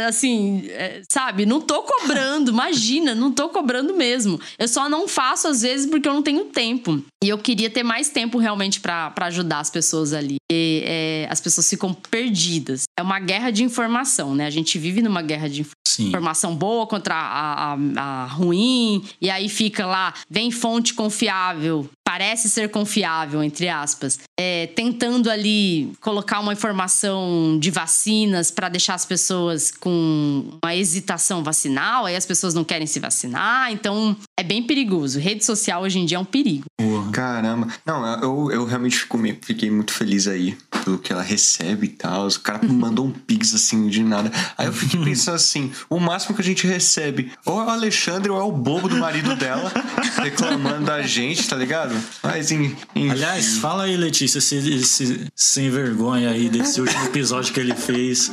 assim, 0.07 0.66
é, 0.68 1.01
sabe? 1.11 1.47
Não 1.47 1.62
tô 1.62 1.82
cobrando, 1.82 2.51
imagina, 2.53 3.14
não 3.14 3.32
tô 3.32 3.49
cobrando 3.49 3.95
mesmo. 3.95 4.39
Eu 4.59 4.68
só 4.68 4.87
não 4.87 5.09
faço 5.09 5.49
às 5.49 5.62
vezes 5.62 5.89
porque 5.89 6.07
eu 6.07 6.12
não 6.12 6.22
tenho 6.22 6.45
tempo. 6.45 7.03
E 7.24 7.28
eu 7.30 7.39
queria 7.39 7.70
ter 7.70 7.82
mais 7.82 8.11
tempo 8.11 8.37
realmente 8.37 8.80
para 8.80 9.14
ajudar 9.22 9.61
as 9.61 9.70
pessoas 9.70 10.12
ali. 10.12 10.37
E, 10.53 10.82
é, 10.84 11.28
as 11.30 11.41
pessoas 11.41 11.70
ficam 11.70 11.95
perdidas. 11.95 12.82
É 12.99 13.03
uma 13.03 13.18
guerra 13.18 13.51
de 13.51 13.64
informação, 13.64 14.34
né? 14.34 14.47
A 14.47 14.51
gente 14.51 14.78
vive 14.78 15.01
numa 15.01 15.22
guerra 15.22 15.49
de 15.49 15.66
Sim. 15.87 16.09
informação 16.09 16.55
boa 16.55 16.87
contra 16.87 17.14
a, 17.14 17.72
a, 17.72 17.76
a 17.97 18.26
ruim. 18.26 19.03
E 19.22 19.30
aí 19.30 19.49
fica 19.49 19.87
lá, 19.87 20.12
vem 20.28 20.51
fonte 20.51 20.93
confiável, 20.93 21.89
parece 22.05 22.49
ser 22.49 22.70
confiável, 22.70 23.43
entre 23.43 23.68
aspas, 23.68 24.20
é, 24.39 24.68
tentando 24.68 25.30
ali 25.30 25.93
colocar 26.01 26.26
uma 26.41 26.53
informação 26.53 27.59
de 27.59 27.70
vacinas 27.70 28.51
para 28.51 28.68
deixar 28.68 28.95
as 28.95 29.05
pessoas 29.05 29.70
com 29.70 30.59
uma 30.62 30.74
hesitação 30.74 31.43
vacinal, 31.43 32.07
aí 32.07 32.16
as 32.16 32.27
pessoas 32.27 32.55
não 32.55 32.64
querem 32.64 32.87
se 32.87 33.01
vacinar, 33.01 33.72
então 33.72 34.16
é 34.39 34.43
bem 34.43 34.62
perigoso. 34.62 35.18
Rede 35.18 35.45
social 35.45 35.83
hoje 35.83 35.99
em 35.99 36.07
dia 36.07 36.16
é 36.16 36.20
um 36.20 36.24
perigo. 36.24 36.64
Caramba. 37.12 37.68
Não, 37.85 38.05
eu, 38.20 38.51
eu 38.53 38.64
realmente 38.64 38.99
fico, 38.99 39.18
fiquei 39.43 39.70
muito 39.70 39.93
feliz 39.93 40.27
aí 40.29 40.57
pelo 40.85 40.99
que 40.99 41.12
ela 41.12 41.22
recebe 41.22 41.87
e 41.87 41.91
tal. 41.91 42.27
O 42.27 42.41
cara 42.41 42.61
mandou 42.66 43.07
um 43.07 43.11
pix 43.11 43.55
assim 43.55 43.89
de 43.89 44.03
nada. 44.03 44.31
Aí 44.57 44.66
eu 44.66 44.72
fiquei 44.72 45.01
pensando 45.05 45.37
assim: 45.37 45.72
o 45.89 45.99
máximo 45.99 46.35
que 46.35 46.43
a 46.43 46.45
gente 46.45 46.66
recebe 46.66 47.33
ou 47.45 47.61
é 47.61 47.64
o 47.64 47.70
Alexandre 47.70 48.31
ou 48.31 48.39
é 48.39 48.43
o 48.43 48.53
bobo 48.53 48.89
do 48.89 48.97
marido 48.97 49.35
dela 49.37 49.72
reclamando 50.22 50.85
da 50.85 51.03
gente, 51.03 51.49
tá 51.49 51.57
ligado? 51.57 51.95
Mas 52.22 52.51
em, 52.51 52.77
em... 52.95 53.11
Aliás, 53.11 53.59
fala 53.59 53.85
aí, 53.85 53.97
Letícia, 53.97 54.41
se, 54.41 54.57
esse 54.57 55.27
sem 55.35 55.70
vergonha 55.70 56.15
aí 56.24 56.48
desse 56.48 56.80
último 56.80 57.04
episódio 57.04 57.52
que 57.52 57.60
ele 57.60 57.74
fez 57.74 58.30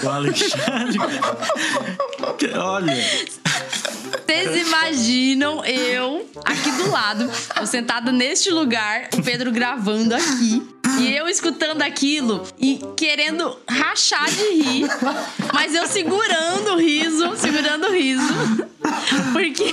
com 0.00 0.06
o 0.08 0.10
Alexandre. 0.10 0.98
Olha. 2.58 2.96
Vocês 4.26 4.66
imaginam 4.66 5.64
eu 5.64 6.28
aqui 6.44 6.70
do 6.72 6.90
lado, 6.90 7.30
sentada 7.66 8.10
neste 8.10 8.50
lugar, 8.50 9.08
o 9.14 9.22
Pedro 9.22 9.52
gravando 9.52 10.14
aqui. 10.14 10.71
E 10.98 11.14
eu 11.14 11.28
escutando 11.28 11.82
aquilo 11.82 12.42
e 12.58 12.80
querendo 12.96 13.56
rachar 13.68 14.28
de 14.30 14.62
rir. 14.62 14.88
Mas 15.52 15.74
eu 15.74 15.86
segurando 15.86 16.74
o 16.74 16.78
riso, 16.78 17.36
segurando 17.36 17.86
o 17.88 17.92
riso. 17.92 18.72
Porque, 19.32 19.72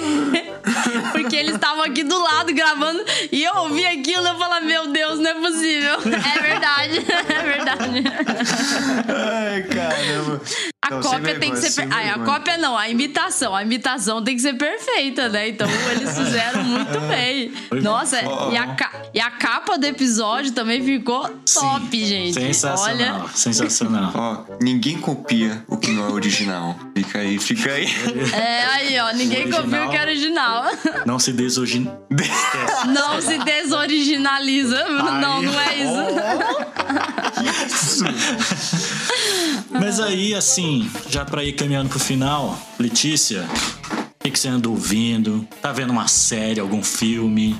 porque 1.12 1.36
eles 1.36 1.56
estavam 1.56 1.84
aqui 1.84 2.04
do 2.04 2.18
lado 2.22 2.54
gravando 2.54 3.04
e 3.32 3.44
eu 3.44 3.56
ouvi 3.58 3.86
aquilo 3.86 4.24
e 4.24 4.30
eu 4.30 4.38
falei, 4.38 4.68
meu 4.68 4.88
Deus, 4.88 5.20
não 5.20 5.32
é 5.32 5.34
possível. 5.36 5.96
É 5.96 6.42
verdade, 6.42 7.06
é 7.10 7.44
verdade. 7.44 8.04
Ai, 9.08 9.64
caramba. 9.64 10.42
A 10.82 10.92
não, 10.92 11.02
cópia 11.02 11.40
tem 11.40 11.52
que 11.52 11.58
ser. 11.58 11.88
Per... 11.88 11.94
a 11.94 12.20
cópia 12.20 12.58
não, 12.58 12.78
a 12.78 12.90
imitação. 12.90 13.56
A 13.56 13.62
imitação 13.62 14.24
tem 14.24 14.36
que 14.36 14.42
ser 14.42 14.54
perfeita, 14.54 15.30
né? 15.30 15.50
Então 15.50 15.68
eles 15.92 16.18
fizeram 16.18 16.64
muito 16.64 17.00
bem. 17.08 17.54
Nossa, 17.82 18.18
oh. 18.26 18.52
e, 18.52 18.58
a 18.58 18.76
ca... 18.76 18.92
e 19.14 19.20
a 19.20 19.30
capa 19.30 19.78
do 19.78 19.86
episódio 19.86 20.52
também 20.52 20.84
ficou 20.84 20.99
top, 21.00 21.90
Sim. 21.92 22.06
gente. 22.06 22.34
Sensacional. 22.34 23.22
Olha... 23.22 23.30
Sensacional. 23.34 24.12
Ó, 24.14 24.44
ninguém 24.62 24.98
copia 24.98 25.64
o 25.68 25.78
que 25.78 25.92
não 25.92 26.06
é 26.06 26.12
original. 26.12 26.78
Fica 26.96 27.20
aí, 27.20 27.40
fica 27.40 27.72
aí. 27.72 27.88
É, 28.34 28.66
aí, 28.66 29.00
ó. 29.00 29.12
Ninguém 29.14 29.42
original, 29.42 29.64
copia 29.64 29.86
o 29.86 29.90
que 29.90 29.98
é 29.98 30.02
original. 30.02 30.64
Não 31.06 31.20
se 31.20 31.34
desoriginaliza. 31.34 32.00
não 32.88 33.22
se 33.22 33.38
desoriginaliza. 33.40 34.84
Aí. 34.84 35.22
Não, 35.22 35.42
não 35.42 35.60
é 35.60 35.76
isso. 35.76 35.94
Oh. 37.40 37.66
isso. 37.66 38.04
Mas 39.72 40.00
aí, 40.00 40.34
assim, 40.34 40.90
já 41.10 41.24
pra 41.26 41.44
ir 41.44 41.54
caminhando 41.54 41.90
pro 41.90 42.00
final, 42.00 42.60
Letícia, 42.80 43.48
o 44.20 44.24
que, 44.24 44.32
que 44.32 44.40
você 44.40 44.48
anda 44.48 44.68
ouvindo? 44.70 45.48
Tá 45.62 45.72
vendo 45.72 45.92
uma 45.92 46.08
série, 46.08 46.60
algum 46.60 46.84
filme? 46.84 47.60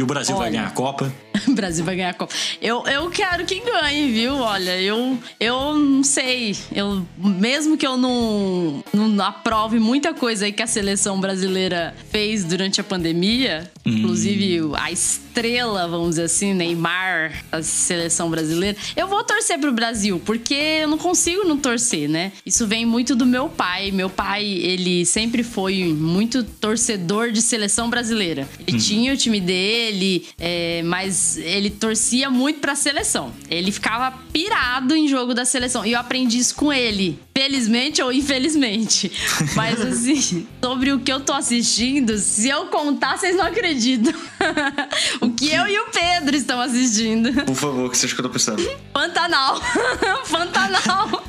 E 0.00 0.02
o 0.02 0.06
Brasil 0.06 0.34
Olha, 0.34 0.44
vai 0.44 0.50
ganhar 0.52 0.66
a 0.66 0.70
Copa? 0.70 1.12
o 1.46 1.52
Brasil 1.52 1.84
vai 1.84 1.94
ganhar 1.94 2.08
a 2.08 2.14
Copa. 2.14 2.32
Eu, 2.62 2.86
eu 2.86 3.10
quero 3.10 3.44
que 3.44 3.60
ganhe, 3.60 4.10
viu? 4.10 4.34
Olha, 4.36 4.80
eu, 4.80 5.18
eu 5.38 5.74
não 5.74 6.02
sei. 6.02 6.56
Eu, 6.72 7.06
mesmo 7.18 7.76
que 7.76 7.86
eu 7.86 7.98
não, 7.98 8.82
não 8.94 9.22
aprove 9.22 9.78
muita 9.78 10.14
coisa 10.14 10.46
aí 10.46 10.52
que 10.52 10.62
a 10.62 10.66
seleção 10.66 11.20
brasileira 11.20 11.94
fez 12.10 12.44
durante 12.44 12.80
a 12.80 12.84
pandemia, 12.84 13.70
hum. 13.84 13.90
inclusive 13.90 14.70
a 14.74 14.90
estrela, 15.30 15.86
vamos 15.86 16.10
dizer 16.10 16.24
assim, 16.24 16.52
Neymar, 16.52 17.44
a 17.52 17.62
seleção 17.62 18.28
brasileira, 18.28 18.76
eu 18.96 19.06
vou 19.06 19.22
torcer 19.22 19.58
pro 19.58 19.72
Brasil, 19.72 20.20
porque 20.24 20.54
eu 20.54 20.88
não 20.88 20.98
consigo 20.98 21.44
não 21.44 21.56
torcer, 21.56 22.08
né? 22.08 22.32
Isso 22.44 22.66
vem 22.66 22.84
muito 22.84 23.14
do 23.14 23.24
meu 23.24 23.48
pai. 23.48 23.92
Meu 23.92 24.10
pai, 24.10 24.44
ele 24.44 25.06
sempre 25.06 25.44
foi 25.44 25.84
muito 25.94 26.42
torcedor 26.42 27.30
de 27.30 27.40
seleção 27.40 27.88
brasileira. 27.88 28.48
Ele 28.66 28.76
hum. 28.76 28.80
tinha 28.80 29.12
o 29.14 29.16
time 29.16 29.40
dele, 29.40 30.26
é, 30.38 30.82
mas 30.84 31.36
ele 31.38 31.70
torcia 31.70 32.28
muito 32.28 32.58
pra 32.60 32.74
seleção. 32.74 33.32
Ele 33.48 33.70
ficava 33.70 34.18
pirado 34.32 34.94
em 34.96 35.06
jogo 35.06 35.32
da 35.32 35.44
seleção. 35.44 35.86
E 35.86 35.92
eu 35.92 36.00
aprendi 36.00 36.38
isso 36.38 36.54
com 36.54 36.72
ele. 36.72 37.18
Felizmente 37.36 38.02
ou 38.02 38.12
infelizmente. 38.12 39.10
Mas 39.56 39.80
assim, 39.80 40.46
sobre 40.62 40.92
o 40.92 41.00
que 41.00 41.10
eu 41.10 41.20
tô 41.20 41.32
assistindo, 41.32 42.18
se 42.18 42.48
eu 42.48 42.66
contar, 42.66 43.16
vocês 43.16 43.36
não 43.36 43.46
acreditam. 43.46 44.12
o 45.20 45.30
que 45.30 45.52
eu 45.52 45.66
e 45.66 45.78
o 45.78 45.86
Pedro 45.90 46.36
estão 46.36 46.60
assistindo. 46.60 47.44
Por 47.44 47.54
favor, 47.54 47.86
o 47.86 47.90
que 47.90 47.98
você 47.98 48.06
acha 48.06 48.14
que 48.14 48.20
eu 48.20 48.24
tô 48.24 48.30
pensando? 48.30 48.62
Pantanal. 48.92 49.60
Pantanal. 50.30 51.22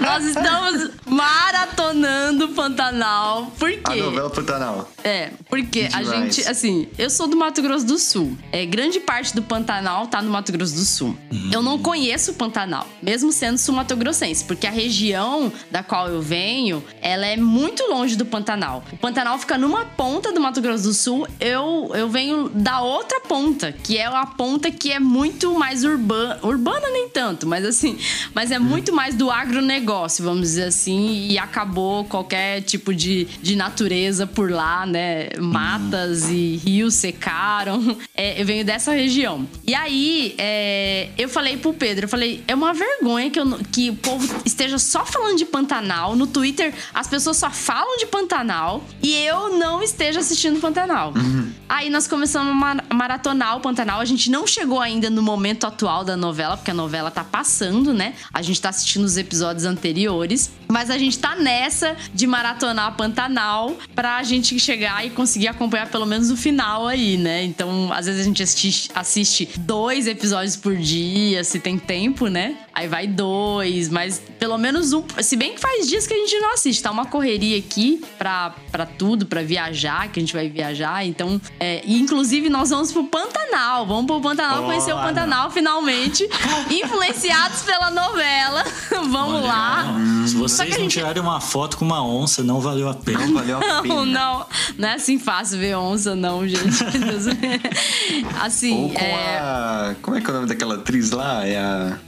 Nós 0.00 0.24
estamos 0.24 0.90
maratonando 1.06 2.48
Pantanal. 2.48 3.52
Por 3.58 3.70
quê? 3.70 3.80
A 3.84 3.96
novela 3.96 4.30
Pantanal. 4.30 4.90
É, 5.02 5.30
porque 5.48 5.88
a 5.92 6.02
gente, 6.02 6.46
assim, 6.48 6.88
eu 6.98 7.08
sou 7.08 7.26
do 7.26 7.36
Mato 7.36 7.62
Grosso 7.62 7.86
do 7.86 7.98
Sul. 7.98 8.36
É, 8.52 8.64
grande 8.66 9.00
parte 9.00 9.34
do 9.34 9.42
Pantanal 9.42 10.06
tá 10.06 10.20
no 10.20 10.30
Mato 10.30 10.52
Grosso 10.52 10.74
do 10.74 10.84
Sul. 10.84 11.16
Uhum. 11.32 11.50
Eu 11.52 11.62
não 11.62 11.78
conheço 11.78 12.32
o 12.32 12.34
Pantanal, 12.34 12.86
mesmo 13.02 13.32
sendo 13.32 13.58
sul-mato-grossense, 13.58 14.44
porque 14.44 14.66
a 14.66 14.70
região 14.70 15.52
da 15.70 15.82
qual 15.82 16.08
eu 16.08 16.20
venho, 16.20 16.82
ela 17.00 17.26
é 17.26 17.36
muito 17.36 17.84
longe 17.84 18.16
do 18.16 18.24
Pantanal. 18.24 18.84
O 18.92 18.96
Pantanal 18.96 19.38
fica 19.38 19.56
numa 19.56 19.84
ponta 19.84 20.32
do 20.32 20.40
Mato 20.40 20.60
Grosso 20.60 20.84
do 20.84 20.94
Sul, 20.94 21.26
eu, 21.40 21.90
eu 21.94 22.08
venho 22.08 22.48
da 22.48 22.80
outra 22.80 23.20
ponta, 23.20 23.72
que 23.72 23.98
é 23.98 24.06
a 24.06 24.26
ponta 24.26 24.70
que 24.70 24.92
é 24.92 24.98
muito 24.98 25.54
mais 25.58 25.84
urbana, 25.84 26.38
urbana 26.42 26.88
nem 26.90 27.08
tanto, 27.08 27.46
mas 27.46 27.64
assim, 27.64 27.98
mas 28.34 28.50
é 28.50 28.58
muito 28.58 28.92
mais 28.92 29.14
do 29.14 29.30
agro 29.30 29.55
agronegócio, 29.56 30.24
vamos 30.24 30.42
dizer 30.42 30.64
assim, 30.64 31.28
e 31.28 31.38
acabou 31.38 32.04
qualquer 32.04 32.62
tipo 32.62 32.94
de, 32.94 33.24
de 33.24 33.56
natureza 33.56 34.26
por 34.26 34.50
lá, 34.50 34.84
né? 34.86 35.28
Matas 35.38 36.28
e 36.28 36.56
rios 36.56 36.94
secaram. 36.94 37.96
É, 38.18 38.40
eu 38.40 38.46
venho 38.46 38.64
dessa 38.64 38.92
região. 38.92 39.46
E 39.66 39.74
aí, 39.74 40.34
é, 40.38 41.10
eu 41.18 41.28
falei 41.28 41.58
pro 41.58 41.74
Pedro, 41.74 42.06
eu 42.06 42.08
falei, 42.08 42.42
é 42.48 42.54
uma 42.54 42.72
vergonha 42.72 43.30
que, 43.30 43.38
eu, 43.38 43.58
que 43.70 43.90
o 43.90 43.96
povo 43.96 44.26
esteja 44.44 44.78
só 44.78 45.04
falando 45.04 45.36
de 45.36 45.44
Pantanal. 45.44 46.16
No 46.16 46.26
Twitter, 46.26 46.72
as 46.94 47.06
pessoas 47.06 47.36
só 47.36 47.50
falam 47.50 47.98
de 47.98 48.06
Pantanal 48.06 48.82
e 49.02 49.14
eu 49.14 49.58
não 49.58 49.82
esteja 49.82 50.20
assistindo 50.20 50.58
Pantanal. 50.60 51.12
Uhum. 51.14 51.52
Aí 51.68 51.90
nós 51.90 52.08
começamos 52.08 52.54
a 52.62 52.94
maratonar 52.94 53.56
o 53.56 53.60
Pantanal. 53.60 54.00
A 54.00 54.04
gente 54.06 54.30
não 54.30 54.46
chegou 54.46 54.80
ainda 54.80 55.10
no 55.10 55.22
momento 55.22 55.66
atual 55.66 56.02
da 56.02 56.16
novela, 56.16 56.56
porque 56.56 56.70
a 56.70 56.74
novela 56.74 57.10
tá 57.10 57.22
passando, 57.24 57.92
né? 57.92 58.14
A 58.32 58.40
gente 58.40 58.60
tá 58.60 58.70
assistindo 58.70 59.04
os 59.04 59.18
episódios 59.18 59.45
anteriores. 59.64 60.50
Mas 60.68 60.90
a 60.90 60.98
gente 60.98 61.18
tá 61.18 61.36
nessa 61.36 61.96
de 62.12 62.26
maratonar 62.26 62.96
Pantanal 62.96 63.76
pra 63.94 64.22
gente 64.22 64.58
chegar 64.58 65.06
e 65.06 65.10
conseguir 65.10 65.48
acompanhar 65.48 65.88
pelo 65.88 66.06
menos 66.06 66.30
o 66.30 66.36
final 66.36 66.86
aí, 66.86 67.16
né? 67.16 67.44
Então, 67.44 67.92
às 67.92 68.06
vezes 68.06 68.22
a 68.22 68.24
gente 68.24 68.42
assiste, 68.42 68.90
assiste 68.94 69.48
dois 69.58 70.06
episódios 70.06 70.56
por 70.56 70.76
dia, 70.76 71.44
se 71.44 71.60
tem 71.60 71.78
tempo, 71.78 72.26
né? 72.26 72.56
Aí 72.76 72.88
vai 72.88 73.06
dois, 73.06 73.88
mas 73.88 74.20
pelo 74.38 74.58
menos 74.58 74.92
um. 74.92 75.02
Se 75.22 75.34
bem 75.34 75.54
que 75.54 75.60
faz 75.62 75.88
dias 75.88 76.06
que 76.06 76.12
a 76.12 76.16
gente 76.18 76.38
não 76.40 76.52
assiste, 76.52 76.82
tá 76.82 76.90
uma 76.90 77.06
correria 77.06 77.58
aqui 77.58 78.04
pra, 78.18 78.54
pra 78.70 78.84
tudo, 78.84 79.24
pra 79.24 79.42
viajar, 79.42 80.08
que 80.12 80.20
a 80.20 80.22
gente 80.22 80.34
vai 80.34 80.50
viajar. 80.50 81.02
Então, 81.06 81.40
é, 81.58 81.82
inclusive, 81.86 82.50
nós 82.50 82.68
vamos 82.68 82.92
pro 82.92 83.04
Pantanal. 83.04 83.86
Vamos 83.86 84.04
pro 84.04 84.20
Pantanal 84.20 84.62
oh, 84.62 84.66
conhecer 84.66 84.92
o 84.92 84.98
Pantanal 84.98 85.50
finalmente. 85.50 86.28
influenciados 86.68 87.62
pela 87.62 87.90
novela. 87.90 88.62
vamos 89.08 89.36
Olha, 89.36 89.46
lá. 89.46 89.96
Se 90.26 90.34
vocês 90.34 90.68
não 90.68 90.80
gente... 90.80 90.92
tirarem 90.92 91.22
uma 91.22 91.40
foto 91.40 91.78
com 91.78 91.84
uma 91.86 92.06
onça, 92.06 92.42
não 92.42 92.60
valeu 92.60 92.90
a 92.90 92.94
pena. 92.94 93.24
Não 93.26 93.32
valeu 93.32 93.56
a 93.56 93.60
pena. 93.80 93.94
Não, 93.94 94.04
não. 94.04 94.46
Não 94.76 94.88
é 94.88 94.92
assim 94.92 95.18
fácil 95.18 95.58
ver 95.58 95.76
onça, 95.76 96.14
não, 96.14 96.46
gente. 96.46 96.76
assim. 98.38 98.84
Ou 98.84 98.90
com 98.90 99.00
é... 99.00 99.38
a. 99.38 99.96
Como 100.02 100.16
é 100.18 100.20
que 100.20 100.26
é 100.26 100.30
o 100.30 100.34
nome 100.34 100.46
daquela 100.46 100.74
atriz 100.74 101.10
lá? 101.10 101.46
É 101.46 101.56
a. 101.56 101.98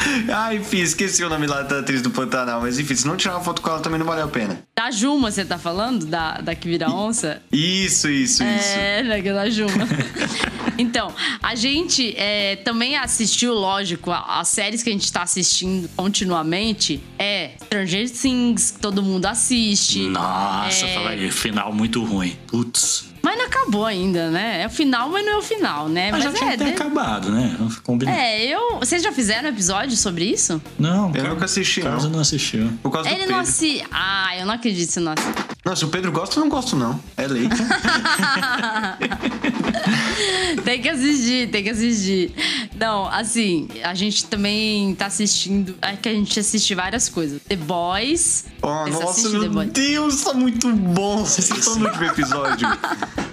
Ah, 0.32 0.54
enfim, 0.54 0.78
esqueci 0.78 1.22
o 1.24 1.28
nome 1.28 1.46
lá 1.46 1.62
da 1.62 1.80
atriz 1.80 2.02
do 2.02 2.10
Pantanal. 2.10 2.60
Mas 2.60 2.78
enfim, 2.78 2.94
se 2.94 3.06
não 3.06 3.16
tirar 3.16 3.34
uma 3.34 3.44
foto 3.44 3.60
com 3.62 3.70
ela 3.70 3.80
também 3.80 3.98
não 3.98 4.06
valeu 4.06 4.24
a 4.24 4.28
pena. 4.28 4.62
Da 4.76 4.90
Juma, 4.90 5.30
você 5.30 5.44
tá 5.44 5.58
falando? 5.58 6.06
Da, 6.06 6.40
da 6.40 6.54
que 6.54 6.68
vira 6.68 6.90
onça? 6.90 7.42
Isso, 7.52 8.08
isso, 8.08 8.42
é, 8.42 8.56
isso. 8.56 8.68
É, 8.78 9.32
da 9.32 9.50
Juma. 9.50 9.88
então, 10.78 11.12
a 11.42 11.54
gente 11.54 12.14
é, 12.16 12.56
também 12.56 12.96
assistiu, 12.96 13.52
lógico, 13.54 14.10
as 14.10 14.48
séries 14.48 14.82
que 14.82 14.90
a 14.90 14.92
gente 14.92 15.10
tá 15.12 15.22
assistindo 15.22 15.88
continuamente 15.96 17.02
é 17.18 17.52
Stranger 17.64 18.10
Things, 18.10 18.70
que 18.70 18.80
todo 18.80 19.02
mundo 19.02 19.26
assiste. 19.26 20.00
Nossa, 20.08 20.86
é... 20.86 20.94
fala 20.94 21.10
aí, 21.10 21.30
final 21.30 21.72
muito 21.72 22.02
ruim. 22.04 22.36
Putz. 22.46 23.10
Mas 23.22 23.38
não 23.38 23.46
acabou 23.46 23.84
ainda, 23.84 24.30
né? 24.30 24.62
É 24.62 24.66
o 24.66 24.70
final, 24.70 25.08
mas 25.10 25.24
não 25.24 25.32
é 25.32 25.36
o 25.36 25.42
final, 25.42 25.88
né? 25.88 26.10
Mas, 26.10 26.24
mas 26.24 26.32
já 26.32 26.38
tinha 26.38 26.50
é, 26.52 26.54
até 26.54 26.68
acabado, 26.70 27.30
né? 27.30 27.56
Combina. 27.82 28.10
É, 28.10 28.46
eu. 28.46 28.78
Vocês 28.78 29.02
já 29.02 29.12
fizeram 29.12 29.48
episódio 29.48 29.96
sobre 29.96 30.24
isso? 30.24 30.60
Não, 30.78 31.12
eu 31.14 31.24
nunca 31.24 31.44
assisti. 31.44 31.82
Carlos 31.82 32.04
não. 32.04 32.12
não 32.12 32.20
assistiu. 32.20 32.70
Por 32.82 32.90
causa 32.90 33.08
Ele 33.08 33.16
do 33.16 33.20
Pedro. 33.20 33.34
não 33.34 33.42
assistiu. 33.42 33.86
Ah, 33.90 34.36
eu 34.38 34.46
não 34.46 34.54
acredito 34.54 34.90
se 34.90 35.00
não 35.00 35.12
assistiu. 35.12 35.44
Não, 35.64 35.76
se 35.76 35.84
o 35.84 35.88
Pedro 35.88 36.10
gosta, 36.10 36.36
eu 36.36 36.40
não 36.40 36.48
gosto, 36.48 36.76
não. 36.76 36.98
É 37.16 37.26
leite. 37.26 37.54
tem 40.64 40.80
que 40.80 40.88
assistir, 40.88 41.50
tem 41.50 41.62
que 41.62 41.70
assistir. 41.70 42.32
Não, 42.78 43.06
assim, 43.06 43.68
a 43.82 43.94
gente 43.94 44.24
também 44.26 44.94
tá 44.94 45.06
assistindo. 45.06 45.76
É 45.82 45.94
que 45.96 46.08
a 46.08 46.12
gente 46.12 46.38
assiste 46.38 46.74
várias 46.74 47.08
coisas. 47.08 47.40
The 47.48 47.56
Boys. 47.56 48.46
Oh, 48.62 48.86
nossa, 48.86 49.28
meu 49.28 49.64
Deus, 49.66 50.22
tá 50.22 50.32
muito 50.32 50.72
bom. 50.72 51.24
Vocês 51.24 51.50
estão 51.50 51.76
no 51.76 51.86
último 51.86 52.04
episódio. 52.04 52.68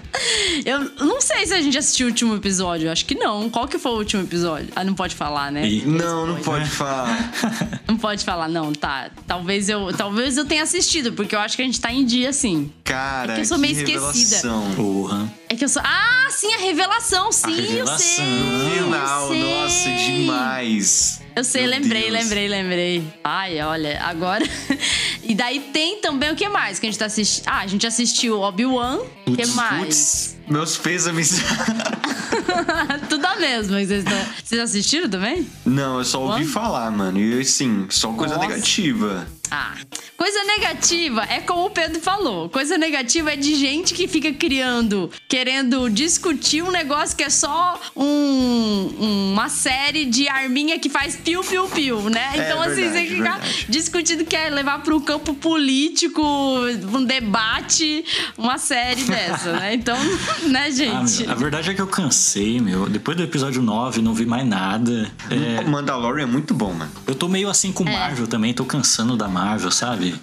Eu 0.66 0.80
não 1.06 1.22
sei 1.22 1.46
se 1.46 1.54
a 1.54 1.62
gente 1.62 1.78
assistiu 1.78 2.08
o 2.08 2.10
último 2.10 2.36
episódio. 2.36 2.92
Acho 2.92 3.06
que 3.06 3.16
não. 3.16 3.50
Qual 3.50 3.68
que 3.68 3.78
foi 3.78 3.92
o 3.92 3.98
último 3.98 4.24
episódio? 4.24 4.70
Ah, 4.76 4.84
não 4.84 4.94
pode 4.94 5.16
falar, 5.16 5.52
né? 5.52 5.68
Não, 5.86 6.26
não 6.26 6.36
pode 6.38 6.70
falar. 6.70 7.08
Não 7.88 7.98
pode 7.98 8.24
falar, 8.26 8.50
não, 8.50 8.74
tá. 8.74 9.10
Talvez 9.26 9.70
eu, 9.70 9.94
talvez 9.96 10.36
eu 10.36 10.46
tenha 10.46 10.62
assistido, 10.62 11.14
porque 11.14 11.34
eu 11.34 11.40
acho 11.40 11.56
que 11.56 11.62
a 11.62 11.66
gente 11.66 11.80
tá 11.80 11.92
em 11.92 12.06
dia, 12.06 12.34
sim. 12.34 12.70
Cara, 12.84 13.32
é 13.32 13.36
que 13.36 13.42
eu 13.42 13.46
sou 13.46 13.58
meio 13.58 13.74
esquecida. 13.74 14.54
Porra. 14.76 15.32
É 15.50 15.56
que 15.56 15.64
eu 15.64 15.70
sou. 15.70 15.82
Ah, 15.86 16.28
sim, 16.30 16.54
a 16.54 16.58
revelação, 16.58 17.32
sim, 17.32 17.54
a 17.54 17.56
revelação. 17.56 18.26
eu 18.26 18.68
sei. 18.68 18.82
Final, 18.84 19.34
nossa, 19.34 19.90
demais. 19.92 21.22
Eu 21.36 21.44
sei, 21.44 21.62
Meu 21.62 21.72
lembrei, 21.72 22.02
Deus. 22.10 22.14
lembrei, 22.14 22.48
lembrei. 22.48 23.04
Ai, 23.24 23.62
olha, 23.62 24.02
agora. 24.04 24.44
e 25.24 25.36
daí 25.36 25.60
tem 25.72 26.02
também 26.02 26.32
o 26.32 26.36
que 26.36 26.50
mais 26.50 26.80
que 26.80 26.88
a 26.88 26.90
gente 26.90 27.00
tá 27.00 27.06
assistindo? 27.06 27.48
Ah, 27.48 27.60
a 27.60 27.68
gente 27.68 27.86
assistiu 27.86 28.42
Obi-Wan. 28.42 29.00
O 29.26 29.36
que 29.36 29.46
mais? 29.48 30.36
Putz, 30.36 30.38
meus 30.48 30.78
pêsames. 30.78 31.40
Tudo 33.08 33.26
a 33.38 33.40
mesma. 33.40 33.80
Vocês, 33.80 34.04
vocês 34.44 34.62
assistiram 34.62 35.10
também? 35.10 35.48
Não, 35.66 36.00
eu 36.00 36.06
só 36.06 36.22
ouvi 36.22 36.46
falar, 36.46 36.92
mano. 36.92 37.20
E 37.20 37.40
assim, 37.40 37.86
só 37.90 38.12
coisa 38.14 38.36
Nossa. 38.36 38.48
negativa. 38.48 39.28
Ah, 39.50 39.76
coisa 40.18 40.44
negativa 40.44 41.24
é 41.30 41.40
como 41.40 41.66
o 41.66 41.70
Pedro 41.70 42.02
falou. 42.02 42.50
Coisa 42.50 42.78
negativa 42.78 43.32
é 43.32 43.36
de 43.36 43.56
gente 43.56 43.94
que 43.94 44.08
fica 44.08 44.34
criando, 44.34 45.10
querendo 45.28 45.90
discutir 45.90 46.62
um 46.62 46.72
negócio 46.72 47.16
que 47.16 47.24
é 47.24 47.30
só 47.30 47.80
um, 47.96 49.32
uma 49.32 49.48
série 49.48 50.06
de 50.06 50.28
arminha 50.28 50.80
que 50.80 50.90
faz 50.90 51.16
piu-piu-piu, 51.16 52.10
né? 52.10 52.32
É, 52.34 52.38
então, 52.40 52.62
assim, 52.62 52.90
você 52.90 53.06
fica 53.06 53.40
discutindo 53.70 54.26
quer 54.26 54.52
levar 54.52 54.80
para 54.84 54.96
o 54.96 55.02
campo 55.02 55.34
político, 55.34 56.22
um 56.22 57.04
debate, 57.04 58.04
uma 58.38 58.58
série 58.58 59.04
dessa, 59.04 59.54
né? 59.54 59.74
Então, 59.74 59.98
né, 60.48 60.66
ah, 60.68 60.70
gente? 60.70 61.26
Ah, 61.26 61.32
a 61.32 61.36
verdade 61.36 61.70
é 61.70 61.74
que 61.74 61.82
eu 61.82 61.88
cansei, 61.88 62.60
meu. 62.60 62.90
Depois 62.90 63.16
do 63.16 63.24
episódio 63.28 63.62
9, 63.62 64.02
não 64.02 64.14
vi 64.14 64.26
mais 64.26 64.46
nada. 64.46 65.10
É... 65.30 65.64
Mandalorian 65.64 66.24
é 66.24 66.26
muito 66.26 66.54
bom, 66.54 66.74
mano. 66.74 66.92
Eu 67.06 67.16
tô 67.16 67.28
meio 67.28 67.50
assim 67.50 67.72
com 67.72 67.88
é. 67.88 67.92
Marvel 67.92 68.28
também, 68.28 68.54
tô 68.54 68.66
cansando 68.66 69.16
da 69.16 69.28
Marvel, 69.28 69.72
sabe? 69.72 70.16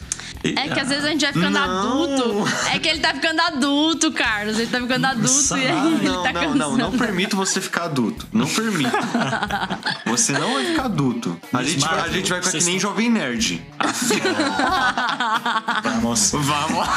É 0.43 0.69
que 0.69 0.79
às 0.79 0.89
vezes 0.89 1.05
a 1.05 1.09
gente 1.09 1.23
vai 1.23 1.33
ficando 1.33 1.55
não. 1.55 1.63
adulto. 1.63 2.45
É 2.71 2.79
que 2.79 2.89
ele 2.89 3.01
tá 3.01 3.15
ficando 3.15 3.41
adulto, 3.41 4.13
Carlos. 4.13 4.59
Ele 4.59 4.67
tá 4.67 4.79
ficando 4.79 5.07
adulto 5.07 5.57
e 5.57 5.67
aí 5.67 5.73
não, 5.73 5.93
ele 5.93 6.23
tá 6.23 6.33
não, 6.33 6.33
cansando. 6.33 6.59
não, 6.59 6.77
não 6.77 6.93
permito 6.93 7.35
você 7.35 7.63
ficar 7.63 7.85
adulto. 7.85 8.29
Não 8.31 8.47
permito. 8.47 8.95
você 10.05 10.33
não 10.33 10.53
vai 10.53 10.67
ficar 10.67 10.85
adulto. 10.85 11.41
A, 11.51 11.63
gente, 11.63 11.81
vai, 11.81 12.01
a 12.01 12.09
gente 12.09 12.29
vai 12.29 12.43
ficar 12.43 12.59
que 12.59 12.65
nem 12.65 12.77
estão... 12.77 12.91
jovem 12.91 13.11
nerd. 13.11 13.65
Vamos. 15.83 16.33
Vamos. 16.33 16.89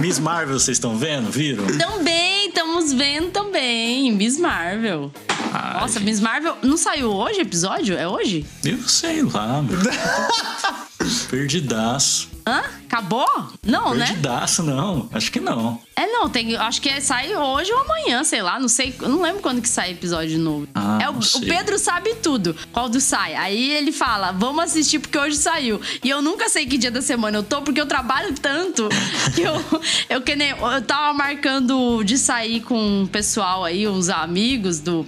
Miss 0.00 0.18
Marvel, 0.18 0.58
vocês 0.58 0.76
estão 0.76 0.96
vendo? 0.96 1.30
Viram? 1.30 1.66
Também, 1.78 2.48
estamos 2.48 2.92
vendo 2.92 3.30
também. 3.30 4.12
Miss 4.12 4.38
Marvel. 4.38 5.10
Ai. 5.52 5.80
Nossa, 5.80 6.00
Miss 6.00 6.20
Marvel. 6.20 6.56
Não 6.62 6.76
saiu 6.76 7.10
hoje 7.12 7.38
o 7.38 7.42
episódio? 7.42 7.96
É 7.96 8.08
hoje? 8.08 8.46
Eu 8.64 8.78
sei 8.88 9.22
lá, 9.22 9.62
meu. 9.62 9.78
Perdidaço. 11.30 12.28
Hã? 12.46 12.62
Acabou? 12.86 13.26
Não, 13.64 13.94
né? 13.94 14.06
Perdidaço, 14.06 14.62
não. 14.62 15.08
Acho 15.12 15.30
que 15.30 15.40
não. 15.40 15.80
É, 15.96 16.06
não, 16.06 16.28
tem. 16.28 16.56
Acho 16.56 16.80
que 16.82 16.88
é, 16.88 17.00
sai 17.00 17.34
hoje 17.34 17.72
ou 17.72 17.78
amanhã, 17.80 18.24
sei 18.24 18.42
lá. 18.42 18.58
Não 18.58 18.68
sei. 18.68 18.94
Não 19.00 19.22
lembro 19.22 19.40
quando 19.40 19.62
que 19.62 19.68
sai 19.68 19.92
episódio 19.92 20.38
novo. 20.38 20.68
Ah, 20.74 20.98
é, 21.00 21.08
o, 21.08 21.18
o, 21.18 21.40
Pedro 21.40 21.78
sabe 21.78 22.14
tudo. 22.16 22.56
Quando 22.72 23.00
sai. 23.00 23.34
Aí 23.34 23.70
ele 23.72 23.92
fala: 23.92 24.32
vamos 24.32 24.64
assistir 24.64 24.98
porque 24.98 25.16
hoje 25.16 25.36
saiu. 25.36 25.80
E 26.02 26.10
eu 26.10 26.20
nunca 26.20 26.48
sei 26.48 26.66
que 26.66 26.76
dia 26.76 26.90
da 26.90 27.00
semana 27.00 27.38
eu 27.38 27.42
tô, 27.42 27.62
porque 27.62 27.80
eu 27.80 27.86
trabalho 27.86 28.34
tanto 28.34 28.88
que 29.34 29.42
eu, 29.42 29.64
eu 30.10 30.20
que 30.20 30.34
nem. 30.34 30.50
Eu 30.50 30.82
tava 30.82 31.12
marcando 31.14 32.02
de 32.02 32.18
sair 32.18 32.60
com 32.60 33.04
o 33.04 33.08
pessoal 33.08 33.64
aí, 33.64 33.86
uns 33.86 34.08
amigos 34.08 34.80
do, 34.80 35.06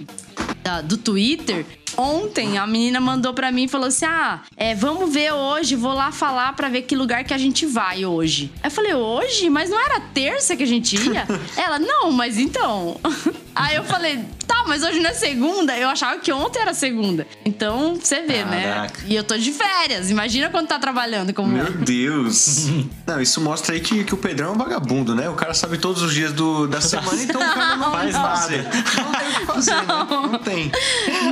da, 0.65 0.81
do 0.81 0.97
Twitter. 0.97 1.63
Ontem 1.95 2.57
a 2.57 2.65
menina 2.67 2.99
mandou 2.99 3.33
para 3.33 3.51
mim 3.51 3.65
e 3.65 3.67
falou 3.67 3.87
assim: 3.87 4.05
Ah, 4.05 4.41
é, 4.57 4.73
vamos 4.73 5.13
ver 5.13 5.31
hoje, 5.31 5.75
vou 5.75 5.93
lá 5.93 6.11
falar 6.11 6.53
para 6.53 6.67
ver 6.67 6.81
que 6.81 6.95
lugar 6.95 7.23
que 7.23 7.33
a 7.33 7.37
gente 7.37 7.65
vai 7.65 8.03
hoje. 8.03 8.51
Aí 8.61 8.67
eu 8.67 8.71
falei, 8.71 8.93
hoje? 8.95 9.49
Mas 9.49 9.69
não 9.69 9.79
era 9.79 9.99
terça 9.99 10.57
que 10.57 10.63
a 10.63 10.67
gente 10.67 10.97
ia? 10.97 11.25
Ela, 11.55 11.79
não, 11.79 12.11
mas 12.11 12.37
então. 12.37 12.99
Aí 13.55 13.77
eu 13.77 13.85
falei, 13.85 14.19
tá, 14.45 14.65
mas 14.67 14.83
hoje 14.83 14.99
não 14.99 15.09
é 15.09 15.13
segunda? 15.13 15.77
Eu 15.77 15.87
achava 15.87 16.19
que 16.19 16.29
ontem 16.33 16.59
era 16.59 16.73
segunda. 16.73 17.25
Então, 17.45 17.95
você 17.95 18.21
vê, 18.23 18.43
né? 18.43 18.63
Caraca. 18.63 19.01
né? 19.01 19.07
E 19.07 19.15
eu 19.15 19.23
tô 19.23 19.37
de 19.37 19.53
férias. 19.53 20.09
Imagina 20.09 20.49
quando 20.49 20.67
tá 20.67 20.77
trabalhando 20.77 21.33
como. 21.33 21.53
Meu 21.53 21.71
Deus. 21.71 22.67
não, 23.07 23.21
isso 23.21 23.39
mostra 23.39 23.73
aí 23.73 23.79
que, 23.79 24.03
que 24.03 24.13
o 24.13 24.17
Pedrão 24.17 24.49
é 24.49 24.51
um 24.51 24.57
vagabundo, 24.57 25.15
né? 25.15 25.29
O 25.29 25.35
cara 25.35 25.53
sabe 25.53 25.77
todos 25.77 26.01
os 26.01 26.13
dias 26.13 26.33
do, 26.33 26.67
da 26.67 26.81
semana, 26.81 27.23
então 27.23 27.39
o 27.39 27.53
cara 27.53 27.77
não 27.77 27.91
faz 27.91 28.13
nada. 28.13 28.57
Não 28.57 29.11
tem 29.13 29.29
o 29.29 29.39
que 29.39 29.45
fazer, 29.45 29.85
não. 29.87 30.05
né? 30.05 30.27
Não 30.33 30.39
tem. 30.39 30.54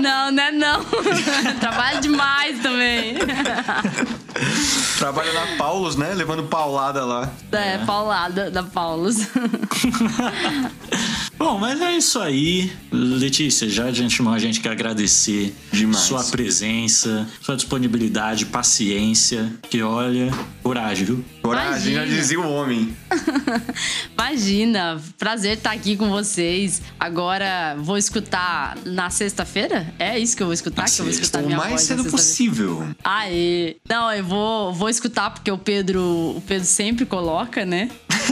Não, 0.01 0.31
né? 0.31 0.51
Não. 0.51 0.83
Trabalha 1.59 2.01
demais 2.01 2.61
também. 2.61 3.15
Trabalha 4.97 5.33
na 5.33 5.57
Paulus, 5.57 5.95
né? 5.95 6.13
Levando 6.13 6.43
paulada 6.43 7.05
lá. 7.05 7.29
É, 7.51 7.77
paulada 7.79 8.51
da 8.51 8.63
Paulus. 8.63 9.17
Bom, 11.43 11.59
mas 11.59 11.81
é 11.81 11.97
isso 11.97 12.19
aí. 12.19 12.71
Letícia, 12.89 13.67
já 13.69 13.91
de 13.91 14.01
antemão 14.01 14.33
a 14.33 14.39
gente 14.39 14.61
quer 14.61 14.69
agradecer 14.69 15.53
Demais. 15.73 16.05
sua 16.05 16.23
presença, 16.23 17.27
sua 17.41 17.57
disponibilidade, 17.57 18.45
paciência. 18.45 19.51
Que 19.69 19.81
olha, 19.81 20.31
coragem, 20.63 21.05
viu? 21.05 21.25
Coragem, 21.41 21.95
já 21.95 21.99
Imagina. 22.03 22.21
dizia 22.21 22.39
o 22.39 22.49
homem. 22.49 22.95
Imagina, 24.17 25.01
prazer 25.17 25.57
estar 25.57 25.71
aqui 25.71 25.97
com 25.97 26.09
vocês. 26.09 26.81
Agora 26.97 27.75
vou 27.77 27.97
escutar 27.97 28.77
na 28.85 29.09
sexta-feira? 29.09 29.93
É 29.99 30.17
isso 30.17 30.37
que 30.37 30.43
eu 30.43 30.47
vou 30.47 30.53
escutar? 30.53 30.85
que 30.85 31.01
eu 31.01 31.05
vou 31.05 31.13
escutar 31.13 31.41
O 31.41 31.45
minha 31.45 31.57
mais 31.57 31.71
voz 31.71 31.89
na 31.89 31.97
cedo 31.97 32.09
possível. 32.09 32.87
Aê! 33.03 33.75
Não, 33.89 34.11
eu 34.13 34.23
vou, 34.23 34.73
vou 34.73 34.87
escutar 34.89 35.29
porque 35.31 35.51
o 35.51 35.57
Pedro, 35.57 36.01
o 36.37 36.41
Pedro 36.47 36.65
sempre 36.65 37.05
coloca, 37.05 37.65
né? 37.65 37.89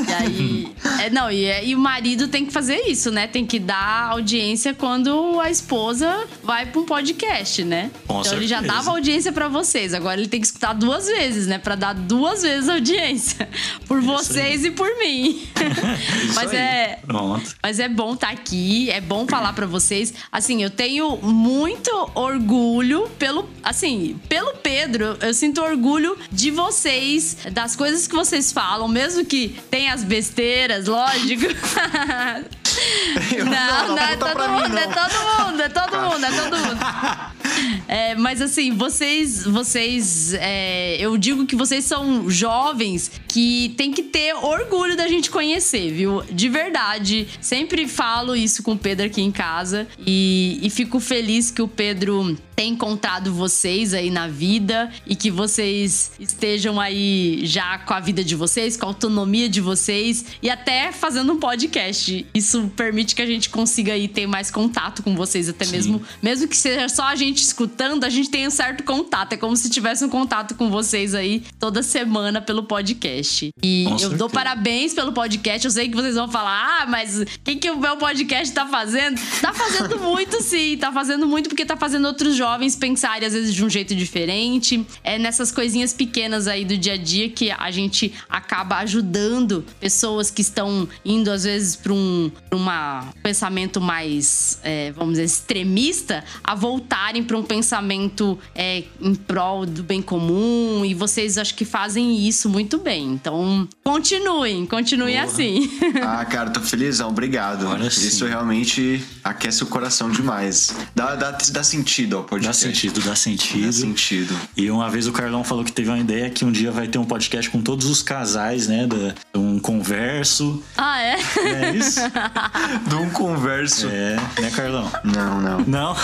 E 0.07 0.13
aí. 0.13 0.71
é, 1.03 1.09
não, 1.09 1.29
e, 1.31 1.43
é- 1.45 1.65
e 1.65 1.75
o 1.75 1.79
marido 1.79 2.27
tem 2.27 2.45
que 2.45 2.53
fazer 2.53 2.77
isso, 2.87 3.00
né? 3.09 3.25
Tem 3.27 3.45
que 3.45 3.57
dar 3.57 4.09
audiência 4.11 4.73
quando 4.73 5.39
a 5.39 5.49
esposa 5.49 6.27
vai 6.43 6.65
pra 6.65 6.81
um 6.81 6.85
podcast, 6.85 7.63
né? 7.63 7.89
Com 8.05 8.19
então 8.19 8.33
ele 8.33 8.47
já 8.47 8.57
certeza. 8.59 8.77
dava 8.77 8.91
audiência 8.91 9.31
pra 9.31 9.47
vocês. 9.47 9.93
Agora 9.93 10.19
ele 10.19 10.27
tem 10.29 10.41
que 10.41 10.47
escutar 10.47 10.73
duas 10.73 11.07
vezes, 11.07 11.47
né? 11.47 11.57
Pra 11.57 11.75
dar 11.75 11.93
duas 11.93 12.41
vezes 12.41 12.67
audiência. 12.69 13.47
Por 13.87 14.01
vocês 14.01 14.63
e 14.65 14.71
por 14.71 14.87
mim. 14.99 15.41
Mas 16.35 16.51
aí. 16.51 16.57
é. 16.57 16.99
Pronto. 17.05 17.55
Mas 17.63 17.79
é 17.79 17.87
bom 17.89 18.13
estar 18.13 18.29
aqui, 18.29 18.89
é 18.89 19.01
bom 19.01 19.25
falar 19.27 19.53
pra 19.53 19.65
vocês. 19.65 20.13
Assim, 20.31 20.61
eu 20.63 20.69
tenho 20.69 21.17
muito 21.17 21.91
orgulho 22.15 23.09
pelo, 23.19 23.49
assim, 23.63 24.19
pelo 24.27 24.53
Pedro. 24.57 25.17
Eu 25.21 25.33
sinto 25.33 25.61
orgulho 25.61 26.17
de 26.31 26.51
vocês, 26.51 27.37
das 27.51 27.75
coisas 27.75 28.07
que 28.07 28.15
vocês 28.15 28.51
falam, 28.51 28.87
mesmo 28.87 29.25
que 29.25 29.55
tenha 29.69 29.93
as 29.93 30.03
besteiras, 30.03 30.87
lógico. 30.87 31.45
Eu- 33.35 33.45
não, 33.45 33.51
não, 33.87 33.95
não, 33.95 34.03
é 34.03 34.15
todo 34.17 34.49
mim, 34.49 34.61
mundo, 34.61 34.77
é 34.77 34.87
não. 34.87 34.93
todo 34.93 35.45
mundo, 35.51 35.61
é 35.61 35.69
todo 35.69 35.97
mundo, 35.97 36.25
é 36.25 36.31
todo 36.31 36.57
mundo. 36.57 37.31
É, 37.87 38.15
mas 38.15 38.41
assim, 38.41 38.71
vocês, 38.71 39.43
vocês, 39.43 40.33
é, 40.35 40.95
eu 40.99 41.17
digo 41.17 41.45
que 41.45 41.55
vocês 41.55 41.83
são 41.83 42.29
jovens 42.29 43.11
que 43.27 43.73
tem 43.77 43.91
que 43.91 44.03
ter 44.03 44.33
orgulho 44.33 44.95
da 44.95 45.07
gente 45.07 45.29
conhecer, 45.29 45.91
viu? 45.91 46.23
De 46.31 46.47
verdade. 46.47 47.27
Sempre 47.41 47.87
falo 47.87 48.35
isso 48.35 48.63
com 48.63 48.71
o 48.73 48.77
Pedro 48.77 49.05
aqui 49.05 49.21
em 49.21 49.31
casa 49.31 49.87
e, 50.07 50.59
e 50.63 50.69
fico 50.69 50.99
feliz 50.99 51.51
que 51.51 51.61
o 51.61 51.67
Pedro 51.67 52.37
tem 52.61 52.73
encontrado 52.73 53.33
vocês 53.33 53.91
aí 53.91 54.11
na 54.11 54.27
vida 54.27 54.91
e 55.07 55.15
que 55.15 55.31
vocês 55.31 56.11
estejam 56.19 56.79
aí 56.79 57.41
já 57.43 57.79
com 57.79 57.91
a 57.91 57.99
vida 57.99 58.23
de 58.23 58.35
vocês, 58.35 58.77
com 58.77 58.85
a 58.85 58.89
autonomia 58.89 59.49
de 59.49 59.59
vocês 59.59 60.23
e 60.43 60.47
até 60.47 60.91
fazendo 60.91 61.33
um 61.33 61.39
podcast. 61.39 62.23
Isso 62.31 62.71
permite 62.75 63.15
que 63.15 63.21
a 63.23 63.25
gente 63.25 63.49
consiga 63.49 63.93
aí 63.93 64.07
ter 64.07 64.27
mais 64.27 64.51
contato 64.51 65.01
com 65.01 65.15
vocês, 65.15 65.49
até 65.49 65.65
Sim. 65.65 65.71
mesmo, 65.71 66.01
mesmo 66.21 66.47
que 66.47 66.55
seja 66.55 66.87
só 66.87 67.05
a 67.05 67.15
gente 67.15 67.41
escutando, 67.41 68.03
a 68.03 68.09
gente 68.09 68.29
tem 68.29 68.45
um 68.45 68.51
certo 68.51 68.83
contato. 68.83 69.33
É 69.33 69.37
como 69.37 69.57
se 69.57 69.67
tivesse 69.67 70.05
um 70.05 70.09
contato 70.09 70.53
com 70.53 70.69
vocês 70.69 71.15
aí 71.15 71.43
toda 71.59 71.81
semana 71.81 72.41
pelo 72.41 72.61
podcast. 72.61 73.49
E 73.63 73.85
Com 73.85 73.93
eu 73.93 73.97
certeza. 73.97 74.17
dou 74.19 74.29
parabéns 74.29 74.93
pelo 74.93 75.13
podcast. 75.13 75.65
Eu 75.65 75.71
sei 75.71 75.89
que 75.89 75.95
vocês 75.95 76.13
vão 76.13 76.29
falar, 76.29 76.83
ah, 76.83 76.85
mas 76.85 77.21
o 77.21 77.25
que, 77.43 77.55
que 77.55 77.71
o 77.71 77.79
meu 77.79 77.97
podcast 77.97 78.53
tá 78.53 78.67
fazendo? 78.67 79.19
Tá 79.41 79.51
fazendo 79.51 79.97
muito, 79.97 80.43
sim. 80.43 80.77
Tá 80.77 80.91
fazendo 80.91 81.25
muito 81.25 81.49
porque 81.49 81.65
tá 81.65 81.75
fazendo 81.75 82.05
outros 82.05 82.35
jovens 82.51 82.75
pensarem, 82.75 83.25
às 83.25 83.33
vezes, 83.33 83.53
de 83.53 83.63
um 83.63 83.69
jeito 83.69 83.95
diferente. 83.95 84.85
É 85.03 85.17
nessas 85.17 85.51
coisinhas 85.51 85.93
pequenas 85.93 86.47
aí 86.47 86.65
do 86.65 86.77
dia 86.77 86.93
a 86.93 86.97
dia 86.97 87.29
que 87.29 87.49
a 87.49 87.71
gente 87.71 88.13
acaba 88.29 88.77
ajudando 88.77 89.63
pessoas 89.79 90.29
que 90.29 90.41
estão 90.41 90.87
indo, 91.05 91.31
às 91.31 91.43
vezes, 91.45 91.75
para 91.75 91.93
um 91.93 92.31
uma 92.51 93.07
pensamento 93.23 93.79
mais, 93.79 94.59
é, 94.63 94.91
vamos 94.91 95.13
dizer, 95.13 95.23
extremista, 95.23 96.23
a 96.43 96.53
voltarem 96.53 97.23
para 97.23 97.37
um 97.37 97.43
pensamento 97.43 98.37
é, 98.53 98.83
em 98.99 99.15
prol 99.15 99.65
do 99.65 99.83
bem 99.83 100.01
comum. 100.01 100.83
E 100.83 100.93
vocês 100.93 101.37
acho 101.37 101.55
que 101.55 101.63
fazem 101.63 102.27
isso 102.27 102.49
muito 102.49 102.77
bem. 102.77 103.13
Então, 103.13 103.67
continuem, 103.83 104.65
continuem 104.65 105.15
Porra. 105.15 105.25
assim. 105.25 105.71
Ah, 106.03 106.25
cara, 106.25 106.49
tô 106.49 106.59
felizão, 106.59 107.09
obrigado. 107.09 107.65
Agora 107.67 107.89
sim. 107.89 108.07
Isso 108.07 108.25
realmente 108.25 109.03
aquece 109.23 109.63
o 109.63 109.67
coração 109.67 110.09
demais. 110.09 110.75
Dá, 110.95 111.15
dá, 111.15 111.31
dá 111.31 111.63
sentido 111.63 112.17
ao 112.17 112.23
podcast. 112.47 112.65
sentido, 112.65 113.01
dá 113.01 113.15
sentido. 113.15 113.65
Dá 113.65 113.71
sentido. 113.71 114.39
E 114.55 114.69
uma 114.69 114.89
vez 114.89 115.07
o 115.07 115.11
Carlão 115.11 115.43
falou 115.43 115.63
que 115.63 115.71
teve 115.71 115.89
uma 115.89 115.99
ideia 115.99 116.29
que 116.29 116.43
um 116.45 116.51
dia 116.51 116.71
vai 116.71 116.87
ter 116.87 116.97
um 116.97 117.05
podcast 117.05 117.49
com 117.49 117.61
todos 117.61 117.87
os 117.87 118.01
casais, 118.01 118.67
né? 118.67 118.87
Da, 118.87 119.13
um 119.39 119.59
converso. 119.59 120.61
ah, 120.77 121.01
é? 121.01 121.17
É 121.45 121.71
isso? 121.75 121.99
De 122.87 122.95
um 122.95 123.09
converso. 123.09 123.87
É, 123.87 124.15
né, 124.39 124.51
Carlão? 124.55 124.91
Não, 125.03 125.41
não. 125.41 125.59
Não? 125.61 125.95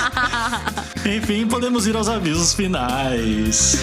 Enfim, 1.04 1.46
podemos 1.46 1.86
ir 1.86 1.96
aos 1.96 2.08
avisos 2.08 2.54
finais. 2.54 3.76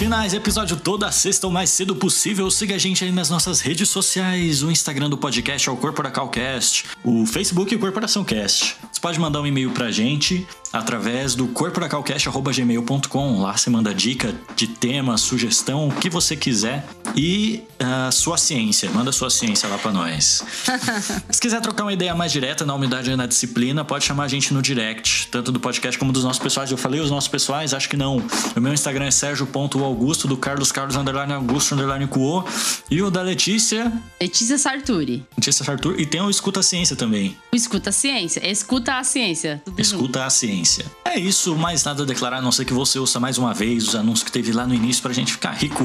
Finais, 0.00 0.32
episódio 0.32 0.78
toda 0.78 1.12
sexta 1.12 1.46
o 1.46 1.50
mais 1.50 1.68
cedo 1.68 1.94
possível. 1.94 2.50
Siga 2.50 2.76
a 2.76 2.78
gente 2.78 3.04
aí 3.04 3.12
nas 3.12 3.28
nossas 3.28 3.60
redes 3.60 3.90
sociais. 3.90 4.62
O 4.62 4.70
Instagram 4.70 5.10
do 5.10 5.18
podcast 5.18 5.68
é 5.68 5.72
o 5.72 5.76
Corporacalcast, 5.76 6.86
o 7.04 7.26
Facebook 7.26 7.74
é 7.74 7.76
Corporação 7.76 8.24
Cast. 8.24 8.78
Você 8.90 8.98
pode 8.98 9.20
mandar 9.20 9.42
um 9.42 9.46
e-mail 9.46 9.70
pra 9.72 9.90
gente 9.90 10.48
através 10.72 11.34
do 11.34 11.48
corporacalcast.gmail.com. 11.48 13.42
Lá 13.42 13.56
você 13.56 13.70
manda 13.70 13.94
dica 13.94 14.34
de 14.54 14.66
tema, 14.66 15.16
sugestão, 15.16 15.88
o 15.88 15.92
que 15.92 16.08
você 16.08 16.36
quiser. 16.36 16.84
E 17.16 17.62
a 17.78 18.10
sua 18.10 18.36
ciência, 18.36 18.88
manda 18.90 19.10
sua 19.10 19.30
ciência 19.30 19.68
lá 19.68 19.78
pra 19.78 19.90
nós. 19.90 20.44
Se 21.28 21.40
quiser 21.40 21.60
trocar 21.60 21.84
uma 21.84 21.92
ideia 21.92 22.14
mais 22.14 22.30
direta 22.30 22.64
na 22.64 22.74
umidade 22.74 23.10
e 23.10 23.16
na 23.16 23.26
disciplina, 23.26 23.84
pode 23.84 24.04
chamar 24.04 24.24
a 24.24 24.28
gente 24.28 24.54
no 24.54 24.62
direct, 24.62 25.28
tanto 25.28 25.50
do 25.50 25.58
podcast 25.58 25.98
como 25.98 26.12
dos 26.12 26.22
nossos 26.22 26.40
pessoais. 26.40 26.70
Eu 26.70 26.76
falei 26.76 27.00
os 27.00 27.10
nossos 27.10 27.28
pessoais, 27.28 27.74
acho 27.74 27.88
que 27.88 27.96
não. 27.96 28.22
O 28.54 28.60
meu 28.60 28.72
Instagram 28.72 29.06
é 29.06 29.10
sergio.augusto, 29.10 30.28
do 30.28 30.36
Carlos 30.36 30.70
Carlos 30.70 30.96
underline 30.96 31.32
Augusto 31.32 31.74
underline 31.74 32.06
Cuo. 32.06 32.44
E 32.90 33.02
o 33.02 33.10
da 33.10 33.22
Letícia, 33.22 33.92
Letícia 34.20 34.58
Sarturi. 34.58 35.24
Letícia 35.36 35.64
Sartur. 35.64 35.94
E 35.98 36.06
tem 36.06 36.20
o 36.20 36.30
Escuta 36.30 36.60
a 36.60 36.62
Ciência 36.62 36.94
também. 36.94 37.36
O 37.52 37.56
Escuta 37.56 37.90
a 37.90 37.92
Ciência. 37.92 38.48
Escuta 38.48 38.98
a 38.98 39.04
Ciência. 39.04 39.62
Tudo 39.64 39.82
junto. 39.82 39.96
Escuta 39.96 40.24
a 40.24 40.30
Ciência. 40.30 40.59
É 41.04 41.18
isso, 41.18 41.56
mais 41.56 41.84
nada 41.84 42.02
a 42.02 42.06
declarar, 42.06 42.38
a 42.38 42.42
não 42.42 42.52
ser 42.52 42.64
que 42.64 42.72
você 42.72 42.98
ouça 42.98 43.18
mais 43.18 43.38
uma 43.38 43.52
vez 43.52 43.88
os 43.88 43.94
anúncios 43.94 44.24
que 44.24 44.32
teve 44.32 44.52
lá 44.52 44.66
no 44.66 44.74
início 44.74 45.02
pra 45.02 45.12
gente 45.12 45.32
ficar 45.32 45.52
rico. 45.52 45.84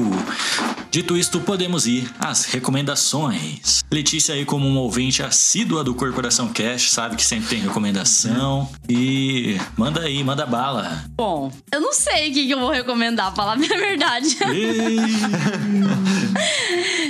Dito 0.96 1.14
isto, 1.14 1.42
podemos 1.42 1.86
ir 1.86 2.10
às 2.18 2.46
recomendações. 2.46 3.84
Letícia 3.92 4.34
aí 4.34 4.46
como 4.46 4.66
uma 4.66 4.80
ouvinte 4.80 5.22
assídua 5.22 5.84
do 5.84 5.94
Corporação 5.94 6.48
Cash, 6.48 6.90
sabe 6.90 7.16
que 7.16 7.22
sempre 7.22 7.50
tem 7.50 7.58
recomendação. 7.58 8.66
E 8.88 9.58
manda 9.76 10.00
aí, 10.00 10.24
manda 10.24 10.46
bala. 10.46 11.04
Bom, 11.10 11.52
eu 11.70 11.82
não 11.82 11.92
sei 11.92 12.30
o 12.30 12.32
que, 12.32 12.46
que 12.46 12.50
eu 12.50 12.60
vou 12.60 12.70
recomendar, 12.70 13.26
pra 13.26 13.36
falar 13.36 13.52
a 13.52 13.56
minha 13.56 13.76
verdade. 13.76 14.38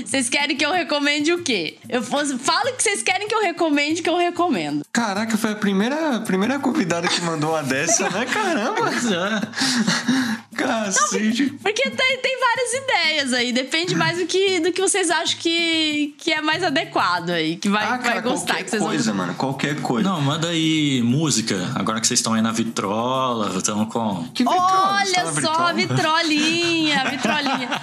Vocês 0.04 0.28
querem 0.28 0.56
que 0.56 0.66
eu 0.66 0.72
recomende 0.72 1.32
o 1.32 1.44
quê? 1.44 1.78
Eu 1.88 2.02
fosse, 2.02 2.36
fala 2.38 2.70
o 2.70 2.74
que 2.74 2.82
vocês 2.82 3.02
querem 3.02 3.28
que 3.28 3.34
eu 3.34 3.42
recomende, 3.42 4.02
que 4.02 4.08
eu 4.08 4.16
recomendo. 4.16 4.84
Caraca, 4.92 5.36
foi 5.36 5.52
a 5.52 5.56
primeira, 5.56 6.16
a 6.16 6.20
primeira 6.20 6.58
convidada 6.58 7.06
que 7.08 7.20
mandou 7.20 7.50
uma 7.50 7.62
dessa, 7.62 8.08
né? 8.10 8.26
Caramba! 8.26 8.88
É. 8.88 10.36
Cacete. 10.56 11.50
Porque 11.62 11.90
tem, 11.90 12.18
tem 12.18 12.38
várias 12.40 12.72
ideias 12.72 13.32
aí, 13.32 13.52
depende 13.52 13.75
mais 13.96 14.18
do 14.18 14.26
que, 14.26 14.60
do 14.60 14.72
que 14.72 14.80
vocês 14.80 15.10
acham 15.10 15.38
que, 15.38 16.14
que 16.18 16.32
é 16.32 16.40
mais 16.40 16.62
adequado 16.62 17.30
aí, 17.30 17.56
que 17.56 17.68
vai, 17.68 17.84
Ah, 17.84 17.98
cara, 17.98 18.20
vai 18.20 18.22
gostar. 18.22 18.54
qualquer 18.54 18.64
Que 18.64 18.70
vocês 18.70 18.80
vão- 18.82 18.90
coisa, 18.90 19.14
mano. 19.14 19.34
Qualquer 19.34 19.80
coisa. 19.80 20.08
Não, 20.08 20.20
manda 20.20 20.48
aí 20.48 21.02
música. 21.04 21.70
Agora 21.74 22.00
que 22.00 22.06
vocês 22.06 22.20
estão 22.20 22.32
aí 22.34 22.42
na 22.42 22.52
vitrola, 22.52 23.56
estão 23.56 23.84
com. 23.86 24.24
Que 24.34 24.42
vitrola? 24.44 24.66
Tá 24.66 24.94
Olha 25.04 25.24
na 25.24 25.40
só, 25.42 25.52
a 25.66 25.72
vitrola? 25.72 26.22
vitrolinha, 26.22 27.00
a 27.02 27.04
vitrolinha. 27.10 27.80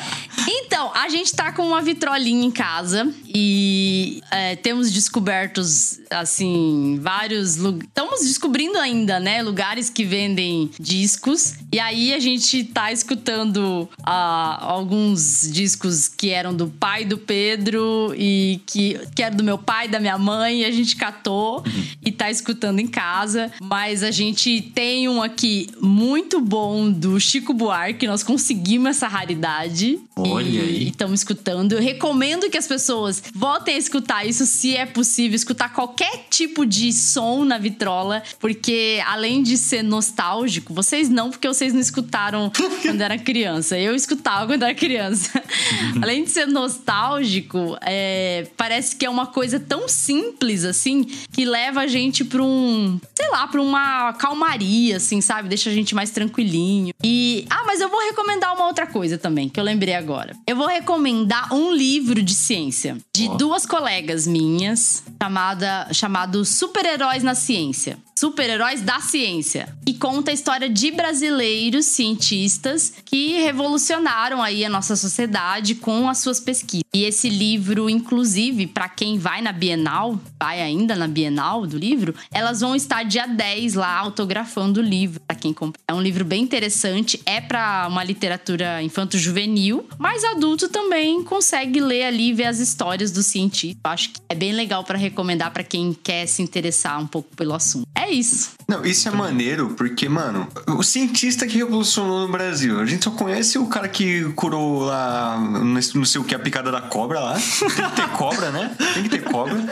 Então, 0.48 0.92
a 0.94 1.08
gente 1.10 1.32
tá 1.34 1.52
com 1.52 1.66
uma 1.68 1.82
vitrolinha 1.82 2.46
em 2.46 2.52
casa 2.52 3.12
e 3.28 4.22
é, 4.32 4.56
temos 4.56 4.92
descobertos, 4.92 6.00
assim, 6.10 7.00
vários 7.02 7.56
lugares. 7.58 7.88
Estamos 7.88 8.20
descobrindo 8.22 8.78
ainda, 8.78 9.20
né? 9.20 9.42
Lugares 9.42 9.90
que 9.90 10.04
vendem 10.04 10.70
discos. 10.80 11.56
E 11.72 11.80
aí 11.80 12.14
a 12.14 12.20
gente 12.20 12.64
tá 12.66 12.92
escutando 12.92 13.90
ah, 14.04 14.58
alguns 14.62 15.50
discos 15.52 15.83
que 16.08 16.30
eram 16.30 16.54
do 16.54 16.68
pai 16.68 17.06
do 17.06 17.18
Pedro 17.18 18.14
e 18.18 18.62
que, 18.66 19.00
que 19.16 19.24
era 19.24 19.36
do 19.36 19.44
meu 19.44 19.58
pai, 19.58 19.88
da 19.88 20.00
minha 20.00 20.18
mãe, 20.18 20.62
e 20.62 20.66
a 20.66 20.72
gente 20.72 20.96
catou 20.96 21.58
uhum. 21.66 21.84
e 22.04 22.12
tá 22.12 22.30
escutando 22.30 22.80
em 22.80 22.88
casa. 22.88 23.52
Mas 23.62 24.04
a 24.04 24.12
gente 24.12 24.62
tem 24.74 25.08
um 25.10 25.22
aqui 25.22 25.70
muito 25.82 26.40
bom 26.40 26.92
do 26.92 27.20
Chico 27.20 27.54
Buarque, 27.54 28.08
nós 28.08 28.24
conseguimos 28.24 28.90
essa 28.90 29.08
raridade. 29.08 30.00
Olha 30.16 30.48
e, 30.48 30.60
aí. 30.60 30.88
estamos 30.90 31.20
escutando. 31.22 31.74
Eu 31.74 31.82
recomendo 31.82 32.50
que 32.50 32.58
as 32.58 32.68
pessoas 32.68 33.24
voltem 33.34 33.76
a 33.76 33.78
escutar 33.78 34.26
isso, 34.26 34.46
se 34.46 34.76
é 34.76 34.86
possível, 34.86 35.36
escutar 35.36 35.74
qualquer 35.74 36.28
tipo 36.30 36.66
de 36.66 36.92
som 36.94 37.44
na 37.44 37.58
vitrola, 37.58 38.24
porque 38.40 39.02
além 39.08 39.42
de 39.42 39.58
ser 39.58 39.84
nostálgico, 39.84 40.74
vocês 40.74 41.10
não, 41.10 41.30
porque 41.30 41.48
vocês 41.48 41.74
não 41.74 41.80
escutaram 41.80 42.52
quando 42.82 43.02
era 43.02 43.18
criança. 43.18 43.78
Eu 43.78 43.96
escutava 43.96 44.48
quando 44.48 44.64
era 44.64 44.76
criança. 44.76 45.42
além 46.02 46.24
de 46.24 46.30
ser 46.30 46.48
nostálgico, 46.48 47.78
é, 47.82 48.48
parece 48.58 48.96
que 48.96 49.06
é 49.06 49.10
uma 49.10 49.28
coisa 49.28 49.60
tão 49.60 49.88
simples 49.88 50.64
assim 50.64 51.04
que 51.32 51.46
leva 51.46 51.82
a 51.82 51.88
gente 51.88 52.24
para 52.24 52.44
um, 52.44 53.00
sei 53.16 53.30
lá, 53.30 53.48
para 53.48 53.62
uma 53.62 54.14
calmaria, 54.14 54.98
assim, 54.98 55.22
sabe? 55.22 55.50
Deixa 55.50 55.70
a 55.70 55.74
gente 55.74 55.96
mais 55.96 56.12
tranquilinho. 56.12 56.94
E 57.04 57.46
ah, 57.50 57.64
mas 57.66 57.82
eu 57.82 57.90
vou 57.90 58.00
recomendar 58.00 58.54
uma 58.54 58.68
outra 58.68 58.88
coisa 58.88 59.18
também 59.18 59.50
que 59.50 59.60
eu 59.60 59.64
lembrei 59.64 59.96
agora. 59.96 60.36
Eu 60.48 60.56
vou 60.56 60.68
recomendar 60.68 61.54
um 61.54 61.72
livro 61.72 62.22
de 62.22 62.34
ciência 62.34 62.98
de 63.16 63.28
oh. 63.28 63.36
duas 63.36 63.66
colegas 63.66 64.28
minhas, 64.28 65.04
chamada 65.22 65.88
chamado 65.92 66.46
Super-heróis 66.46 67.24
na 67.24 67.36
ciência. 67.36 67.98
Super-Heróis 68.24 68.82
da 68.82 69.02
Ciência, 69.02 69.68
que 69.86 69.96
conta 69.96 70.32
a 70.32 70.34
história 70.34 70.70
de 70.70 70.92
brasileiros 70.92 71.88
cientistas 71.88 72.94
que 73.04 73.42
revolucionaram 73.42 74.42
aí 74.42 74.64
a 74.64 74.70
nossa 74.70 74.96
sociedade 74.96 75.76
com 75.76 76.08
as 76.08 76.20
suas 76.20 76.40
pesquisas. 76.40 76.83
E 76.96 77.06
esse 77.06 77.28
livro, 77.28 77.90
inclusive, 77.90 78.68
para 78.68 78.88
quem 78.88 79.18
vai 79.18 79.42
na 79.42 79.52
Bienal, 79.52 80.20
vai 80.40 80.62
ainda 80.62 80.96
na 80.96 81.08
Bienal 81.08 81.66
do 81.66 81.76
livro, 81.76 82.14
elas 82.32 82.60
vão 82.60 82.76
estar 82.76 83.02
dia 83.02 83.26
10 83.26 83.74
lá 83.74 83.98
autografando 83.98 84.80
o 84.80 84.84
livro 84.84 85.20
para 85.26 85.36
quem 85.36 85.52
compra. 85.52 85.82
É 85.88 85.94
um 85.94 86.00
livro 86.00 86.24
bem 86.24 86.44
interessante, 86.44 87.20
é 87.26 87.42
para 87.42 87.88
uma 87.90 88.04
literatura 88.04 88.80
infanto-juvenil, 88.84 89.88
mas 89.98 90.24
adulto 90.24 90.70
também 90.70 91.24
consegue 91.24 91.80
ler 91.80 92.04
ali 92.04 92.30
e 92.30 92.34
ver 92.34 92.46
as 92.46 92.60
histórias 92.60 93.12
dos 93.12 93.26
cientistas. 93.26 93.82
Eu 93.84 93.90
acho 93.90 94.10
que 94.12 94.22
é 94.30 94.36
bem 94.36 94.54
legal 94.54 94.84
para 94.84 95.00
recomendar 95.00 95.50
para 95.50 95.64
quem 95.64 95.94
quer 95.94 96.28
se 96.28 96.44
interessar 96.44 97.02
um 97.02 97.08
pouco 97.08 97.36
pelo 97.36 97.56
assunto. 97.56 97.88
É 97.96 98.12
isso. 98.12 98.52
Não, 98.68 98.86
isso 98.86 99.08
é 99.08 99.12
maneiro 99.12 99.74
porque, 99.76 100.08
mano, 100.08 100.48
o 100.68 100.84
cientista 100.84 101.48
que 101.48 101.58
revolucionou 101.58 102.28
no 102.28 102.32
Brasil, 102.32 102.80
a 102.80 102.86
gente 102.86 103.04
só 103.04 103.12
conhece 103.12 103.58
o 103.58 103.66
cara 103.66 103.88
que 103.88 104.26
curou 104.34 104.82
lá, 104.82 105.40
não 105.40 106.06
sei 106.06 106.22
o 106.22 106.24
que, 106.24 106.36
a 106.36 106.40
picada 106.40 106.72
da 106.72 106.83
cobra 106.84 107.20
lá. 107.20 107.34
Tem 107.34 107.90
que 107.90 107.96
ter 107.96 108.10
cobra, 108.10 108.52
né? 108.52 108.76
Tem 108.94 109.04
que 109.04 109.10
ter 109.10 109.24
cobra. 109.24 109.64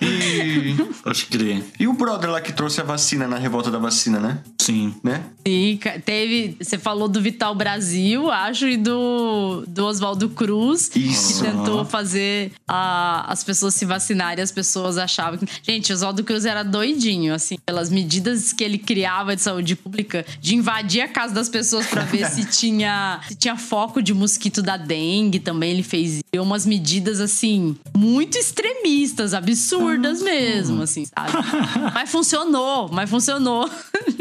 E. 0.00 0.76
Acho 1.04 1.26
que 1.26 1.62
E 1.78 1.86
o 1.86 1.92
brother 1.92 2.30
lá 2.30 2.40
que 2.40 2.52
trouxe 2.52 2.80
a 2.80 2.84
vacina 2.84 3.26
na 3.28 3.36
revolta 3.36 3.70
da 3.70 3.78
vacina, 3.78 4.18
né? 4.18 4.38
Sim. 4.60 4.94
Né? 5.02 5.22
Sim, 5.46 5.78
teve. 6.04 6.56
Você 6.60 6.78
falou 6.78 7.08
do 7.08 7.20
Vital 7.20 7.54
Brasil, 7.54 8.30
acho, 8.30 8.66
e 8.66 8.76
do, 8.76 9.64
do 9.66 9.86
Oswaldo 9.86 10.28
Cruz. 10.30 10.90
Isso. 10.94 11.42
Que 11.42 11.50
tentou 11.50 11.84
fazer 11.84 12.52
a, 12.68 13.30
as 13.30 13.42
pessoas 13.44 13.74
se 13.74 13.84
vacinarem. 13.84 14.42
As 14.42 14.52
pessoas 14.52 14.96
achavam 14.98 15.38
que. 15.38 15.46
Gente, 15.62 15.92
Oswaldo 15.92 16.24
Cruz 16.24 16.44
era 16.44 16.62
doidinho, 16.62 17.34
assim, 17.34 17.56
pelas 17.64 17.90
medidas 17.90 18.52
que 18.52 18.64
ele 18.64 18.78
criava 18.78 19.34
de 19.34 19.42
saúde 19.42 19.76
pública, 19.76 20.24
de 20.40 20.54
invadir 20.54 21.02
a 21.02 21.08
casa 21.08 21.34
das 21.34 21.48
pessoas 21.48 21.86
para 21.86 22.02
ver 22.02 22.26
se 22.26 22.44
tinha, 22.50 23.20
se 23.28 23.34
tinha 23.34 23.56
foco 23.56 24.02
de 24.02 24.14
mosquito 24.14 24.62
da 24.62 24.76
dengue 24.76 25.38
também. 25.40 25.70
Ele 25.70 25.82
fez 25.82 26.20
umas 26.38 26.64
medidas, 26.64 27.20
assim, 27.20 27.76
muito 27.96 28.38
extremistas, 28.38 29.34
absurdas 29.34 30.22
mesmo, 30.22 30.82
assim, 30.82 31.04
sabe? 31.04 31.32
mas 31.92 32.10
funcionou, 32.10 32.88
mas 32.92 33.10
funcionou. 33.10 33.68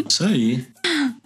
Isso 0.07 0.23
aí. 0.23 0.65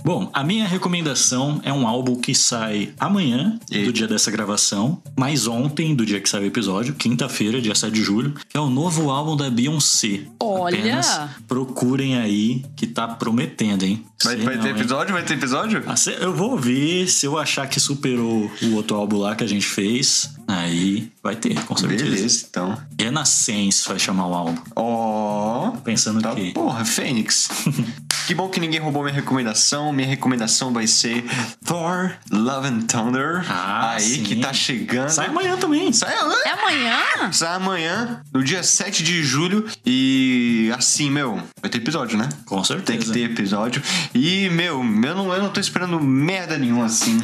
Bom, 0.03 0.29
a 0.33 0.43
minha 0.43 0.67
recomendação 0.67 1.61
é 1.63 1.71
um 1.71 1.87
álbum 1.87 2.15
que 2.15 2.35
sai 2.35 2.93
amanhã, 2.99 3.57
e? 3.71 3.85
do 3.85 3.93
dia 3.93 4.07
dessa 4.07 4.29
gravação, 4.29 5.01
mas 5.15 5.47
ontem, 5.47 5.95
do 5.95 6.05
dia 6.05 6.19
que 6.19 6.27
sai 6.27 6.43
o 6.43 6.45
episódio, 6.45 6.93
quinta-feira, 6.93 7.61
dia 7.61 7.73
7 7.73 7.93
de 7.93 8.03
julho, 8.03 8.33
que 8.49 8.57
é 8.57 8.59
o 8.59 8.69
novo 8.69 9.09
álbum 9.09 9.37
da 9.37 9.49
Beyoncé. 9.49 10.25
Olha! 10.41 10.77
Apenas 10.77 11.29
procurem 11.47 12.17
aí, 12.17 12.65
que 12.75 12.85
tá 12.85 13.07
prometendo, 13.07 13.83
hein? 13.83 14.03
Vai, 14.21 14.35
vai 14.37 14.55
não, 14.55 14.63
ter 14.63 14.69
episódio? 14.69 15.11
Hein? 15.11 15.13
Vai 15.13 15.23
ter 15.23 15.33
episódio? 15.35 15.83
Ah, 15.87 15.95
eu 16.19 16.33
vou 16.33 16.51
ouvir, 16.51 17.07
se 17.07 17.25
eu 17.25 17.37
achar 17.37 17.67
que 17.67 17.79
superou 17.79 18.51
o 18.61 18.75
outro 18.75 18.97
álbum 18.97 19.17
lá 19.17 19.35
que 19.35 19.43
a 19.43 19.47
gente 19.47 19.65
fez, 19.65 20.33
aí 20.59 21.11
vai 21.21 21.35
ter, 21.35 21.53
com 21.65 21.75
certeza. 21.75 22.03
Beleza, 22.03 22.45
então. 22.49 22.81
Renascença 22.99 23.89
vai 23.89 23.99
chamar 23.99 24.27
o 24.27 24.33
álbum. 24.33 24.61
Ó. 24.75 25.69
Oh, 25.69 25.77
Pensando 25.81 26.21
tá, 26.21 26.33
que. 26.33 26.51
Porra, 26.51 26.85
Fênix. 26.85 27.49
que 28.27 28.33
bom 28.33 28.49
que 28.49 28.59
ninguém 28.59 28.79
roubou 28.79 29.03
minha 29.03 29.13
recomendação. 29.13 29.91
Minha 29.91 30.07
recomendação 30.07 30.71
vai 30.73 30.87
ser 30.87 31.23
Thor 31.65 32.11
Love 32.31 32.67
and 32.67 32.81
Thunder. 32.81 33.45
Ah, 33.49 33.91
aí 33.91 34.01
sim. 34.01 34.23
que 34.23 34.35
tá 34.37 34.53
chegando. 34.53 35.09
Sai 35.09 35.27
amanhã 35.27 35.57
também. 35.57 35.91
Sai 35.91 36.15
amanhã? 36.17 36.41
É 36.45 36.49
amanhã? 36.49 37.31
Sai 37.31 37.55
amanhã, 37.55 38.21
no 38.33 38.43
dia 38.43 38.63
7 38.63 39.03
de 39.03 39.23
julho. 39.23 39.65
E 39.85 40.71
assim, 40.75 41.09
meu, 41.09 41.41
vai 41.61 41.69
ter 41.69 41.77
episódio, 41.77 42.17
né? 42.17 42.29
Com 42.45 42.63
certeza. 42.63 42.85
Tem 42.85 42.99
que 42.99 43.11
ter 43.11 43.31
episódio. 43.31 43.81
E, 44.13 44.49
meu, 44.49 44.79
eu 44.79 45.15
não, 45.15 45.33
eu 45.33 45.41
não 45.41 45.49
tô 45.49 45.59
esperando 45.59 45.99
merda 45.99 46.57
nenhuma 46.57 46.85
assim. 46.85 47.19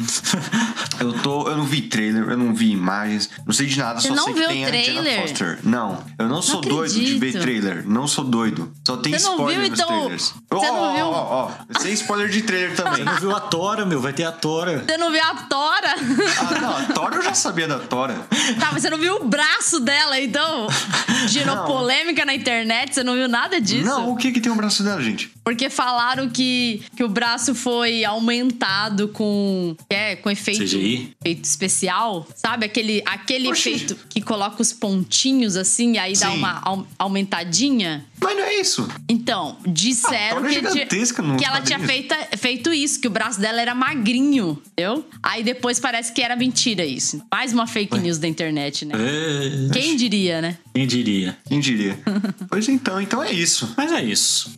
eu 1.00 1.12
tô. 1.14 1.48
Eu 1.48 1.56
não 1.56 1.64
vi 1.64 1.82
trailer, 1.82 2.28
eu 2.28 2.36
não 2.36 2.54
vi 2.54 2.70
imagens, 2.70 3.30
não 3.46 3.52
sei 3.52 3.66
de 3.66 3.78
nada, 3.78 4.00
Você 4.00 4.08
só 4.08 4.14
não 4.14 4.24
sei 4.24 4.34
viu 4.34 4.48
que 4.48 4.54
tem 4.54 4.64
trailer? 4.66 4.98
a 4.98 5.02
Jenna 5.02 5.22
Foster. 5.22 5.58
Não, 5.62 6.04
eu 6.18 6.28
não 6.28 6.42
sou 6.42 6.60
não 6.60 6.68
doido 6.68 6.94
de 6.94 7.18
ver 7.18 7.32
trailer. 7.32 7.88
Não 7.88 8.06
sou 8.06 8.24
doido. 8.24 8.72
Só 8.86 8.96
tem 8.96 9.12
Você 9.12 9.24
não 9.24 9.32
spoiler 9.32 9.60
viu, 9.60 9.70
nos 9.70 9.78
então... 9.78 9.88
trailers. 9.88 10.22
Você 10.50 10.66
oh, 10.68 10.72
não 10.72 10.89
viu? 10.92 11.06
Ó, 11.06 11.10
ó, 11.12 11.50
ó. 11.74 11.80
Sem 11.80 11.92
spoiler 11.94 12.28
de 12.28 12.42
trailer 12.42 12.74
também. 12.76 12.92
Você 12.96 13.04
não 13.04 13.16
viu 13.16 13.36
a 13.36 13.40
Tora, 13.40 13.84
meu? 13.86 14.00
Vai 14.00 14.12
ter 14.12 14.24
a 14.24 14.32
Tora. 14.32 14.84
Você 14.86 14.96
não 14.96 15.10
viu 15.10 15.22
a 15.22 15.34
Tora? 15.34 15.94
Ah, 16.38 16.60
não, 16.60 16.76
a 16.76 16.82
Tora 16.92 17.16
eu 17.16 17.22
já 17.22 17.34
sabia 17.34 17.66
da 17.68 17.78
Tora. 17.78 18.14
Tá, 18.58 18.70
mas 18.72 18.82
você 18.82 18.90
não 18.90 18.98
viu 18.98 19.16
o 19.16 19.24
braço 19.28 19.80
dela, 19.80 20.18
então? 20.20 20.66
Gerou 21.28 21.64
polêmica 21.64 22.24
na 22.24 22.34
internet, 22.34 22.94
você 22.94 23.02
não 23.04 23.14
viu 23.14 23.28
nada 23.28 23.60
disso? 23.60 23.84
Não, 23.84 24.10
o 24.10 24.16
que 24.16 24.32
que 24.32 24.40
tem 24.40 24.50
o 24.50 24.54
braço 24.54 24.82
dela, 24.82 25.00
gente? 25.02 25.30
Porque 25.44 25.68
falaram 25.68 26.28
que, 26.28 26.82
que 26.96 27.02
o 27.04 27.08
braço 27.08 27.54
foi 27.54 28.04
aumentado 28.04 29.08
com. 29.08 29.76
É, 29.88 30.16
com 30.16 30.30
efeito, 30.30 30.62
CGI? 30.64 31.14
efeito 31.20 31.44
especial. 31.44 32.26
Sabe? 32.34 32.66
Aquele, 32.66 33.02
aquele 33.04 33.48
Oxi. 33.48 33.70
efeito 33.70 33.96
que 34.08 34.20
coloca 34.20 34.60
os 34.62 34.72
pontinhos 34.72 35.56
assim 35.56 35.92
e 35.94 35.98
aí 35.98 36.12
dá 36.14 36.30
Sim. 36.30 36.36
uma 36.38 36.60
au- 36.62 36.86
aumentadinha. 36.98 38.04
Mas 38.22 38.36
não 38.36 38.42
é 38.44 38.54
isso. 38.54 38.88
Então, 39.08 39.56
disseram 39.66 40.38
Ah, 40.44 40.48
a 40.48 40.52
Tora 40.52 40.52
é 40.52 40.72
que, 40.72 40.79
gigantesca 40.80 41.22
que 41.36 41.44
ela 41.44 41.60
tinha 41.60 41.78
feita, 41.78 42.16
feito 42.36 42.72
isso, 42.72 43.00
que 43.00 43.08
o 43.08 43.10
braço 43.10 43.40
dela 43.40 43.60
era 43.60 43.74
magrinho, 43.74 44.60
entendeu? 44.72 45.04
Aí 45.22 45.42
depois 45.42 45.78
parece 45.78 46.12
que 46.12 46.22
era 46.22 46.36
mentira 46.36 46.84
isso. 46.84 47.22
Mais 47.32 47.52
uma 47.52 47.66
fake 47.66 47.98
news 47.98 48.18
da 48.18 48.28
internet, 48.28 48.84
né? 48.84 48.94
É... 48.96 49.72
Quem 49.72 49.96
diria, 49.96 50.40
né? 50.40 50.58
Quem 50.74 50.86
diria? 50.86 51.36
Quem 51.48 51.60
diria? 51.60 51.98
pois 52.48 52.68
então, 52.68 53.00
então 53.00 53.22
é 53.22 53.32
isso. 53.32 53.72
Mas 53.76 53.92
é 53.92 54.02
isso. 54.02 54.52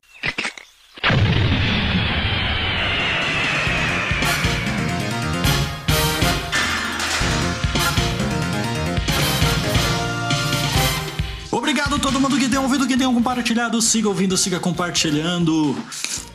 Tem 12.62 12.64
ouvido, 12.64 12.86
que 12.86 12.96
tem 12.96 13.12
compartilhado. 13.12 13.82
Siga 13.82 14.08
ouvindo, 14.08 14.36
siga 14.36 14.60
compartilhando. 14.60 15.76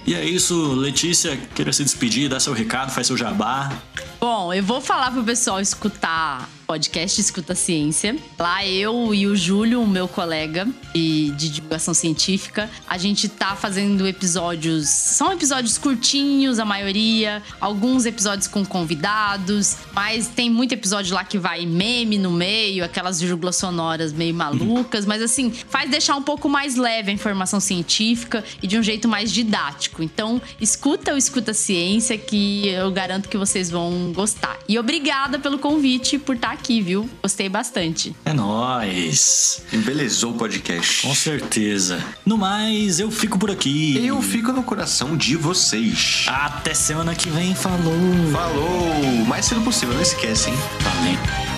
E 0.05 0.13
é 0.13 0.25
isso, 0.25 0.73
Letícia, 0.73 1.37
queira 1.55 1.71
se 1.71 1.83
despedir, 1.83 2.29
dar 2.29 2.39
seu 2.39 2.53
recado, 2.53 2.91
faz 2.91 3.07
seu 3.07 3.15
jabá. 3.15 3.71
Bom, 4.19 4.53
eu 4.53 4.63
vou 4.63 4.81
falar 4.81 5.11
pro 5.11 5.23
pessoal 5.23 5.61
escutar 5.61 6.49
podcast 6.67 7.21
Escuta 7.21 7.55
Ciência. 7.55 8.17
Lá 8.37 8.65
eu 8.65 9.15
e 9.15 9.25
o 9.25 9.37
Júlio, 9.37 9.81
o 9.81 9.87
meu 9.87 10.05
colega 10.05 10.67
de, 10.93 11.31
de 11.31 11.49
divulgação 11.49 11.93
científica, 11.93 12.69
a 12.85 12.97
gente 12.97 13.29
tá 13.29 13.55
fazendo 13.55 14.05
episódios. 14.05 14.89
São 14.89 15.31
episódios 15.31 15.77
curtinhos, 15.77 16.59
a 16.59 16.65
maioria, 16.65 17.41
alguns 17.61 18.05
episódios 18.05 18.47
com 18.47 18.65
convidados, 18.65 19.77
mas 19.93 20.27
tem 20.27 20.49
muito 20.49 20.73
episódio 20.73 21.15
lá 21.15 21.23
que 21.23 21.37
vai 21.39 21.65
meme 21.65 22.17
no 22.17 22.31
meio, 22.31 22.83
aquelas 22.83 23.21
vírgulas 23.21 23.55
sonoras 23.55 24.11
meio 24.11 24.33
malucas, 24.33 25.05
mas 25.05 25.21
assim, 25.21 25.49
faz 25.49 25.89
deixar 25.89 26.17
um 26.17 26.23
pouco 26.23 26.49
mais 26.49 26.75
leve 26.75 27.11
a 27.11 27.13
informação 27.13 27.61
científica 27.61 28.43
e 28.61 28.67
de 28.67 28.77
um 28.77 28.83
jeito 28.83 29.07
mais 29.07 29.31
didático. 29.31 30.03
Então, 30.03 30.41
escuta 30.59 31.13
o 31.13 31.17
Escuta 31.17 31.53
Ciência 31.53 32.17
que 32.17 32.67
eu 32.67 32.91
garanto 32.91 33.29
que 33.29 33.37
vocês 33.37 33.71
vão 33.71 34.11
gostar. 34.13 34.59
E 34.67 34.77
obrigada 34.77 35.39
pelo 35.39 35.57
convite 35.57 36.19
por 36.19 36.35
estar 36.35 36.56
aqui, 36.57 36.81
viu? 36.81 37.09
Gostei 37.21 37.47
bastante. 37.47 38.15
É 38.25 38.33
nóis. 38.33 39.61
Embelezou 39.71 40.31
o 40.31 40.37
podcast. 40.37 41.05
Com 41.07 41.15
certeza. 41.15 42.03
No 42.25 42.37
mais, 42.37 42.99
eu 42.99 43.09
fico 43.11 43.37
por 43.37 43.49
aqui. 43.51 44.05
Eu 44.05 44.21
fico 44.21 44.51
no 44.51 44.63
coração 44.63 45.15
de 45.15 45.35
vocês. 45.35 46.25
Até 46.27 46.73
semana 46.73 47.15
que 47.15 47.29
vem, 47.29 47.55
falou. 47.55 47.93
Falou! 48.31 49.25
Mais 49.27 49.45
cedo 49.45 49.61
possível, 49.61 49.93
não 49.95 50.01
esquece, 50.01 50.49
hein? 50.49 50.55
Valeu. 50.81 51.56